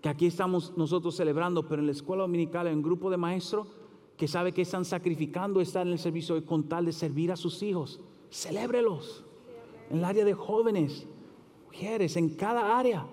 Que 0.00 0.08
aquí 0.08 0.26
estamos 0.26 0.72
nosotros 0.76 1.16
celebrando, 1.16 1.66
pero 1.66 1.82
en 1.82 1.86
la 1.86 1.92
escuela 1.92 2.22
dominical 2.22 2.68
hay 2.68 2.74
un 2.74 2.82
grupo 2.82 3.10
de 3.10 3.16
maestros 3.16 3.66
que 4.16 4.28
sabe 4.28 4.52
que 4.52 4.62
están 4.62 4.84
sacrificando 4.84 5.60
estar 5.60 5.84
en 5.84 5.92
el 5.92 5.98
servicio 5.98 6.42
con 6.46 6.68
tal 6.68 6.86
de 6.86 6.92
servir 6.92 7.32
a 7.32 7.36
sus 7.36 7.64
hijos. 7.64 8.00
Celébrelos. 8.30 9.24
En 9.90 9.98
el 9.98 10.04
área 10.04 10.24
de 10.24 10.34
jóvenes, 10.34 11.04
mujeres, 11.66 12.16
en 12.16 12.28
cada 12.28 12.78
área 12.78 13.06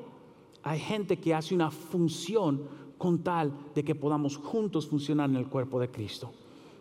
hay 0.64 0.80
gente 0.80 1.18
que 1.18 1.34
hace 1.36 1.54
una 1.54 1.70
función 1.70 2.62
con 3.04 3.22
tal 3.22 3.52
de 3.76 3.84
que 3.84 3.96
podamos 3.96 4.38
juntos 4.38 4.88
funcionar 4.88 5.30
en 5.30 5.36
el 5.36 5.50
cuerpo 5.50 5.78
de 5.78 5.92
Cristo. 5.92 6.32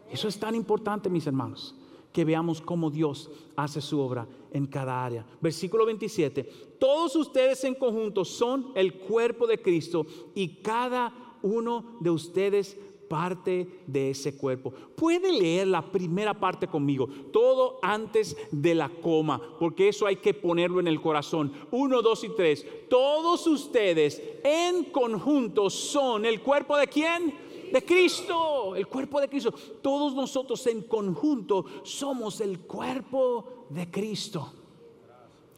Eso 0.08 0.28
es 0.28 0.38
tan 0.38 0.54
importante, 0.54 1.11
mis 1.11 1.26
hermanos, 1.26 1.74
que 2.12 2.24
veamos 2.24 2.61
cómo 2.61 2.92
Dios 2.92 3.28
hace 3.56 3.80
su 3.80 3.98
obra 3.98 4.28
en 4.52 4.66
cada 4.66 5.04
área. 5.04 5.26
Versículo 5.40 5.85
27, 5.85 6.44
todos 6.78 7.16
ustedes 7.16 7.64
en 7.64 7.74
conjunto 7.74 8.24
son 8.24 8.70
el 8.76 9.00
cuerpo 9.00 9.48
de 9.48 9.61
Cristo 9.61 10.06
y 10.32 10.62
cada 10.62 11.12
uno 11.42 11.96
de 11.98 12.11
ustedes 12.11 12.78
parte 13.12 13.83
de 13.87 14.09
ese 14.09 14.38
cuerpo. 14.38 14.72
Puede 14.96 15.31
leer 15.31 15.66
la 15.66 15.83
primera 15.83 16.33
parte 16.33 16.66
conmigo, 16.66 17.07
todo 17.31 17.79
antes 17.83 18.35
de 18.51 18.75
la 18.75 18.88
coma, 18.88 19.38
porque 19.59 19.88
eso 19.90 20.07
hay 20.07 20.16
que 20.16 20.33
ponerlo 20.33 20.81
en 20.81 20.88
el 20.88 20.98
corazón. 20.98 21.53
Uno, 21.72 22.01
dos 22.01 22.25
y 22.25 22.31
tres. 22.31 22.66
Todos 22.88 23.46
ustedes 23.46 24.22
en 24.42 24.85
conjunto 24.85 25.68
son 25.68 26.25
el 26.25 26.40
cuerpo 26.40 26.75
de 26.79 26.87
quién? 26.87 27.35
De 27.70 27.85
Cristo, 27.85 28.75
el 28.77 28.87
cuerpo 28.87 29.20
de 29.20 29.29
Cristo. 29.29 29.53
Todos 29.83 30.14
nosotros 30.14 30.66
en 30.66 30.81
conjunto 30.81 31.66
somos 31.83 32.40
el 32.40 32.61
cuerpo 32.61 33.66
de 33.68 33.90
Cristo 33.90 34.55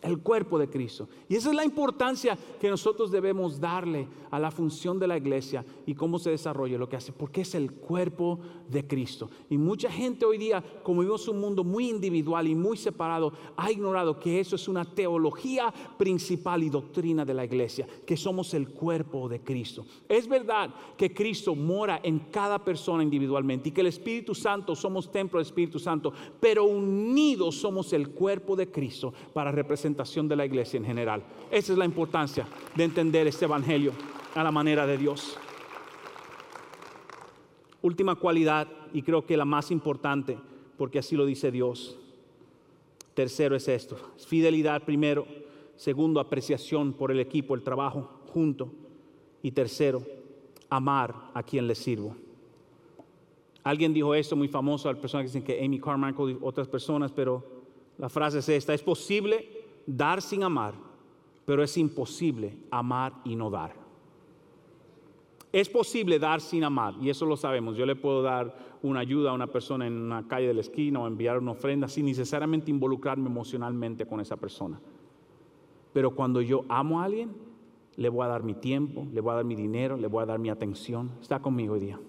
el 0.05 0.19
cuerpo 0.19 0.59
de 0.59 0.69
Cristo. 0.69 1.09
Y 1.29 1.37
esa 1.37 1.49
es 1.49 1.57
la 1.57 1.65
importancia 1.65 2.39
que 2.61 2.69
nosotros 2.69 3.11
debemos 3.11 3.59
darle 3.59 4.07
a 4.31 4.39
la 4.39 4.51
función 4.51 4.99
de 4.99 5.07
la 5.07 5.17
iglesia 5.17 5.65
y 5.87 5.95
cómo 5.95 6.19
se 6.19 6.31
desarrolla 6.31 6.77
lo 6.77 6.89
que 6.89 6.97
hace, 6.97 7.13
porque 7.13 7.41
es 7.41 7.55
el 7.55 7.73
cuerpo 7.73 8.39
de 8.69 8.87
Cristo. 8.87 9.31
Y 9.49 9.57
mucha 9.57 9.91
gente 9.91 10.25
hoy 10.27 10.39
día, 10.39 10.63
como 10.83 11.01
vivimos 11.01 11.27
un 11.29 11.41
mundo 11.41 11.65
muy 11.65 11.89
individual 11.89 12.47
y 12.49 12.55
muy 12.55 12.77
separado, 12.77 13.33
ha 13.57 13.71
ignorado 13.71 14.19
que 14.19 14.41
eso 14.41 14.57
es 14.57 14.69
una 14.69 14.85
teología 14.85 15.73
principal 15.97 16.63
y 16.63 16.71
doctrina 16.71 17.25
de 17.25 17.35
la 17.35 17.45
iglesia, 17.45 17.87
que 18.05 18.17
somos 18.17 18.53
el 18.55 18.69
cuerpo 18.69 19.29
de 19.29 19.41
Cristo. 19.41 19.87
Es 20.09 20.29
verdad 20.29 20.75
que 20.97 21.15
Cristo 21.15 21.55
mora 21.55 22.01
en 22.03 22.19
cada 22.31 22.63
persona 22.63 23.03
individualmente 23.03 23.69
y 23.69 23.73
que 23.73 23.81
el 23.81 23.87
Espíritu 23.87 24.35
Santo 24.35 24.75
somos 24.75 25.11
templo 25.11 25.39
del 25.39 25.47
Espíritu 25.47 25.79
Santo, 25.79 26.13
pero 26.41 26.65
unidos 26.65 27.55
somos 27.55 27.93
el 27.93 28.11
cuerpo 28.11 28.57
de 28.57 28.71
Cristo 28.71 29.15
para 29.33 29.51
representar 29.51 29.94
de 29.95 30.37
la 30.37 30.45
iglesia 30.45 30.79
en 30.79 30.85
general. 30.85 31.23
Esa 31.51 31.73
es 31.73 31.79
la 31.79 31.85
importancia 31.85 32.47
de 32.75 32.85
entender 32.85 33.27
este 33.27 33.45
Evangelio 33.45 33.93
a 34.35 34.43
la 34.43 34.51
manera 34.51 34.87
de 34.87 34.99
Dios. 34.99 35.39
Última 37.83 38.15
cualidad, 38.15 38.67
y 38.93 39.03
creo 39.03 39.25
que 39.25 39.37
la 39.37 39.45
más 39.45 39.71
importante, 39.71 40.39
porque 40.77 40.99
así 40.99 41.17
lo 41.17 41.27
dice 41.27 41.51
Dios. 41.51 41.99
Tercero 43.15 43.55
es 43.55 43.69
esto, 43.69 43.97
fidelidad 44.27 44.83
primero, 44.83 45.27
segundo, 45.77 46.19
apreciación 46.19 46.93
por 46.93 47.13
el 47.13 47.21
equipo, 47.21 47.55
el 47.55 47.63
trabajo 47.63 48.23
junto, 48.33 48.73
y 49.43 49.53
tercero, 49.53 50.03
amar 50.71 51.15
a 51.35 51.43
quien 51.43 51.69
le 51.69 51.75
sirvo. 51.75 52.17
Alguien 53.63 53.95
dijo 53.95 54.15
esto 54.15 54.35
muy 54.35 54.49
famoso, 54.49 54.89
al 54.89 54.99
persona 54.99 55.23
que 55.23 55.29
dicen 55.29 55.45
que 55.45 55.65
Amy 55.65 55.79
Carmichael 55.79 56.31
y 56.31 56.39
otras 56.43 56.67
personas, 56.67 57.13
pero 57.13 57.45
la 57.99 58.09
frase 58.09 58.39
es 58.41 58.49
esta, 58.49 58.75
es 58.75 58.83
posible 58.83 59.54
dar 59.87 60.23
sin 60.23 60.43
amar, 60.43 60.75
pero 61.45 61.63
es 61.63 61.77
imposible 61.77 62.57
amar 62.71 63.15
y 63.25 63.37
no 63.37 63.51
dar. 63.51 63.75
Es 65.53 65.69
posible 65.69 66.19
dar 66.19 66.41
sin 66.41 66.65
amar, 66.65 66.95
y 67.01 67.11
eso 67.11 67.27
lo 67.27 67.37
sabemos. 67.37 67.77
Yo 67.77 67.87
le 67.87 67.95
puedo 67.95 68.23
dar 68.23 68.57
una 68.83 69.01
ayuda 69.01 69.31
a 69.31 69.35
una 69.35 69.47
persona 69.47 69.87
en 69.87 69.93
una 69.95 70.27
calle 70.27 70.49
de 70.49 70.55
la 70.55 70.61
esquina 70.61 71.01
o 71.01 71.07
enviar 71.07 71.39
una 71.39 71.53
ofrenda 71.53 71.89
sin 71.89 72.07
necesariamente 72.07 72.71
involucrarme 72.71 73.29
emocionalmente 73.29 74.05
con 74.05 74.21
esa 74.21 74.37
persona. 74.37 74.81
Pero 75.93 76.11
cuando 76.11 76.41
yo 76.41 76.65
amo 76.69 77.01
a 77.01 77.05
alguien, 77.05 77.31
le 77.97 78.09
voy 78.09 78.25
a 78.25 78.29
dar 78.29 78.43
mi 78.43 78.55
tiempo, 78.55 79.07
le 79.13 79.21
voy 79.21 79.33
a 79.33 79.37
dar 79.37 79.45
mi 79.45 79.55
dinero, 79.55 79.97
le 79.97 80.09
voy 80.09 80.25
a 80.25 80.27
dar 80.27 80.41
mi 80.41 80.51
atención. 80.51 81.13
Está 81.21 81.41
conmigo 81.41 81.75
hoy 81.75 81.81
día. 81.81 82.01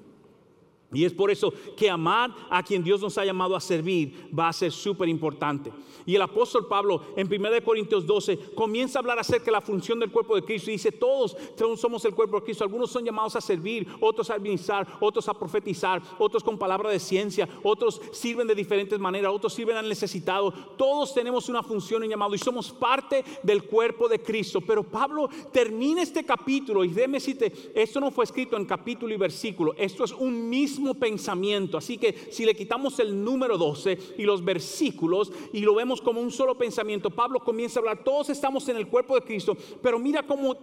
Y 0.93 1.03
es 1.03 1.13
por 1.13 1.31
eso 1.31 1.53
que 1.75 1.89
amar 1.89 2.33
a 2.49 2.63
quien 2.63 2.83
Dios 2.83 3.01
nos 3.01 3.17
ha 3.17 3.25
llamado 3.25 3.55
a 3.55 3.59
servir 3.59 4.29
va 4.37 4.47
a 4.47 4.53
ser 4.53 4.71
súper 4.71 5.09
importante. 5.09 5.71
Y 6.05 6.15
el 6.15 6.21
apóstol 6.21 6.67
Pablo 6.67 7.01
en 7.15 7.27
1 7.27 7.63
Corintios 7.63 8.05
12 8.05 8.51
comienza 8.53 8.99
a 8.99 9.01
hablar 9.01 9.17
acerca 9.17 9.45
de 9.45 9.51
la 9.53 9.61
función 9.61 9.99
del 9.99 10.11
cuerpo 10.11 10.35
de 10.35 10.43
Cristo 10.43 10.69
y 10.69 10.73
dice, 10.73 10.91
todos 10.91 11.35
somos 11.77 12.05
el 12.05 12.13
cuerpo 12.13 12.39
de 12.39 12.45
Cristo. 12.45 12.63
Algunos 12.63 12.91
son 12.91 13.03
llamados 13.03 13.35
a 13.35 13.41
servir, 13.41 13.87
otros 13.99 14.29
a 14.29 14.35
administrar, 14.35 14.87
otros 14.99 15.27
a 15.27 15.33
profetizar, 15.33 16.01
otros 16.19 16.43
con 16.43 16.59
palabra 16.59 16.91
de 16.91 16.99
ciencia, 16.99 17.49
otros 17.63 17.99
sirven 18.11 18.47
de 18.47 18.55
diferentes 18.55 18.99
maneras, 18.99 19.31
otros 19.33 19.53
sirven 19.53 19.77
al 19.77 19.89
necesitado. 19.89 20.51
Todos 20.77 21.13
tenemos 21.13 21.49
una 21.49 21.63
función 21.63 22.03
y 22.03 22.07
llamado 22.07 22.35
y 22.35 22.39
somos 22.39 22.71
parte 22.71 23.25
del 23.41 23.63
cuerpo 23.63 24.07
de 24.07 24.21
Cristo. 24.21 24.61
Pero 24.61 24.83
Pablo 24.83 25.27
termina 25.51 26.03
este 26.03 26.23
capítulo 26.23 26.83
y 26.83 26.89
déme 26.89 27.17
decirte, 27.17 27.51
esto 27.73 27.99
no 27.99 28.11
fue 28.11 28.25
escrito 28.25 28.55
en 28.55 28.65
capítulo 28.65 29.13
y 29.13 29.17
versículo, 29.17 29.73
esto 29.77 30.03
es 30.03 30.11
un 30.11 30.47
mismo 30.47 30.74
pensamiento. 30.95 31.77
Así 31.77 31.97
que 31.97 32.27
si 32.31 32.45
le 32.45 32.55
quitamos 32.55 32.99
el 32.99 33.23
número 33.23 33.57
12 33.57 34.15
y 34.17 34.23
los 34.23 34.43
versículos 34.43 35.31
y 35.53 35.61
lo 35.61 35.75
vemos 35.75 36.01
como 36.01 36.21
un 36.21 36.31
solo 36.31 36.57
pensamiento, 36.57 37.09
Pablo 37.09 37.39
comienza 37.39 37.79
a 37.79 37.81
hablar, 37.81 38.03
todos 38.03 38.29
estamos 38.29 38.67
en 38.69 38.77
el 38.77 38.87
cuerpo 38.87 39.15
de 39.15 39.21
Cristo, 39.21 39.55
pero 39.81 39.99
mira 39.99 40.23
cómo 40.23 40.55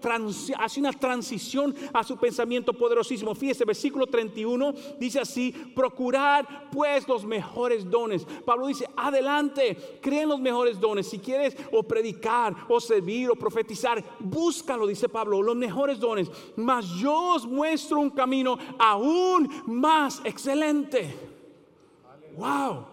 hace 0.58 0.80
una 0.80 0.92
transición 0.92 1.74
a 1.92 2.04
su 2.04 2.16
pensamiento 2.16 2.72
poderosísimo. 2.72 3.34
Fíjese, 3.34 3.64
versículo 3.64 4.06
31 4.06 4.74
dice 4.98 5.20
así, 5.20 5.52
procurar 5.74 6.68
pues 6.70 7.06
los 7.08 7.24
mejores 7.24 7.88
dones. 7.88 8.26
Pablo 8.44 8.66
dice, 8.66 8.88
adelante, 8.96 9.98
creen 10.00 10.28
los 10.28 10.40
mejores 10.40 10.80
dones. 10.80 11.08
Si 11.08 11.18
quieres 11.18 11.56
o 11.70 11.82
predicar 11.82 12.54
o 12.68 12.80
servir 12.80 13.30
o 13.30 13.34
profetizar, 13.34 14.02
búscalo, 14.18 14.86
dice 14.86 15.08
Pablo, 15.08 15.42
los 15.42 15.56
mejores 15.56 15.98
dones. 15.98 16.30
Mas 16.56 16.88
yo 17.00 17.34
os 17.34 17.46
muestro 17.46 18.00
un 18.00 18.10
camino 18.10 18.58
aún 18.78 19.48
más 19.66 20.01
excelente. 20.24 21.14
Wow. 22.36 22.86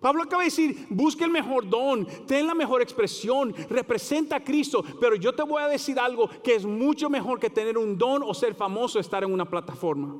Pablo 0.00 0.22
acaba 0.22 0.42
de 0.42 0.48
decir, 0.48 0.86
busque 0.90 1.24
el 1.24 1.30
mejor 1.30 1.66
don, 1.66 2.06
ten 2.26 2.46
la 2.46 2.54
mejor 2.54 2.82
expresión, 2.82 3.54
representa 3.70 4.36
a 4.36 4.44
Cristo, 4.44 4.84
pero 5.00 5.16
yo 5.16 5.32
te 5.32 5.42
voy 5.42 5.62
a 5.62 5.68
decir 5.68 5.98
algo 5.98 6.28
que 6.42 6.54
es 6.54 6.66
mucho 6.66 7.08
mejor 7.08 7.40
que 7.40 7.48
tener 7.48 7.78
un 7.78 7.96
don 7.96 8.22
o 8.22 8.34
ser 8.34 8.54
famoso, 8.54 8.98
estar 8.98 9.24
en 9.24 9.32
una 9.32 9.48
plataforma. 9.48 10.14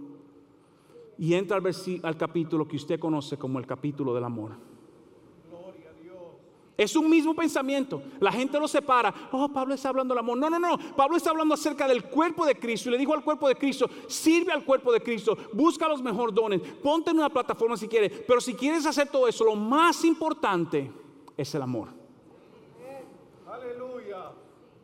Y 1.18 1.34
entra 1.34 1.58
al, 1.58 1.74
al 2.02 2.16
capítulo 2.16 2.66
que 2.66 2.76
usted 2.76 2.98
conoce 2.98 3.36
como 3.36 3.58
el 3.58 3.66
capítulo 3.66 4.14
del 4.14 4.24
amor. 4.24 4.52
Es 6.76 6.96
un 6.96 7.08
mismo 7.08 7.34
pensamiento. 7.34 8.02
La 8.18 8.32
gente 8.32 8.58
lo 8.58 8.66
separa. 8.66 9.14
Oh, 9.30 9.48
Pablo 9.48 9.74
está 9.74 9.90
hablando 9.90 10.12
del 10.12 10.18
amor. 10.18 10.36
No, 10.36 10.50
no, 10.50 10.58
no. 10.58 10.78
Pablo 10.96 11.16
está 11.16 11.30
hablando 11.30 11.54
acerca 11.54 11.86
del 11.86 12.04
cuerpo 12.04 12.44
de 12.44 12.56
Cristo. 12.56 12.88
Y 12.88 12.92
le 12.92 12.98
dijo 12.98 13.14
al 13.14 13.22
cuerpo 13.22 13.46
de 13.48 13.54
Cristo, 13.54 13.88
sirve 14.08 14.52
al 14.52 14.64
cuerpo 14.64 14.92
de 14.92 15.00
Cristo. 15.00 15.36
Busca 15.52 15.88
los 15.88 16.02
mejores 16.02 16.34
dones. 16.34 16.60
Ponte 16.82 17.10
en 17.10 17.18
una 17.18 17.30
plataforma 17.30 17.76
si 17.76 17.86
quieres. 17.86 18.10
Pero 18.26 18.40
si 18.40 18.54
quieres 18.54 18.84
hacer 18.86 19.08
todo 19.08 19.28
eso, 19.28 19.44
lo 19.44 19.54
más 19.54 20.04
importante 20.04 20.90
es 21.36 21.54
el 21.54 21.62
amor. 21.62 21.88
Aleluya. 23.46 24.32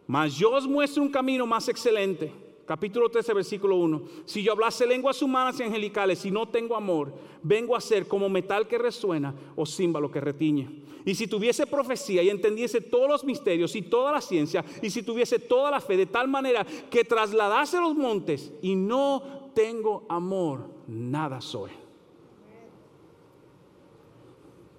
Mas 0.07 0.35
yo 0.35 0.53
os 0.53 0.69
muestro 0.69 1.03
un 1.03 1.11
camino 1.11 1.45
más 1.45 1.69
excelente 1.69 2.33
capítulo 2.71 3.09
13, 3.09 3.35
versículo 3.35 3.75
1. 3.75 4.03
Si 4.27 4.45
yo 4.45 4.53
hablase 4.53 4.87
lenguas 4.87 5.21
humanas 5.23 5.59
y 5.59 5.65
angelicales 5.65 6.25
y 6.25 6.31
no 6.31 6.47
tengo 6.47 6.77
amor, 6.77 7.13
vengo 7.43 7.75
a 7.75 7.81
ser 7.81 8.07
como 8.07 8.29
metal 8.29 8.69
que 8.69 8.79
resuena 8.79 9.35
o 9.57 9.67
címbalo 9.67 10.09
que 10.09 10.21
retiñe. 10.21 10.69
Y 11.05 11.15
si 11.15 11.27
tuviese 11.27 11.67
profecía 11.67 12.23
y 12.23 12.29
entendiese 12.29 12.81
todos 12.81 13.09
los 13.09 13.25
misterios 13.25 13.75
y 13.77 13.83
toda 13.83 14.13
la 14.13 14.21
ciencia, 14.21 14.65
y 14.83 14.91
si 14.91 15.03
tuviese 15.03 15.39
toda 15.39 15.71
la 15.71 15.81
fe 15.81 15.97
de 15.97 16.07
tal 16.07 16.29
manera 16.29 16.65
que 16.65 17.05
trasladase 17.05 17.81
los 17.81 17.95
montes 17.95 18.53
y 18.63 18.77
no 18.77 19.51
tengo 19.55 20.07
amor, 20.09 20.69
nada 20.87 21.41
soy. 21.41 21.71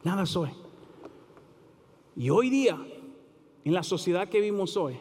Nada 0.04 0.26
soy. 0.26 0.50
Y 2.16 2.30
hoy 2.30 2.50
día, 2.50 2.78
en 3.64 3.74
la 3.74 3.84
sociedad 3.84 4.30
que 4.30 4.40
vivimos 4.40 4.76
hoy, 4.78 4.98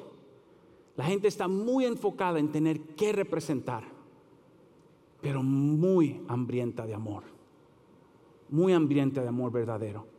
la 0.96 1.04
gente 1.04 1.28
está 1.28 1.48
muy 1.48 1.86
enfocada 1.86 2.38
en 2.38 2.52
tener 2.52 2.80
que 2.94 3.12
representar, 3.12 3.84
pero 5.20 5.42
muy 5.42 6.20
hambrienta 6.28 6.86
de 6.86 6.94
amor. 6.94 7.24
Muy 8.50 8.72
hambrienta 8.72 9.22
de 9.22 9.28
amor 9.28 9.52
verdadero. 9.52 10.09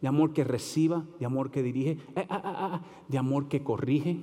De 0.00 0.08
amor 0.08 0.32
que 0.32 0.44
reciba, 0.44 1.04
de 1.18 1.26
amor 1.26 1.50
que 1.50 1.62
dirige, 1.62 1.92
eh, 2.14 2.26
ah, 2.28 2.40
ah, 2.44 2.70
ah, 2.72 2.82
de 3.08 3.18
amor 3.18 3.48
que 3.48 3.62
corrige 3.62 4.20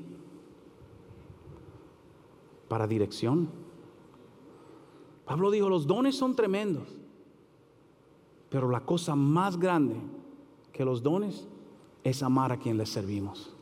para 2.67 2.87
dirección. 2.87 3.49
Pablo 5.25 5.51
dijo, 5.51 5.69
los 5.69 5.87
dones 5.87 6.15
son 6.15 6.35
tremendos, 6.35 6.87
pero 8.49 8.69
la 8.69 8.81
cosa 8.81 9.15
más 9.15 9.57
grande 9.57 9.95
que 10.71 10.85
los 10.85 11.01
dones 11.01 11.47
es 12.03 12.21
amar 12.21 12.51
a 12.51 12.57
quien 12.57 12.77
le 12.77 12.85
servimos 12.85 13.53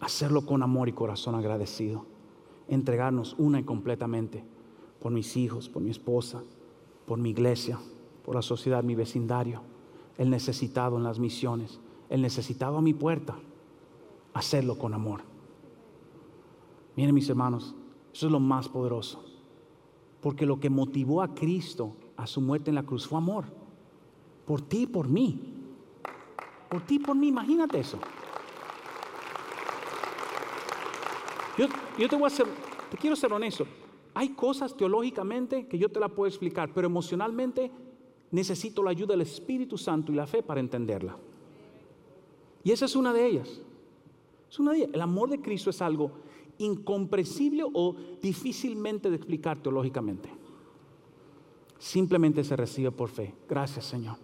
hacerlo 0.00 0.46
con 0.46 0.62
amor 0.62 0.88
y 0.88 0.92
corazón 0.92 1.34
agradecido, 1.34 2.06
entregarnos 2.68 3.34
una 3.38 3.60
y 3.60 3.64
completamente 3.64 4.44
por 5.00 5.12
mis 5.12 5.36
hijos, 5.36 5.68
por 5.68 5.82
mi 5.82 5.90
esposa, 5.90 6.42
por 7.06 7.18
mi 7.18 7.30
iglesia, 7.30 7.78
por 8.24 8.34
la 8.34 8.42
sociedad, 8.42 8.82
mi 8.82 8.94
vecindario, 8.94 9.62
el 10.18 10.30
necesitado 10.30 10.96
en 10.98 11.04
las 11.04 11.18
misiones, 11.18 11.80
el 12.10 12.20
necesitado 12.20 12.76
a 12.76 12.82
mi 12.82 12.92
puerta, 12.92 13.36
hacerlo 14.34 14.76
con 14.76 14.92
amor. 14.92 15.22
Miren 16.96 17.14
mis 17.14 17.28
hermanos, 17.28 17.74
eso 18.12 18.26
es 18.26 18.32
lo 18.32 18.40
más 18.40 18.68
poderoso, 18.68 19.24
porque 20.20 20.44
lo 20.44 20.58
que 20.58 20.68
motivó 20.68 21.22
a 21.22 21.34
Cristo 21.34 21.96
a 22.16 22.26
su 22.26 22.40
muerte 22.40 22.70
en 22.70 22.74
la 22.74 22.82
cruz 22.82 23.06
fue 23.06 23.18
amor, 23.18 23.44
por 24.44 24.60
ti 24.60 24.82
y 24.82 24.86
por 24.86 25.08
mí, 25.08 25.54
por 26.68 26.82
ti 26.82 26.96
y 26.96 26.98
por 26.98 27.16
mí, 27.16 27.28
imagínate 27.28 27.78
eso. 27.78 27.98
Yo, 31.56 31.66
te 32.08 32.16
voy 32.16 32.30
a 32.30 32.34
te 32.90 32.96
quiero 32.96 33.16
ser 33.16 33.32
honesto. 33.32 33.66
Hay 34.14 34.30
cosas 34.30 34.76
teológicamente 34.76 35.66
que 35.66 35.76
yo 35.76 35.88
te 35.88 35.98
la 35.98 36.08
puedo 36.08 36.28
explicar, 36.28 36.72
pero 36.72 36.86
emocionalmente 36.86 37.70
necesito 38.30 38.82
la 38.82 38.90
ayuda 38.90 39.08
del 39.08 39.22
Espíritu 39.22 39.78
Santo 39.78 40.12
y 40.12 40.14
la 40.14 40.26
fe 40.26 40.42
para 40.42 40.60
entenderla. 40.60 41.16
Y 42.64 42.72
esa 42.72 42.84
es 42.84 42.96
una 42.96 43.12
de 43.12 43.26
ellas. 43.26 43.60
Es 44.50 44.58
una 44.58 44.72
de 44.72 44.78
ellas. 44.78 44.90
El 44.92 45.00
amor 45.00 45.30
de 45.30 45.40
Cristo 45.40 45.70
es 45.70 45.80
algo 45.80 46.10
incomprensible 46.58 47.64
o 47.72 47.94
difícilmente 48.20 49.10
de 49.10 49.16
explicar 49.16 49.62
teológicamente. 49.62 50.28
Simplemente 51.78 52.42
se 52.42 52.56
recibe 52.56 52.90
por 52.90 53.08
fe. 53.08 53.34
Gracias, 53.48 53.86
Señor. 53.86 54.16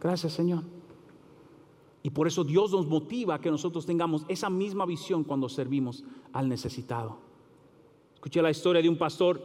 Gracias, 0.00 0.32
Señor. 0.32 0.64
Y 2.02 2.10
por 2.10 2.26
eso 2.26 2.44
Dios 2.44 2.72
nos 2.72 2.86
motiva 2.86 3.34
a 3.34 3.40
que 3.40 3.50
nosotros 3.50 3.86
tengamos 3.86 4.24
esa 4.28 4.50
misma 4.50 4.86
visión 4.86 5.24
cuando 5.24 5.48
servimos 5.48 6.04
al 6.32 6.48
necesitado. 6.48 7.18
Escuché 8.14 8.42
la 8.42 8.50
historia 8.50 8.82
de 8.82 8.88
un 8.88 8.98
pastor 8.98 9.40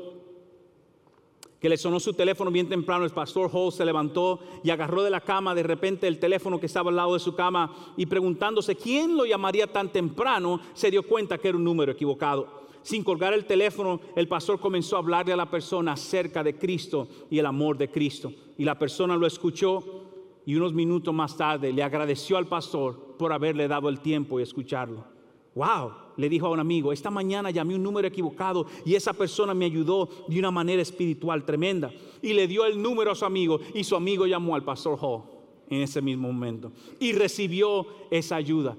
que 1.63 1.69
le 1.69 1.77
sonó 1.77 1.97
su 1.97 2.11
teléfono 2.11 2.51
bien 2.51 2.67
temprano. 2.67 3.05
El 3.05 3.11
pastor 3.11 3.49
Hall 3.53 3.71
se 3.71 3.85
levantó 3.85 4.41
y 4.65 4.69
agarró 4.69 5.01
de 5.01 5.09
la 5.09 5.21
cama 5.21 5.55
de 5.55 5.63
repente 5.63 6.09
el 6.09 6.19
teléfono 6.19 6.59
que 6.59 6.65
estaba 6.65 6.89
al 6.89 6.97
lado 6.97 7.13
de 7.13 7.21
su 7.21 7.35
cama 7.35 7.73
y 7.95 8.05
preguntándose 8.05 8.75
quién 8.75 9.15
lo 9.15 9.25
llamaría 9.25 9.65
tan 9.65 9.87
temprano, 9.87 10.59
se 10.73 10.91
dio 10.91 11.07
cuenta 11.07 11.37
que 11.37 11.47
era 11.47 11.57
un 11.57 11.63
número 11.63 11.93
equivocado. 11.93 12.63
Sin 12.81 13.01
colgar 13.01 13.31
el 13.31 13.45
teléfono, 13.45 14.01
el 14.17 14.27
pastor 14.27 14.59
comenzó 14.59 14.97
a 14.97 14.99
hablarle 14.99 15.31
a 15.31 15.37
la 15.37 15.49
persona 15.49 15.93
acerca 15.93 16.43
de 16.43 16.57
Cristo 16.57 17.07
y 17.29 17.39
el 17.39 17.45
amor 17.45 17.77
de 17.77 17.89
Cristo. 17.89 18.33
Y 18.57 18.65
la 18.65 18.77
persona 18.77 19.15
lo 19.15 19.25
escuchó 19.25 20.03
y 20.45 20.55
unos 20.55 20.73
minutos 20.73 21.13
más 21.13 21.37
tarde 21.37 21.71
le 21.71 21.81
agradeció 21.81 22.35
al 22.35 22.47
pastor 22.47 23.15
por 23.17 23.31
haberle 23.31 23.69
dado 23.69 23.87
el 23.87 24.01
tiempo 24.01 24.37
y 24.37 24.43
escucharlo. 24.43 25.12
Wow, 25.55 25.91
le 26.17 26.29
dijo 26.29 26.47
a 26.47 26.51
un 26.51 26.59
amigo, 26.59 26.91
esta 26.91 27.11
mañana 27.11 27.51
llamé 27.51 27.75
un 27.75 27.83
número 27.83 28.07
equivocado 28.07 28.65
y 28.85 28.95
esa 28.95 29.13
persona 29.13 29.53
me 29.53 29.65
ayudó 29.65 30.09
de 30.27 30.39
una 30.39 30.49
manera 30.49 30.81
espiritual 30.81 31.45
tremenda. 31.45 31.91
Y 32.21 32.33
le 32.33 32.47
dio 32.47 32.65
el 32.65 32.81
número 32.81 33.11
a 33.11 33.15
su 33.15 33.25
amigo 33.25 33.59
y 33.73 33.83
su 33.83 33.95
amigo 33.95 34.25
llamó 34.25 34.55
al 34.55 34.63
pastor 34.63 34.97
Hall 34.99 35.23
en 35.69 35.81
ese 35.81 36.01
mismo 36.01 36.31
momento 36.31 36.71
y 36.99 37.13
recibió 37.13 37.85
esa 38.09 38.35
ayuda. 38.35 38.75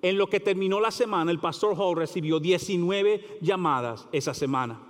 En 0.00 0.18
lo 0.18 0.26
que 0.26 0.40
terminó 0.40 0.80
la 0.80 0.90
semana, 0.90 1.30
el 1.30 1.38
pastor 1.38 1.74
Hall 1.78 1.96
recibió 1.96 2.38
19 2.38 3.38
llamadas 3.40 4.06
esa 4.12 4.34
semana. 4.34 4.80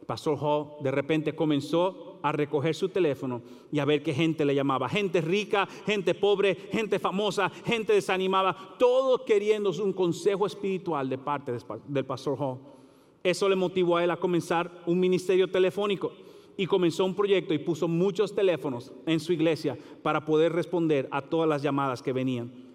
El 0.00 0.06
pastor 0.06 0.38
Hall 0.40 0.82
de 0.82 0.90
repente 0.90 1.34
comenzó 1.34 2.07
a 2.22 2.32
recoger 2.32 2.74
su 2.74 2.88
teléfono 2.88 3.42
y 3.70 3.78
a 3.78 3.84
ver 3.84 4.02
qué 4.02 4.12
gente 4.12 4.44
le 4.44 4.54
llamaba. 4.54 4.88
Gente 4.88 5.20
rica, 5.20 5.68
gente 5.86 6.14
pobre, 6.14 6.54
gente 6.72 6.98
famosa, 6.98 7.50
gente 7.64 7.92
desanimada, 7.92 8.56
todos 8.78 9.22
queriendo 9.22 9.70
un 9.82 9.92
consejo 9.92 10.46
espiritual 10.46 11.08
de 11.08 11.18
parte 11.18 11.52
del 11.86 12.04
pastor 12.04 12.38
Hall. 12.38 12.58
Eso 13.22 13.48
le 13.48 13.56
motivó 13.56 13.96
a 13.96 14.04
él 14.04 14.10
a 14.10 14.16
comenzar 14.16 14.70
un 14.86 14.98
ministerio 14.98 15.50
telefónico 15.50 16.12
y 16.56 16.66
comenzó 16.66 17.04
un 17.04 17.14
proyecto 17.14 17.54
y 17.54 17.58
puso 17.58 17.86
muchos 17.86 18.34
teléfonos 18.34 18.92
en 19.06 19.20
su 19.20 19.32
iglesia 19.32 19.78
para 20.02 20.24
poder 20.24 20.52
responder 20.52 21.08
a 21.10 21.22
todas 21.22 21.48
las 21.48 21.62
llamadas 21.62 22.02
que 22.02 22.12
venían. 22.12 22.67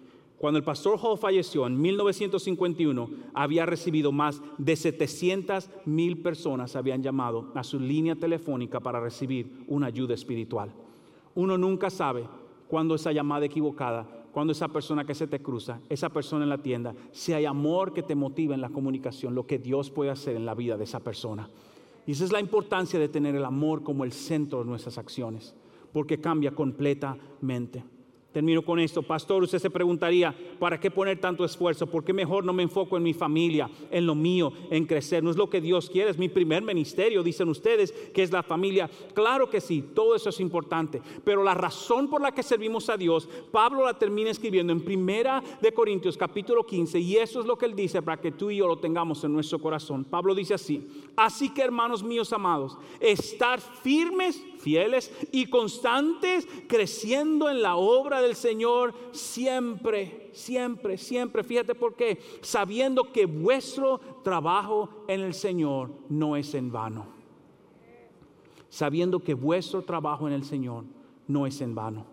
Cuando 0.44 0.58
el 0.58 0.64
pastor 0.64 0.98
Hall 1.02 1.16
falleció 1.16 1.66
en 1.66 1.80
1951, 1.80 3.08
había 3.32 3.64
recibido 3.64 4.12
más 4.12 4.42
de 4.58 4.76
700 4.76 5.70
mil 5.86 6.20
personas 6.20 6.76
habían 6.76 7.02
llamado 7.02 7.50
a 7.54 7.64
su 7.64 7.80
línea 7.80 8.14
telefónica 8.14 8.78
para 8.78 9.00
recibir 9.00 9.64
una 9.68 9.86
ayuda 9.86 10.12
espiritual. 10.12 10.70
Uno 11.34 11.56
nunca 11.56 11.88
sabe 11.88 12.28
cuándo 12.68 12.94
esa 12.94 13.10
llamada 13.10 13.46
equivocada, 13.46 14.06
cuando 14.34 14.52
esa 14.52 14.68
persona 14.68 15.06
que 15.06 15.14
se 15.14 15.26
te 15.26 15.40
cruza, 15.40 15.80
esa 15.88 16.10
persona 16.10 16.44
en 16.44 16.50
la 16.50 16.58
tienda, 16.58 16.94
si 17.10 17.32
hay 17.32 17.46
amor 17.46 17.94
que 17.94 18.02
te 18.02 18.14
motiva 18.14 18.54
en 18.54 18.60
la 18.60 18.68
comunicación, 18.68 19.34
lo 19.34 19.46
que 19.46 19.58
Dios 19.58 19.88
puede 19.88 20.10
hacer 20.10 20.36
en 20.36 20.44
la 20.44 20.54
vida 20.54 20.76
de 20.76 20.84
esa 20.84 21.00
persona. 21.00 21.48
Y 22.06 22.12
esa 22.12 22.24
es 22.24 22.32
la 22.32 22.40
importancia 22.40 23.00
de 23.00 23.08
tener 23.08 23.34
el 23.34 23.46
amor 23.46 23.82
como 23.82 24.04
el 24.04 24.12
centro 24.12 24.58
de 24.58 24.66
nuestras 24.66 24.98
acciones, 24.98 25.54
porque 25.90 26.20
cambia 26.20 26.50
completamente. 26.50 27.93
Termino 28.34 28.62
con 28.62 28.80
esto. 28.80 29.00
Pastor, 29.00 29.44
usted 29.44 29.60
se 29.60 29.70
preguntaría, 29.70 30.34
¿para 30.58 30.80
qué 30.80 30.90
poner 30.90 31.20
tanto 31.20 31.44
esfuerzo? 31.44 31.86
¿Por 31.86 32.02
qué 32.02 32.12
mejor 32.12 32.44
no 32.44 32.52
me 32.52 32.64
enfoco 32.64 32.96
en 32.96 33.04
mi 33.04 33.14
familia, 33.14 33.70
en 33.92 34.06
lo 34.06 34.16
mío, 34.16 34.52
en 34.70 34.86
crecer? 34.86 35.22
No 35.22 35.30
es 35.30 35.36
lo 35.36 35.48
que 35.48 35.60
Dios 35.60 35.88
quiere, 35.88 36.10
es 36.10 36.18
mi 36.18 36.28
primer 36.28 36.64
ministerio, 36.64 37.22
dicen 37.22 37.48
ustedes, 37.48 37.92
que 37.92 38.24
es 38.24 38.32
la 38.32 38.42
familia. 38.42 38.90
Claro 39.14 39.48
que 39.48 39.60
sí, 39.60 39.84
todo 39.94 40.16
eso 40.16 40.30
es 40.30 40.40
importante. 40.40 41.00
Pero 41.24 41.44
la 41.44 41.54
razón 41.54 42.10
por 42.10 42.20
la 42.20 42.32
que 42.32 42.42
servimos 42.42 42.90
a 42.90 42.96
Dios, 42.96 43.28
Pablo 43.52 43.84
la 43.84 43.96
termina 43.96 44.30
escribiendo 44.30 44.72
en 44.72 44.80
Primera 44.80 45.40
de 45.62 45.72
Corintios 45.72 46.16
capítulo 46.16 46.66
15, 46.66 46.98
y 46.98 47.18
eso 47.18 47.38
es 47.38 47.46
lo 47.46 47.56
que 47.56 47.66
él 47.66 47.76
dice 47.76 48.02
para 48.02 48.20
que 48.20 48.32
tú 48.32 48.50
y 48.50 48.56
yo 48.56 48.66
lo 48.66 48.78
tengamos 48.78 49.22
en 49.22 49.32
nuestro 49.32 49.60
corazón. 49.60 50.02
Pablo 50.02 50.34
dice 50.34 50.54
así, 50.54 50.88
así 51.14 51.50
que 51.50 51.62
hermanos 51.62 52.02
míos 52.02 52.32
amados, 52.32 52.76
estar 52.98 53.60
firmes 53.60 54.42
fieles 54.64 55.12
y 55.30 55.46
constantes, 55.46 56.48
creciendo 56.66 57.50
en 57.50 57.60
la 57.62 57.76
obra 57.76 58.22
del 58.22 58.34
Señor 58.34 58.94
siempre, 59.12 60.30
siempre, 60.32 60.96
siempre. 60.96 61.44
Fíjate 61.44 61.74
por 61.74 61.94
qué, 61.94 62.18
sabiendo 62.40 63.12
que 63.12 63.26
vuestro 63.26 64.00
trabajo 64.24 64.88
en 65.06 65.20
el 65.20 65.34
Señor 65.34 65.90
no 66.08 66.34
es 66.34 66.54
en 66.54 66.72
vano. 66.72 67.06
Sabiendo 68.70 69.20
que 69.20 69.34
vuestro 69.34 69.82
trabajo 69.82 70.26
en 70.26 70.32
el 70.32 70.44
Señor 70.44 70.84
no 71.28 71.46
es 71.46 71.60
en 71.60 71.74
vano. 71.74 72.06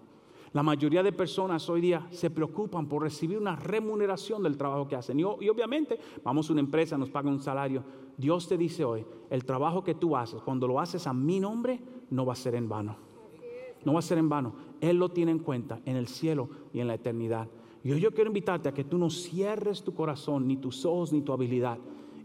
La 0.53 0.63
mayoría 0.63 1.01
de 1.01 1.13
personas 1.13 1.69
hoy 1.69 1.79
día 1.79 2.05
se 2.11 2.29
preocupan 2.29 2.87
por 2.89 3.03
recibir 3.03 3.37
una 3.37 3.55
remuneración 3.55 4.43
del 4.43 4.57
trabajo 4.57 4.85
que 4.85 4.97
hacen. 4.97 5.17
Y, 5.17 5.23
obviamente, 5.23 5.97
vamos 6.23 6.49
a 6.49 6.51
una 6.51 6.59
empresa, 6.59 6.97
nos 6.97 7.09
pagan 7.09 7.33
un 7.33 7.39
salario. 7.39 7.83
Dios 8.17 8.49
te 8.49 8.57
dice 8.57 8.83
hoy, 8.83 9.05
el 9.29 9.45
trabajo 9.45 9.81
que 9.81 9.95
tú 9.95 10.15
haces, 10.17 10.41
cuando 10.41 10.67
lo 10.67 10.79
haces 10.79 11.07
a 11.07 11.13
mi 11.13 11.39
nombre, 11.39 11.79
no 12.11 12.25
va 12.25 12.33
a 12.33 12.35
ser 12.35 12.53
en 12.53 12.69
vano. 12.69 12.97
No 13.83 13.93
va 13.93 13.99
a 13.99 14.03
ser 14.03 14.19
en 14.19 14.29
vano. 14.29 14.53
Él 14.79 14.97
lo 14.97 15.09
tiene 15.09 15.31
en 15.31 15.39
cuenta 15.39 15.81
en 15.85 15.95
el 15.95 16.07
cielo 16.07 16.49
y 16.71 16.79
en 16.79 16.87
la 16.87 16.93
eternidad. 16.93 17.47
Y 17.83 17.91
hoy 17.91 17.99
yo 17.99 18.13
quiero 18.13 18.29
invitarte 18.29 18.69
a 18.69 18.73
que 18.73 18.83
tú 18.83 18.99
no 18.99 19.09
cierres 19.09 19.81
tu 19.81 19.95
corazón, 19.95 20.47
ni 20.47 20.57
tus 20.57 20.85
ojos, 20.85 21.11
ni 21.11 21.21
tu 21.21 21.33
habilidad, 21.33 21.79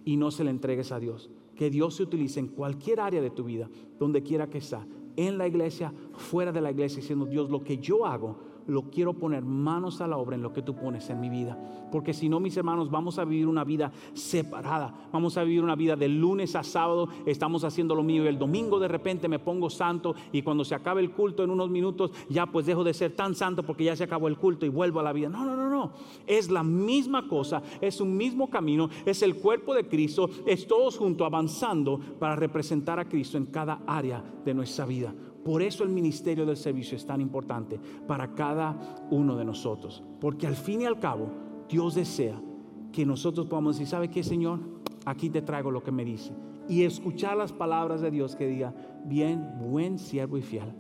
y 0.05 0.17
no 0.17 0.31
se 0.31 0.45
le 0.45 0.51
entregues 0.51 0.93
a 0.93 1.01
Dios. 1.01 1.31
Que 1.55 1.71
Dios 1.71 1.95
se 1.95 2.03
utilice 2.03 2.41
en 2.41 2.49
cualquier 2.49 3.01
área 3.01 3.23
de 3.23 3.31
tu 3.31 3.45
vida, 3.45 3.71
donde 3.99 4.23
quiera 4.23 4.51
que 4.51 4.61
sea, 4.61 4.87
en 5.17 5.39
la 5.39 5.49
iglesia, 5.49 5.95
fuera 6.13 6.53
de 6.53 6.61
la 6.61 6.71
iglesia 6.71 7.01
diciendo, 7.01 7.25
Dios, 7.25 7.49
lo 7.49 7.65
que 7.65 7.79
yo 7.79 8.05
hago, 8.05 8.37
lo 8.67 8.91
quiero 8.91 9.15
poner 9.15 9.45
manos 9.45 10.01
a 10.01 10.07
la 10.07 10.17
obra 10.17 10.37
en 10.37 10.43
lo 10.43 10.53
que 10.53 10.63
tú 10.63 10.75
pones 10.75 11.09
en 11.11 11.21
mi 11.21 11.29
vida. 11.29 11.59
Porque 11.91 12.13
si 12.13 12.29
no, 12.29 12.41
mis 12.41 12.57
hermanos, 12.57 12.91
vamos 12.91 13.19
a 13.19 13.25
vivir 13.25 13.47
una 13.47 13.65
vida 13.65 13.93
separada. 14.13 15.09
Vamos 15.13 15.37
a 15.37 15.45
vivir 15.45 15.63
una 15.63 15.77
vida 15.77 15.97
de 15.97 16.09
lunes 16.09 16.57
a 16.57 16.63
sábado, 16.63 17.09
estamos 17.27 17.65
haciendo 17.65 17.95
lo 17.95 18.03
mío 18.03 18.25
y 18.25 18.29
el 18.29 18.39
domingo 18.39 18.79
de 18.79 18.89
repente 18.89 19.29
me 19.29 19.39
pongo 19.39 19.71
santo 19.71 20.15
y 20.33 20.43
cuando 20.43 20.65
se 20.65 20.75
acabe 20.75 21.01
el 21.01 21.13
culto 21.13 21.45
en 21.45 21.51
unos 21.51 21.71
minutos, 21.71 22.11
ya 22.29 22.47
pues 22.47 22.67
dejo 22.67 22.85
de 22.85 22.95
ser 22.95 23.13
tan 23.13 23.35
santo 23.35 23.63
porque 23.63 23.85
ya 23.85 23.97
se 23.97 24.05
acabó 24.05 24.29
el 24.29 24.37
culto 24.37 24.67
y 24.67 24.69
vuelvo 24.69 25.01
a 25.01 25.05
la 25.05 25.13
vida. 25.13 25.29
No, 25.29 25.45
no, 25.45 25.57
no, 25.57 25.71
no. 25.71 25.93
Es 26.27 26.51
la 26.51 26.63
misma 26.63 27.29
cosa, 27.29 27.63
es 27.81 28.01
un 28.01 28.17
mismo 28.17 28.51
camino, 28.51 28.89
es 29.05 29.23
el 29.23 29.37
cuerpo 29.37 29.75
de 29.75 29.87
Cristo, 29.89 30.29
es 30.47 30.67
todos 30.67 30.99
juntos 30.99 31.27
avanzando 31.27 31.99
para 32.19 32.37
representar 32.37 32.99
a 32.99 33.09
Cristo 33.09 33.39
en 33.39 33.47
cada 33.47 33.81
área 33.87 34.23
de 34.45 34.55
nuestra 34.55 34.87
vida. 34.87 35.15
Por 35.47 35.63
eso 35.63 35.85
el 35.85 35.91
ministerio 35.91 36.45
del 36.45 36.57
servicio 36.57 36.97
es 36.97 37.07
tan 37.07 37.21
importante 37.21 37.79
para 38.09 38.35
cada 38.35 39.07
uno 39.13 39.37
de 39.37 39.45
nosotros. 39.45 40.03
Porque 40.21 40.45
al 40.45 40.57
fin 40.57 40.81
y 40.81 40.87
al 40.87 40.99
cabo, 40.99 41.29
Dios 41.69 41.95
desea 41.95 42.43
que 42.91 43.07
nosotros 43.07 43.47
podamos 43.47 43.77
decir, 43.77 43.87
¿sabe 43.87 44.11
qué, 44.11 44.25
Señor? 44.25 44.59
Aquí 45.05 45.31
te 45.31 45.43
traigo 45.43 45.71
lo 45.71 45.85
que 45.85 45.93
me 45.93 46.05
dice. 46.05 46.33
Y 46.69 46.83
escuchar 46.83 47.37
las 47.37 47.53
palabras 47.53 48.01
de 48.01 48.11
Dios 48.11 48.35
que 48.35 48.49
diga, 48.49 48.75
bien, 49.05 49.49
buen 49.61 50.01
siervo 50.01 50.37
y 50.37 50.43
fiel. 50.43 50.73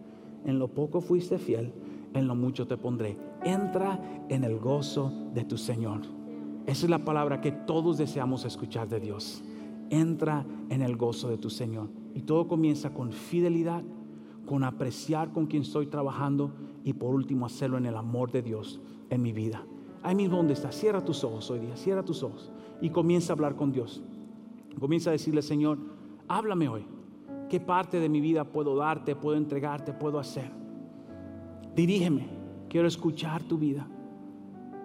En 0.44 0.58
lo 0.58 0.66
poco 0.66 1.00
fuiste 1.00 1.38
fiel, 1.38 1.72
en 2.12 2.26
lo 2.26 2.34
mucho 2.34 2.66
te 2.66 2.76
pondré. 2.76 3.16
Entra 3.44 4.24
en 4.28 4.42
el 4.42 4.58
gozo 4.58 5.12
de 5.32 5.44
tu 5.44 5.58
Señor. 5.58 6.00
Esa 6.66 6.86
es 6.86 6.90
la 6.90 7.04
palabra 7.04 7.40
que 7.40 7.52
todos 7.52 7.98
deseamos 7.98 8.44
escuchar 8.44 8.88
de 8.88 8.98
Dios. 8.98 9.44
Entra 9.90 10.44
en 10.70 10.82
el 10.82 10.96
gozo 10.96 11.28
de 11.28 11.38
tu 11.38 11.50
Señor. 11.50 11.88
Y 12.14 12.22
todo 12.22 12.48
comienza 12.48 12.92
con 12.92 13.12
fidelidad 13.12 13.84
con 14.47 14.64
apreciar 14.64 15.32
con 15.32 15.47
quien 15.47 15.62
estoy 15.62 15.86
trabajando 15.86 16.55
y 16.84 16.94
por 16.94 17.14
último 17.14 17.44
hacerlo 17.44 17.76
en 17.76 17.86
el 17.86 17.97
amor 17.97 18.30
de 18.30 18.42
Dios 18.42 18.80
en 19.11 19.20
mi 19.22 19.32
vida. 19.32 19.64
Ahí 20.03 20.14
mismo 20.14 20.36
donde 20.36 20.55
estás, 20.55 20.76
cierra 20.76 21.05
tus 21.05 21.24
ojos 21.24 21.51
hoy 21.51 21.59
día, 21.59 21.76
cierra 21.76 22.05
tus 22.05 22.22
ojos 22.22 22.53
y 22.80 22.90
comienza 22.90 23.32
a 23.32 23.34
hablar 23.34 23.57
con 23.57 23.72
Dios. 23.72 24.03
Comienza 24.78 25.11
a 25.11 25.12
decirle, 25.12 25.42
Señor, 25.42 25.78
háblame 26.28 26.68
hoy. 26.68 26.86
¿Qué 27.49 27.61
parte 27.61 28.01
de 28.01 28.09
mi 28.09 28.20
vida 28.20 28.44
puedo 28.44 28.76
darte, 28.76 29.16
puedo 29.16 29.36
entregarte, 29.36 29.92
puedo 29.92 30.18
hacer? 30.18 30.51
Dirígeme, 31.74 32.28
quiero 32.68 32.88
escuchar 32.88 33.42
tu 33.42 33.59
vida. 33.59 33.88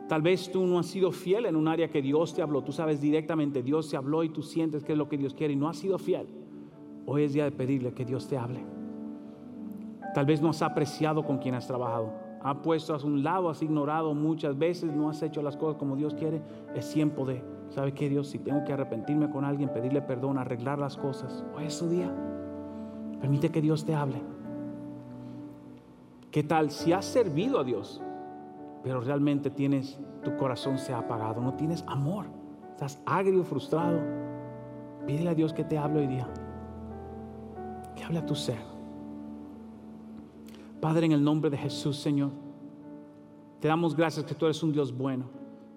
Tal 0.07 0.21
vez 0.21 0.51
tú 0.51 0.65
no 0.65 0.79
has 0.79 0.87
sido 0.87 1.11
fiel 1.11 1.45
en 1.45 1.55
un 1.55 1.67
área 1.67 1.89
que 1.89 2.01
Dios 2.01 2.33
te 2.33 2.41
habló. 2.41 2.63
Tú 2.63 2.71
sabes 2.71 2.99
directamente, 2.99 3.63
Dios 3.63 3.89
te 3.89 3.97
habló 3.97 4.23
y 4.23 4.29
tú 4.29 4.41
sientes 4.41 4.83
que 4.83 4.91
es 4.91 4.97
lo 4.97 5.07
que 5.07 5.17
Dios 5.17 5.33
quiere 5.33 5.53
y 5.53 5.55
no 5.55 5.69
has 5.69 5.77
sido 5.77 5.97
fiel. 5.97 6.27
Hoy 7.05 7.23
es 7.23 7.33
día 7.33 7.45
de 7.45 7.51
pedirle 7.51 7.93
que 7.93 8.05
Dios 8.05 8.27
te 8.27 8.37
hable. 8.37 8.80
Tal 10.13 10.25
vez 10.25 10.41
no 10.41 10.49
has 10.49 10.61
apreciado 10.61 11.23
con 11.23 11.37
quien 11.37 11.55
has 11.55 11.67
trabajado. 11.67 12.11
Ha 12.43 12.61
puesto 12.61 12.93
a 12.93 12.97
un 12.97 13.23
lado, 13.23 13.49
has 13.49 13.61
ignorado 13.61 14.13
muchas 14.13 14.57
veces, 14.57 14.91
no 14.91 15.09
has 15.09 15.21
hecho 15.21 15.41
las 15.41 15.55
cosas 15.55 15.77
como 15.77 15.95
Dios 15.95 16.13
quiere. 16.15 16.41
Es 16.75 16.91
tiempo 16.91 17.25
de, 17.25 17.43
¿sabe 17.69 17.93
qué 17.93 18.09
Dios? 18.09 18.27
Si 18.27 18.39
tengo 18.39 18.63
que 18.63 18.73
arrepentirme 18.73 19.29
con 19.29 19.45
alguien, 19.45 19.69
pedirle 19.69 20.01
perdón, 20.01 20.37
arreglar 20.37 20.79
las 20.79 20.97
cosas, 20.97 21.45
hoy 21.55 21.65
es 21.65 21.73
su 21.73 21.87
día. 21.87 22.11
Permite 23.19 23.49
que 23.49 23.61
Dios 23.61 23.85
te 23.85 23.93
hable. 23.93 24.21
¿Qué 26.31 26.43
tal 26.43 26.71
si 26.71 26.93
has 26.93 27.05
servido 27.05 27.59
a 27.59 27.63
Dios, 27.63 28.01
pero 28.83 29.01
realmente 29.01 29.49
tienes, 29.49 29.99
tu 30.23 30.35
corazón 30.37 30.77
se 30.77 30.93
ha 30.93 30.99
apagado, 30.99 31.41
no 31.41 31.53
tienes 31.53 31.83
amor, 31.87 32.25
estás 32.71 33.01
agrio, 33.05 33.43
frustrado? 33.43 33.99
Pídele 35.05 35.29
a 35.29 35.35
Dios 35.35 35.53
que 35.53 35.63
te 35.63 35.77
hable 35.77 35.99
hoy 35.99 36.07
día. 36.07 36.27
Que 37.95 38.03
hable 38.03 38.19
a 38.19 38.25
tu 38.25 38.33
ser. 38.33 38.70
Padre, 40.81 41.05
en 41.05 41.11
el 41.11 41.23
nombre 41.23 41.51
de 41.51 41.57
Jesús, 41.57 41.97
Señor, 41.97 42.31
te 43.59 43.67
damos 43.67 43.95
gracias 43.95 44.25
que 44.25 44.33
tú 44.33 44.45
eres 44.45 44.61
un 44.63 44.71
Dios 44.71 44.91
bueno 44.91 45.25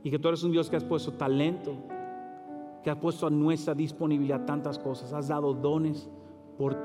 y 0.03 0.11
que 0.11 0.19
tú 0.19 0.29
eres 0.29 0.43
un 0.43 0.51
Dios 0.51 0.71
que 0.71 0.77
has 0.77 0.85
puesto 0.85 1.13
talento, 1.13 1.77
que 2.83 2.91
has 2.91 2.97
puesto 2.97 3.27
a 3.27 3.31
nuestra 3.31 3.75
disponibilidad 3.75 4.47
tantas 4.47 4.79
cosas, 4.79 5.13
has 5.13 5.29
dado 5.29 5.53
dones 5.53 6.09
por, 6.57 6.77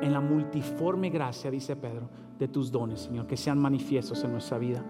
en 0.00 0.12
la 0.12 0.20
multiforme 0.20 1.10
gracia, 1.10 1.50
dice 1.50 1.76
Pedro, 1.76 2.08
de 2.38 2.48
tus 2.48 2.72
dones, 2.72 3.00
Señor, 3.00 3.26
que 3.26 3.36
sean 3.36 3.58
manifiestos 3.58 4.24
en 4.24 4.32
nuestra 4.32 4.56
vida. 4.56 4.82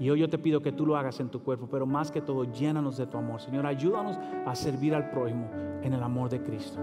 Y 0.00 0.10
hoy 0.10 0.20
yo 0.20 0.28
te 0.28 0.38
pido 0.38 0.60
que 0.60 0.72
tú 0.72 0.84
lo 0.84 0.96
hagas 0.96 1.20
en 1.20 1.28
tu 1.28 1.42
cuerpo, 1.42 1.68
pero 1.70 1.86
más 1.86 2.10
que 2.10 2.20
todo, 2.20 2.44
llénanos 2.44 2.96
de 2.96 3.06
tu 3.06 3.16
amor. 3.16 3.40
Señor, 3.40 3.64
ayúdanos 3.64 4.18
a 4.44 4.54
servir 4.54 4.94
al 4.94 5.10
prójimo 5.10 5.48
en 5.82 5.92
el 5.92 6.02
amor 6.02 6.28
de 6.28 6.42
Cristo. 6.42 6.80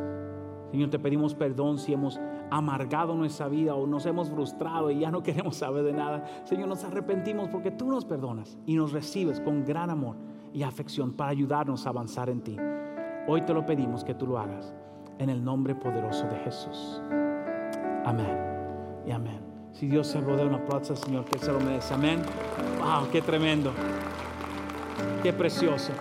Señor, 0.74 0.90
te 0.90 0.98
pedimos 0.98 1.36
perdón 1.36 1.78
si 1.78 1.94
hemos 1.94 2.20
amargado 2.50 3.14
nuestra 3.14 3.48
vida 3.48 3.76
o 3.76 3.86
nos 3.86 4.08
hemos 4.08 4.32
frustrado 4.32 4.90
y 4.90 5.02
ya 5.02 5.12
no 5.12 5.22
queremos 5.24 5.58
saber 5.58 5.84
de 5.84 5.94
nada. 5.94 6.26
Señor, 6.46 6.68
nos 6.68 6.84
arrepentimos 6.84 7.48
porque 7.50 7.70
tú 7.70 7.92
nos 7.92 8.06
perdonas 8.06 8.58
y 8.66 8.74
nos 8.74 8.92
recibes 8.92 9.40
con 9.40 9.64
gran 9.64 9.92
amor 9.92 10.16
y 10.52 10.64
afección 10.64 11.14
para 11.14 11.30
ayudarnos 11.30 11.86
a 11.86 11.90
avanzar 11.90 12.28
en 12.28 12.42
ti. 12.42 12.58
Hoy 13.28 13.44
te 13.44 13.54
lo 13.54 13.68
pedimos 13.68 14.04
que 14.04 14.16
tú 14.16 14.26
lo 14.26 14.40
hagas 14.40 14.74
en 15.20 15.30
el 15.30 15.44
nombre 15.44 15.76
poderoso 15.76 16.26
de 16.26 16.38
Jesús. 16.38 17.04
Amén 18.04 18.36
y 19.06 19.12
amén. 19.12 19.42
Si 19.74 19.86
Dios 19.86 20.08
se 20.08 20.22
lo 20.22 20.36
da 20.36 20.44
una 20.44 20.58
al 20.58 20.98
Señor, 20.98 21.26
que 21.26 21.38
se 21.38 21.52
lo 21.52 21.60
merece. 21.60 21.94
Amén. 21.94 22.20
Wow, 22.80 23.12
qué 23.12 23.22
tremendo. 23.22 23.72
Qué 25.22 25.34
precioso. 25.34 25.92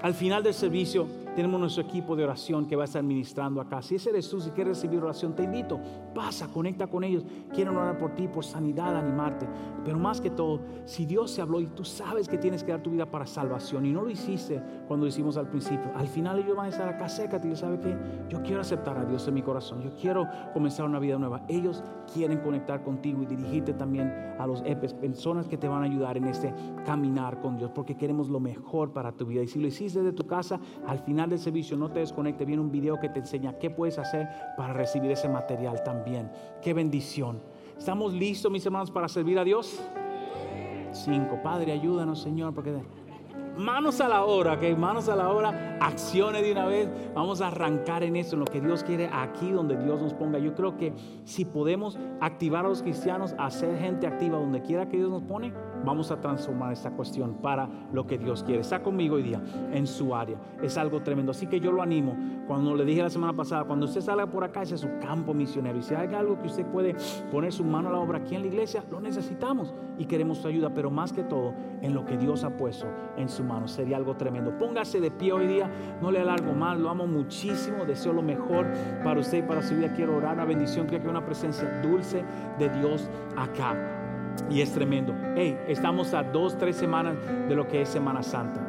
Al 0.00 0.14
final 0.14 0.42
del 0.42 0.54
servicio 0.54 1.17
tenemos 1.38 1.60
nuestro 1.60 1.84
equipo 1.84 2.16
de 2.16 2.24
oración 2.24 2.66
que 2.66 2.74
va 2.74 2.82
a 2.82 2.86
estar 2.86 3.00
ministrando 3.00 3.60
acá. 3.60 3.80
Si 3.80 3.94
ese 3.94 4.10
eres 4.10 4.28
tú, 4.28 4.40
si 4.40 4.50
quieres 4.50 4.76
recibir 4.76 4.98
oración, 4.98 5.36
te 5.36 5.44
invito. 5.44 5.78
Pasa, 6.12 6.48
conecta 6.48 6.88
con 6.88 7.04
ellos. 7.04 7.24
Quieren 7.54 7.76
orar 7.76 7.96
por 7.96 8.12
ti, 8.16 8.26
por 8.26 8.44
sanidad, 8.44 8.96
animarte. 8.96 9.48
Pero 9.84 10.00
más 10.00 10.20
que 10.20 10.30
todo, 10.30 10.58
si 10.84 11.06
Dios 11.06 11.30
se 11.30 11.40
habló 11.40 11.60
y 11.60 11.68
tú 11.68 11.84
sabes 11.84 12.26
que 12.26 12.38
tienes 12.38 12.64
que 12.64 12.72
dar 12.72 12.82
tu 12.82 12.90
vida 12.90 13.06
para 13.06 13.24
salvación 13.24 13.86
y 13.86 13.92
no 13.92 14.02
lo 14.02 14.10
hiciste 14.10 14.60
cuando 14.88 15.06
lo 15.06 15.10
hicimos 15.10 15.36
al 15.36 15.48
principio, 15.48 15.92
al 15.94 16.08
final 16.08 16.40
ellos 16.40 16.56
van 16.56 16.66
a 16.66 16.70
estar 16.70 16.88
acá 16.88 17.08
cerca 17.08 17.40
y 17.40 17.54
¿sabe 17.54 17.78
qué? 17.78 17.96
Yo 18.28 18.42
quiero 18.42 18.60
aceptar 18.62 18.98
a 18.98 19.04
Dios 19.04 19.28
en 19.28 19.34
mi 19.34 19.42
corazón. 19.42 19.80
Yo 19.80 19.94
quiero 19.94 20.26
comenzar 20.52 20.86
una 20.86 20.98
vida 20.98 21.18
nueva. 21.18 21.44
Ellos 21.46 21.84
quieren 22.12 22.38
conectar 22.40 22.82
contigo 22.82 23.22
y 23.22 23.26
dirigirte 23.26 23.74
también 23.74 24.12
a 24.40 24.46
los 24.48 24.60
EPES, 24.66 24.94
personas 24.94 25.46
que 25.46 25.56
te 25.56 25.68
van 25.68 25.82
a 25.82 25.86
ayudar 25.86 26.16
en 26.16 26.24
este 26.24 26.52
caminar 26.84 27.40
con 27.40 27.56
Dios, 27.56 27.70
porque 27.72 27.96
queremos 27.96 28.28
lo 28.28 28.40
mejor 28.40 28.92
para 28.92 29.12
tu 29.12 29.24
vida. 29.24 29.42
Y 29.42 29.46
si 29.46 29.60
lo 29.60 29.68
hiciste 29.68 30.02
de 30.02 30.12
tu 30.12 30.26
casa, 30.26 30.58
al 30.84 30.98
final 30.98 31.27
del 31.28 31.38
servicio 31.38 31.76
no 31.76 31.90
te 31.90 32.00
desconecte, 32.00 32.44
viene 32.44 32.62
un 32.62 32.70
video 32.70 32.98
que 32.98 33.08
te 33.08 33.20
enseña 33.20 33.58
qué 33.58 33.70
puedes 33.70 33.98
hacer 33.98 34.28
para 34.56 34.72
recibir 34.72 35.10
ese 35.10 35.28
material 35.28 35.82
también. 35.82 36.30
Qué 36.62 36.74
bendición. 36.74 37.40
¿Estamos 37.76 38.12
listos, 38.12 38.50
mis 38.50 38.64
hermanos, 38.66 38.90
para 38.90 39.08
servir 39.08 39.38
a 39.38 39.44
Dios? 39.44 39.80
Cinco. 40.92 41.38
Padre, 41.42 41.72
ayúdanos, 41.72 42.20
Señor, 42.20 42.54
porque 42.54 42.72
manos 43.58 44.00
a 44.00 44.08
la 44.08 44.24
obra, 44.24 44.58
que 44.58 44.74
manos 44.74 45.08
a 45.08 45.16
la 45.16 45.30
obra, 45.30 45.78
acciones 45.80 46.42
de 46.42 46.52
una 46.52 46.66
vez. 46.66 46.88
Vamos 47.14 47.40
a 47.40 47.48
arrancar 47.48 48.02
en 48.02 48.16
eso, 48.16 48.36
en 48.36 48.40
lo 48.40 48.46
que 48.46 48.60
Dios 48.60 48.84
quiere, 48.84 49.10
aquí 49.12 49.50
donde 49.50 49.76
Dios 49.76 50.00
nos 50.00 50.14
ponga. 50.14 50.38
Yo 50.38 50.54
creo 50.54 50.76
que 50.76 50.92
si 51.24 51.44
podemos 51.44 51.98
activar 52.20 52.64
a 52.64 52.68
los 52.68 52.82
cristianos 52.82 53.34
a 53.38 53.50
ser 53.50 53.78
gente 53.78 54.06
activa 54.06 54.38
donde 54.38 54.62
quiera 54.62 54.88
que 54.88 54.96
Dios 54.96 55.10
nos 55.10 55.22
pone, 55.22 55.52
vamos 55.84 56.10
a 56.10 56.20
transformar 56.20 56.72
esta 56.72 56.90
cuestión 56.90 57.34
para 57.34 57.68
lo 57.92 58.06
que 58.06 58.18
Dios 58.18 58.42
quiere. 58.42 58.60
Está 58.60 58.82
conmigo 58.82 59.16
hoy 59.16 59.22
día 59.22 59.40
en 59.72 59.86
su 59.86 60.14
área. 60.14 60.38
Es 60.62 60.76
algo 60.76 61.02
tremendo. 61.02 61.32
Así 61.32 61.46
que 61.46 61.60
yo 61.60 61.72
lo 61.72 61.82
animo. 61.82 62.16
Cuando 62.46 62.74
le 62.74 62.84
dije 62.84 63.02
la 63.02 63.10
semana 63.10 63.32
pasada, 63.32 63.64
cuando 63.64 63.86
usted 63.86 64.00
salga 64.00 64.26
por 64.26 64.44
acá, 64.44 64.62
ese 64.62 64.74
es 64.74 64.80
su 64.80 64.88
campo 65.00 65.34
misionero. 65.34 65.78
Y 65.78 65.82
si 65.82 65.94
hay 65.94 66.14
algo 66.14 66.38
que 66.40 66.46
usted 66.46 66.66
puede 66.66 66.96
poner 67.30 67.52
su 67.52 67.64
mano 67.64 67.88
a 67.88 67.92
la 67.92 67.98
obra 67.98 68.18
aquí 68.18 68.34
en 68.34 68.42
la 68.42 68.48
iglesia, 68.48 68.84
lo 68.90 69.00
necesitamos 69.00 69.74
y 69.98 70.06
queremos 70.06 70.38
su 70.38 70.48
ayuda. 70.48 70.70
Pero 70.74 70.90
más 70.90 71.12
que 71.12 71.22
todo, 71.24 71.54
en 71.82 71.94
lo 71.94 72.04
que 72.04 72.16
Dios 72.16 72.44
ha 72.44 72.50
puesto 72.50 72.86
en 73.16 73.28
su 73.28 73.44
mano. 73.44 73.68
Sería 73.68 73.96
algo 73.96 74.16
tremendo. 74.16 74.56
Póngase 74.58 75.00
de 75.00 75.10
pie 75.10 75.32
hoy 75.32 75.46
día. 75.46 75.70
No 76.00 76.10
le 76.10 76.20
alargo 76.20 76.52
más. 76.52 76.78
Lo 76.78 76.90
amo 76.90 77.06
muchísimo. 77.06 77.84
Deseo 77.84 78.12
lo 78.12 78.22
mejor 78.22 78.66
para 79.04 79.20
usted 79.20 79.38
y 79.38 79.42
para 79.42 79.62
su 79.62 79.74
vida. 79.74 79.92
Quiero 79.94 80.16
orar 80.16 80.34
una 80.34 80.44
bendición. 80.44 80.86
Quiero 80.86 81.04
que 81.04 81.10
una 81.10 81.24
presencia 81.24 81.80
dulce 81.82 82.24
de 82.58 82.68
Dios 82.70 83.08
acá. 83.36 83.97
Y 84.50 84.60
es 84.60 84.72
tremendo. 84.72 85.14
Hey, 85.36 85.58
estamos 85.68 86.14
a 86.14 86.22
dos, 86.22 86.56
tres 86.58 86.76
semanas 86.76 87.16
de 87.48 87.54
lo 87.54 87.66
que 87.66 87.82
es 87.82 87.88
Semana 87.88 88.22
Santa. 88.22 88.67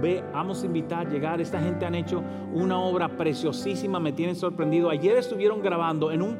Ve, 0.00 0.22
vamos 0.32 0.62
a 0.62 0.66
invitar, 0.66 1.08
llegar. 1.08 1.40
Esta 1.40 1.60
gente 1.60 1.84
han 1.86 1.94
hecho 1.94 2.22
una 2.52 2.78
obra 2.78 3.08
preciosísima, 3.08 4.00
me 4.00 4.12
tienen 4.12 4.36
sorprendido. 4.36 4.90
Ayer 4.90 5.16
estuvieron 5.16 5.62
grabando 5.62 6.10
en 6.10 6.22
un 6.22 6.38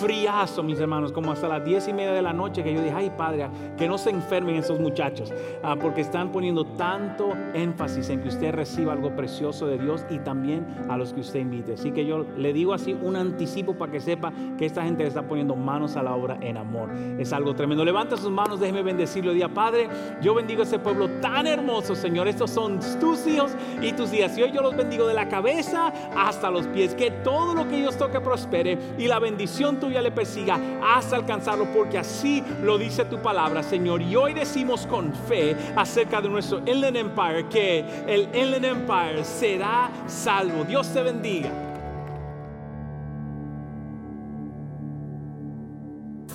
friazo, 0.00 0.62
mis 0.62 0.78
hermanos, 0.80 1.12
como 1.12 1.32
hasta 1.32 1.48
las 1.48 1.64
diez 1.64 1.88
y 1.88 1.92
media 1.92 2.12
de 2.12 2.22
la 2.22 2.32
noche, 2.32 2.62
que 2.62 2.72
yo 2.72 2.82
dije, 2.82 2.94
ay 2.94 3.12
padre, 3.16 3.48
que 3.76 3.88
no 3.88 3.98
se 3.98 4.10
enfermen 4.10 4.56
esos 4.56 4.80
muchachos, 4.80 5.32
ah, 5.62 5.76
porque 5.80 6.00
están 6.00 6.32
poniendo 6.32 6.64
tanto 6.64 7.28
énfasis 7.54 8.10
en 8.10 8.20
que 8.20 8.28
usted 8.28 8.52
reciba 8.52 8.92
algo 8.92 9.14
precioso 9.14 9.66
de 9.66 9.78
Dios 9.78 10.04
y 10.10 10.18
también 10.18 10.66
a 10.88 10.96
los 10.96 11.12
que 11.12 11.20
usted 11.20 11.40
invite. 11.40 11.74
Así 11.74 11.92
que 11.92 12.04
yo 12.04 12.24
le 12.36 12.52
digo 12.52 12.74
así 12.74 12.92
un 12.94 13.16
anticipo 13.16 13.74
para 13.74 13.92
que 13.92 14.00
sepa 14.00 14.32
que 14.58 14.66
esta 14.66 14.82
gente 14.82 15.02
le 15.02 15.08
está 15.08 15.22
poniendo 15.22 15.56
manos 15.56 15.96
a 15.96 16.02
la 16.02 16.14
obra 16.14 16.38
en 16.40 16.56
amor. 16.56 16.90
Es 17.18 17.32
algo 17.32 17.54
tremendo. 17.54 17.84
Levanta 17.84 18.16
sus 18.16 18.30
manos, 18.30 18.60
déjeme 18.60 18.82
bendecirlo. 18.82 19.32
Día 19.32 19.48
Padre, 19.48 19.88
yo 20.20 20.34
bendigo 20.34 20.60
a 20.60 20.64
ese 20.64 20.78
pueblo 20.78 21.08
tan 21.20 21.46
hermoso, 21.46 21.94
Señor. 21.94 22.28
Estos 22.28 22.50
son 22.50 22.80
tus 22.98 23.26
hijos 23.26 23.52
y 23.80 23.92
tus 23.92 24.12
hijas. 24.12 24.36
Y 24.36 24.42
hoy 24.42 24.52
yo 24.52 24.62
los 24.62 24.76
bendigo 24.76 25.06
de 25.06 25.14
la 25.14 25.28
cabeza 25.28 25.92
hasta 26.16 26.50
los 26.50 26.66
pies. 26.68 26.94
Que 26.94 27.10
todo 27.10 27.54
lo 27.54 27.68
que 27.68 27.78
ellos 27.78 27.96
toque 27.96 28.20
prospere 28.20 28.78
y 28.98 29.06
la 29.06 29.18
bendición 29.18 29.78
tuya 29.80 30.02
le 30.02 30.10
persiga 30.10 30.58
hasta 30.82 31.16
alcanzarlo, 31.16 31.66
porque 31.72 31.98
así 31.98 32.42
lo 32.62 32.78
dice 32.78 33.04
tu 33.04 33.20
palabra, 33.20 33.62
Señor. 33.62 34.02
Y 34.02 34.16
hoy 34.16 34.34
decimos 34.34 34.86
con 34.86 35.12
fe 35.12 35.56
acerca 35.76 36.20
de 36.20 36.28
nuestro 36.28 36.58
Inland 36.58 36.96
Empire 36.96 37.46
que 37.48 37.84
el 38.06 38.28
Inland 38.34 38.64
Empire 38.64 39.24
será 39.24 39.90
salvo. 40.06 40.64
Dios 40.64 40.92
te 40.92 41.02
bendiga. 41.02 41.65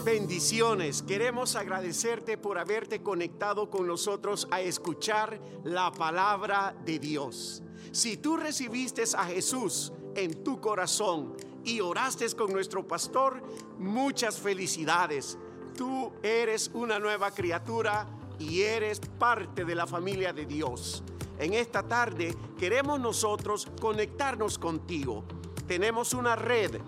Bendiciones. 0.04 1.04
Queremos 1.04 1.56
agradecerte 1.56 2.36
por 2.36 2.58
haberte 2.58 3.04
conectado 3.04 3.70
con 3.70 3.86
nosotros 3.86 4.48
a 4.50 4.60
escuchar 4.60 5.40
la 5.64 5.92
palabra 5.92 6.76
de 6.84 6.98
Dios. 6.98 7.62
Si 7.92 8.18
tú 8.18 8.36
recibiste 8.36 9.04
a 9.16 9.26
Jesús 9.26 9.94
en 10.16 10.44
tu 10.44 10.60
corazón 10.60 11.38
y 11.64 11.82
oraste 11.82 12.26
con 12.36 12.52
nuestro 12.52 12.88
pastor, 12.88 13.44
muchas 13.78 14.40
felicidades. 14.40 15.38
Tú 15.78 16.12
eres 16.24 16.72
una 16.74 16.98
nueva 16.98 17.30
criatura 17.30 18.08
y 18.40 18.62
eres 18.62 19.00
parte 19.20 19.66
de 19.66 19.76
la 19.76 19.86
familia 19.86 20.34
de 20.34 20.48
Dios. 20.48 21.04
En 21.38 21.54
esta 21.54 21.84
tarde 21.84 22.36
queremos 22.58 23.00
nosotros 23.00 23.68
conectarnos 23.80 24.58
contigo. 24.58 25.26
Tenemos 25.68 26.16
una 26.16 26.36
red 26.36 26.82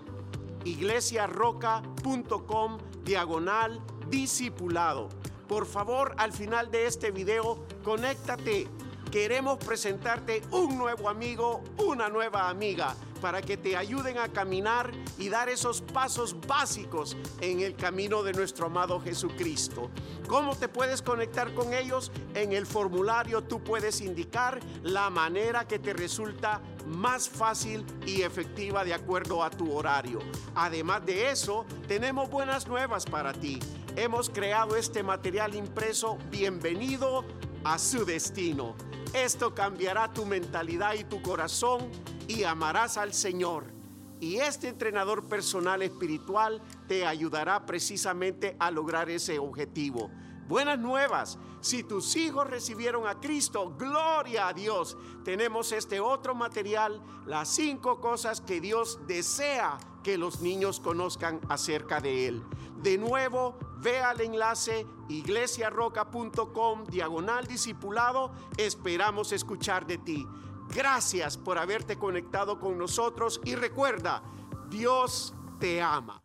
iglesiarroca.com 0.64 2.78
diagonal 3.04 3.80
discipulado. 4.08 5.08
Por 5.48 5.66
favor, 5.66 6.14
al 6.18 6.32
final 6.32 6.70
de 6.70 6.86
este 6.86 7.10
video, 7.10 7.64
conéctate. 7.84 8.66
Queremos 9.10 9.58
presentarte 9.58 10.42
un 10.50 10.76
nuevo 10.76 11.08
amigo, 11.08 11.62
una 11.78 12.08
nueva 12.08 12.48
amiga, 12.48 12.96
para 13.24 13.40
que 13.40 13.56
te 13.56 13.74
ayuden 13.74 14.18
a 14.18 14.28
caminar 14.28 14.92
y 15.16 15.30
dar 15.30 15.48
esos 15.48 15.80
pasos 15.80 16.36
básicos 16.46 17.16
en 17.40 17.60
el 17.60 17.74
camino 17.74 18.22
de 18.22 18.34
nuestro 18.34 18.66
amado 18.66 19.00
Jesucristo. 19.00 19.90
¿Cómo 20.28 20.54
te 20.54 20.68
puedes 20.68 21.00
conectar 21.00 21.54
con 21.54 21.72
ellos? 21.72 22.12
En 22.34 22.52
el 22.52 22.66
formulario 22.66 23.42
tú 23.42 23.64
puedes 23.64 24.02
indicar 24.02 24.60
la 24.82 25.08
manera 25.08 25.66
que 25.66 25.78
te 25.78 25.94
resulta 25.94 26.60
más 26.86 27.26
fácil 27.26 27.86
y 28.04 28.20
efectiva 28.20 28.84
de 28.84 28.92
acuerdo 28.92 29.42
a 29.42 29.48
tu 29.48 29.72
horario. 29.72 30.18
Además 30.54 31.06
de 31.06 31.30
eso, 31.30 31.64
tenemos 31.88 32.28
buenas 32.28 32.68
nuevas 32.68 33.06
para 33.06 33.32
ti. 33.32 33.58
Hemos 33.96 34.28
creado 34.28 34.76
este 34.76 35.02
material 35.02 35.54
impreso 35.54 36.18
Bienvenido 36.30 37.24
a 37.64 37.78
su 37.78 38.04
destino. 38.04 38.74
Esto 39.14 39.54
cambiará 39.54 40.12
tu 40.12 40.26
mentalidad 40.26 40.94
y 40.94 41.04
tu 41.04 41.22
corazón 41.22 41.88
y 42.26 42.42
amarás 42.42 42.98
al 42.98 43.14
Señor. 43.14 43.72
Y 44.18 44.38
este 44.38 44.66
entrenador 44.66 45.28
personal 45.28 45.82
espiritual 45.82 46.60
te 46.88 47.06
ayudará 47.06 47.64
precisamente 47.64 48.56
a 48.58 48.72
lograr 48.72 49.08
ese 49.08 49.38
objetivo. 49.38 50.10
Buenas 50.48 50.80
nuevas. 50.80 51.38
Si 51.60 51.84
tus 51.84 52.16
hijos 52.16 52.50
recibieron 52.50 53.06
a 53.06 53.20
Cristo, 53.20 53.76
gloria 53.78 54.48
a 54.48 54.52
Dios. 54.52 54.96
Tenemos 55.24 55.70
este 55.70 56.00
otro 56.00 56.34
material, 56.34 57.00
las 57.24 57.48
cinco 57.48 58.00
cosas 58.00 58.40
que 58.40 58.60
Dios 58.60 58.98
desea 59.06 59.78
que 60.02 60.18
los 60.18 60.40
niños 60.40 60.80
conozcan 60.80 61.40
acerca 61.48 62.00
de 62.00 62.26
Él. 62.26 62.42
De 62.84 62.98
nuevo, 62.98 63.56
ve 63.78 64.02
al 64.02 64.20
enlace 64.20 64.86
iglesiarroca.com 65.08 66.84
diagonal 66.84 67.46
discipulado. 67.46 68.30
Esperamos 68.58 69.32
escuchar 69.32 69.86
de 69.86 69.96
ti. 69.96 70.26
Gracias 70.68 71.38
por 71.38 71.56
haberte 71.56 71.98
conectado 71.98 72.60
con 72.60 72.76
nosotros 72.76 73.40
y 73.42 73.54
recuerda, 73.54 74.22
Dios 74.68 75.32
te 75.58 75.80
ama. 75.80 76.23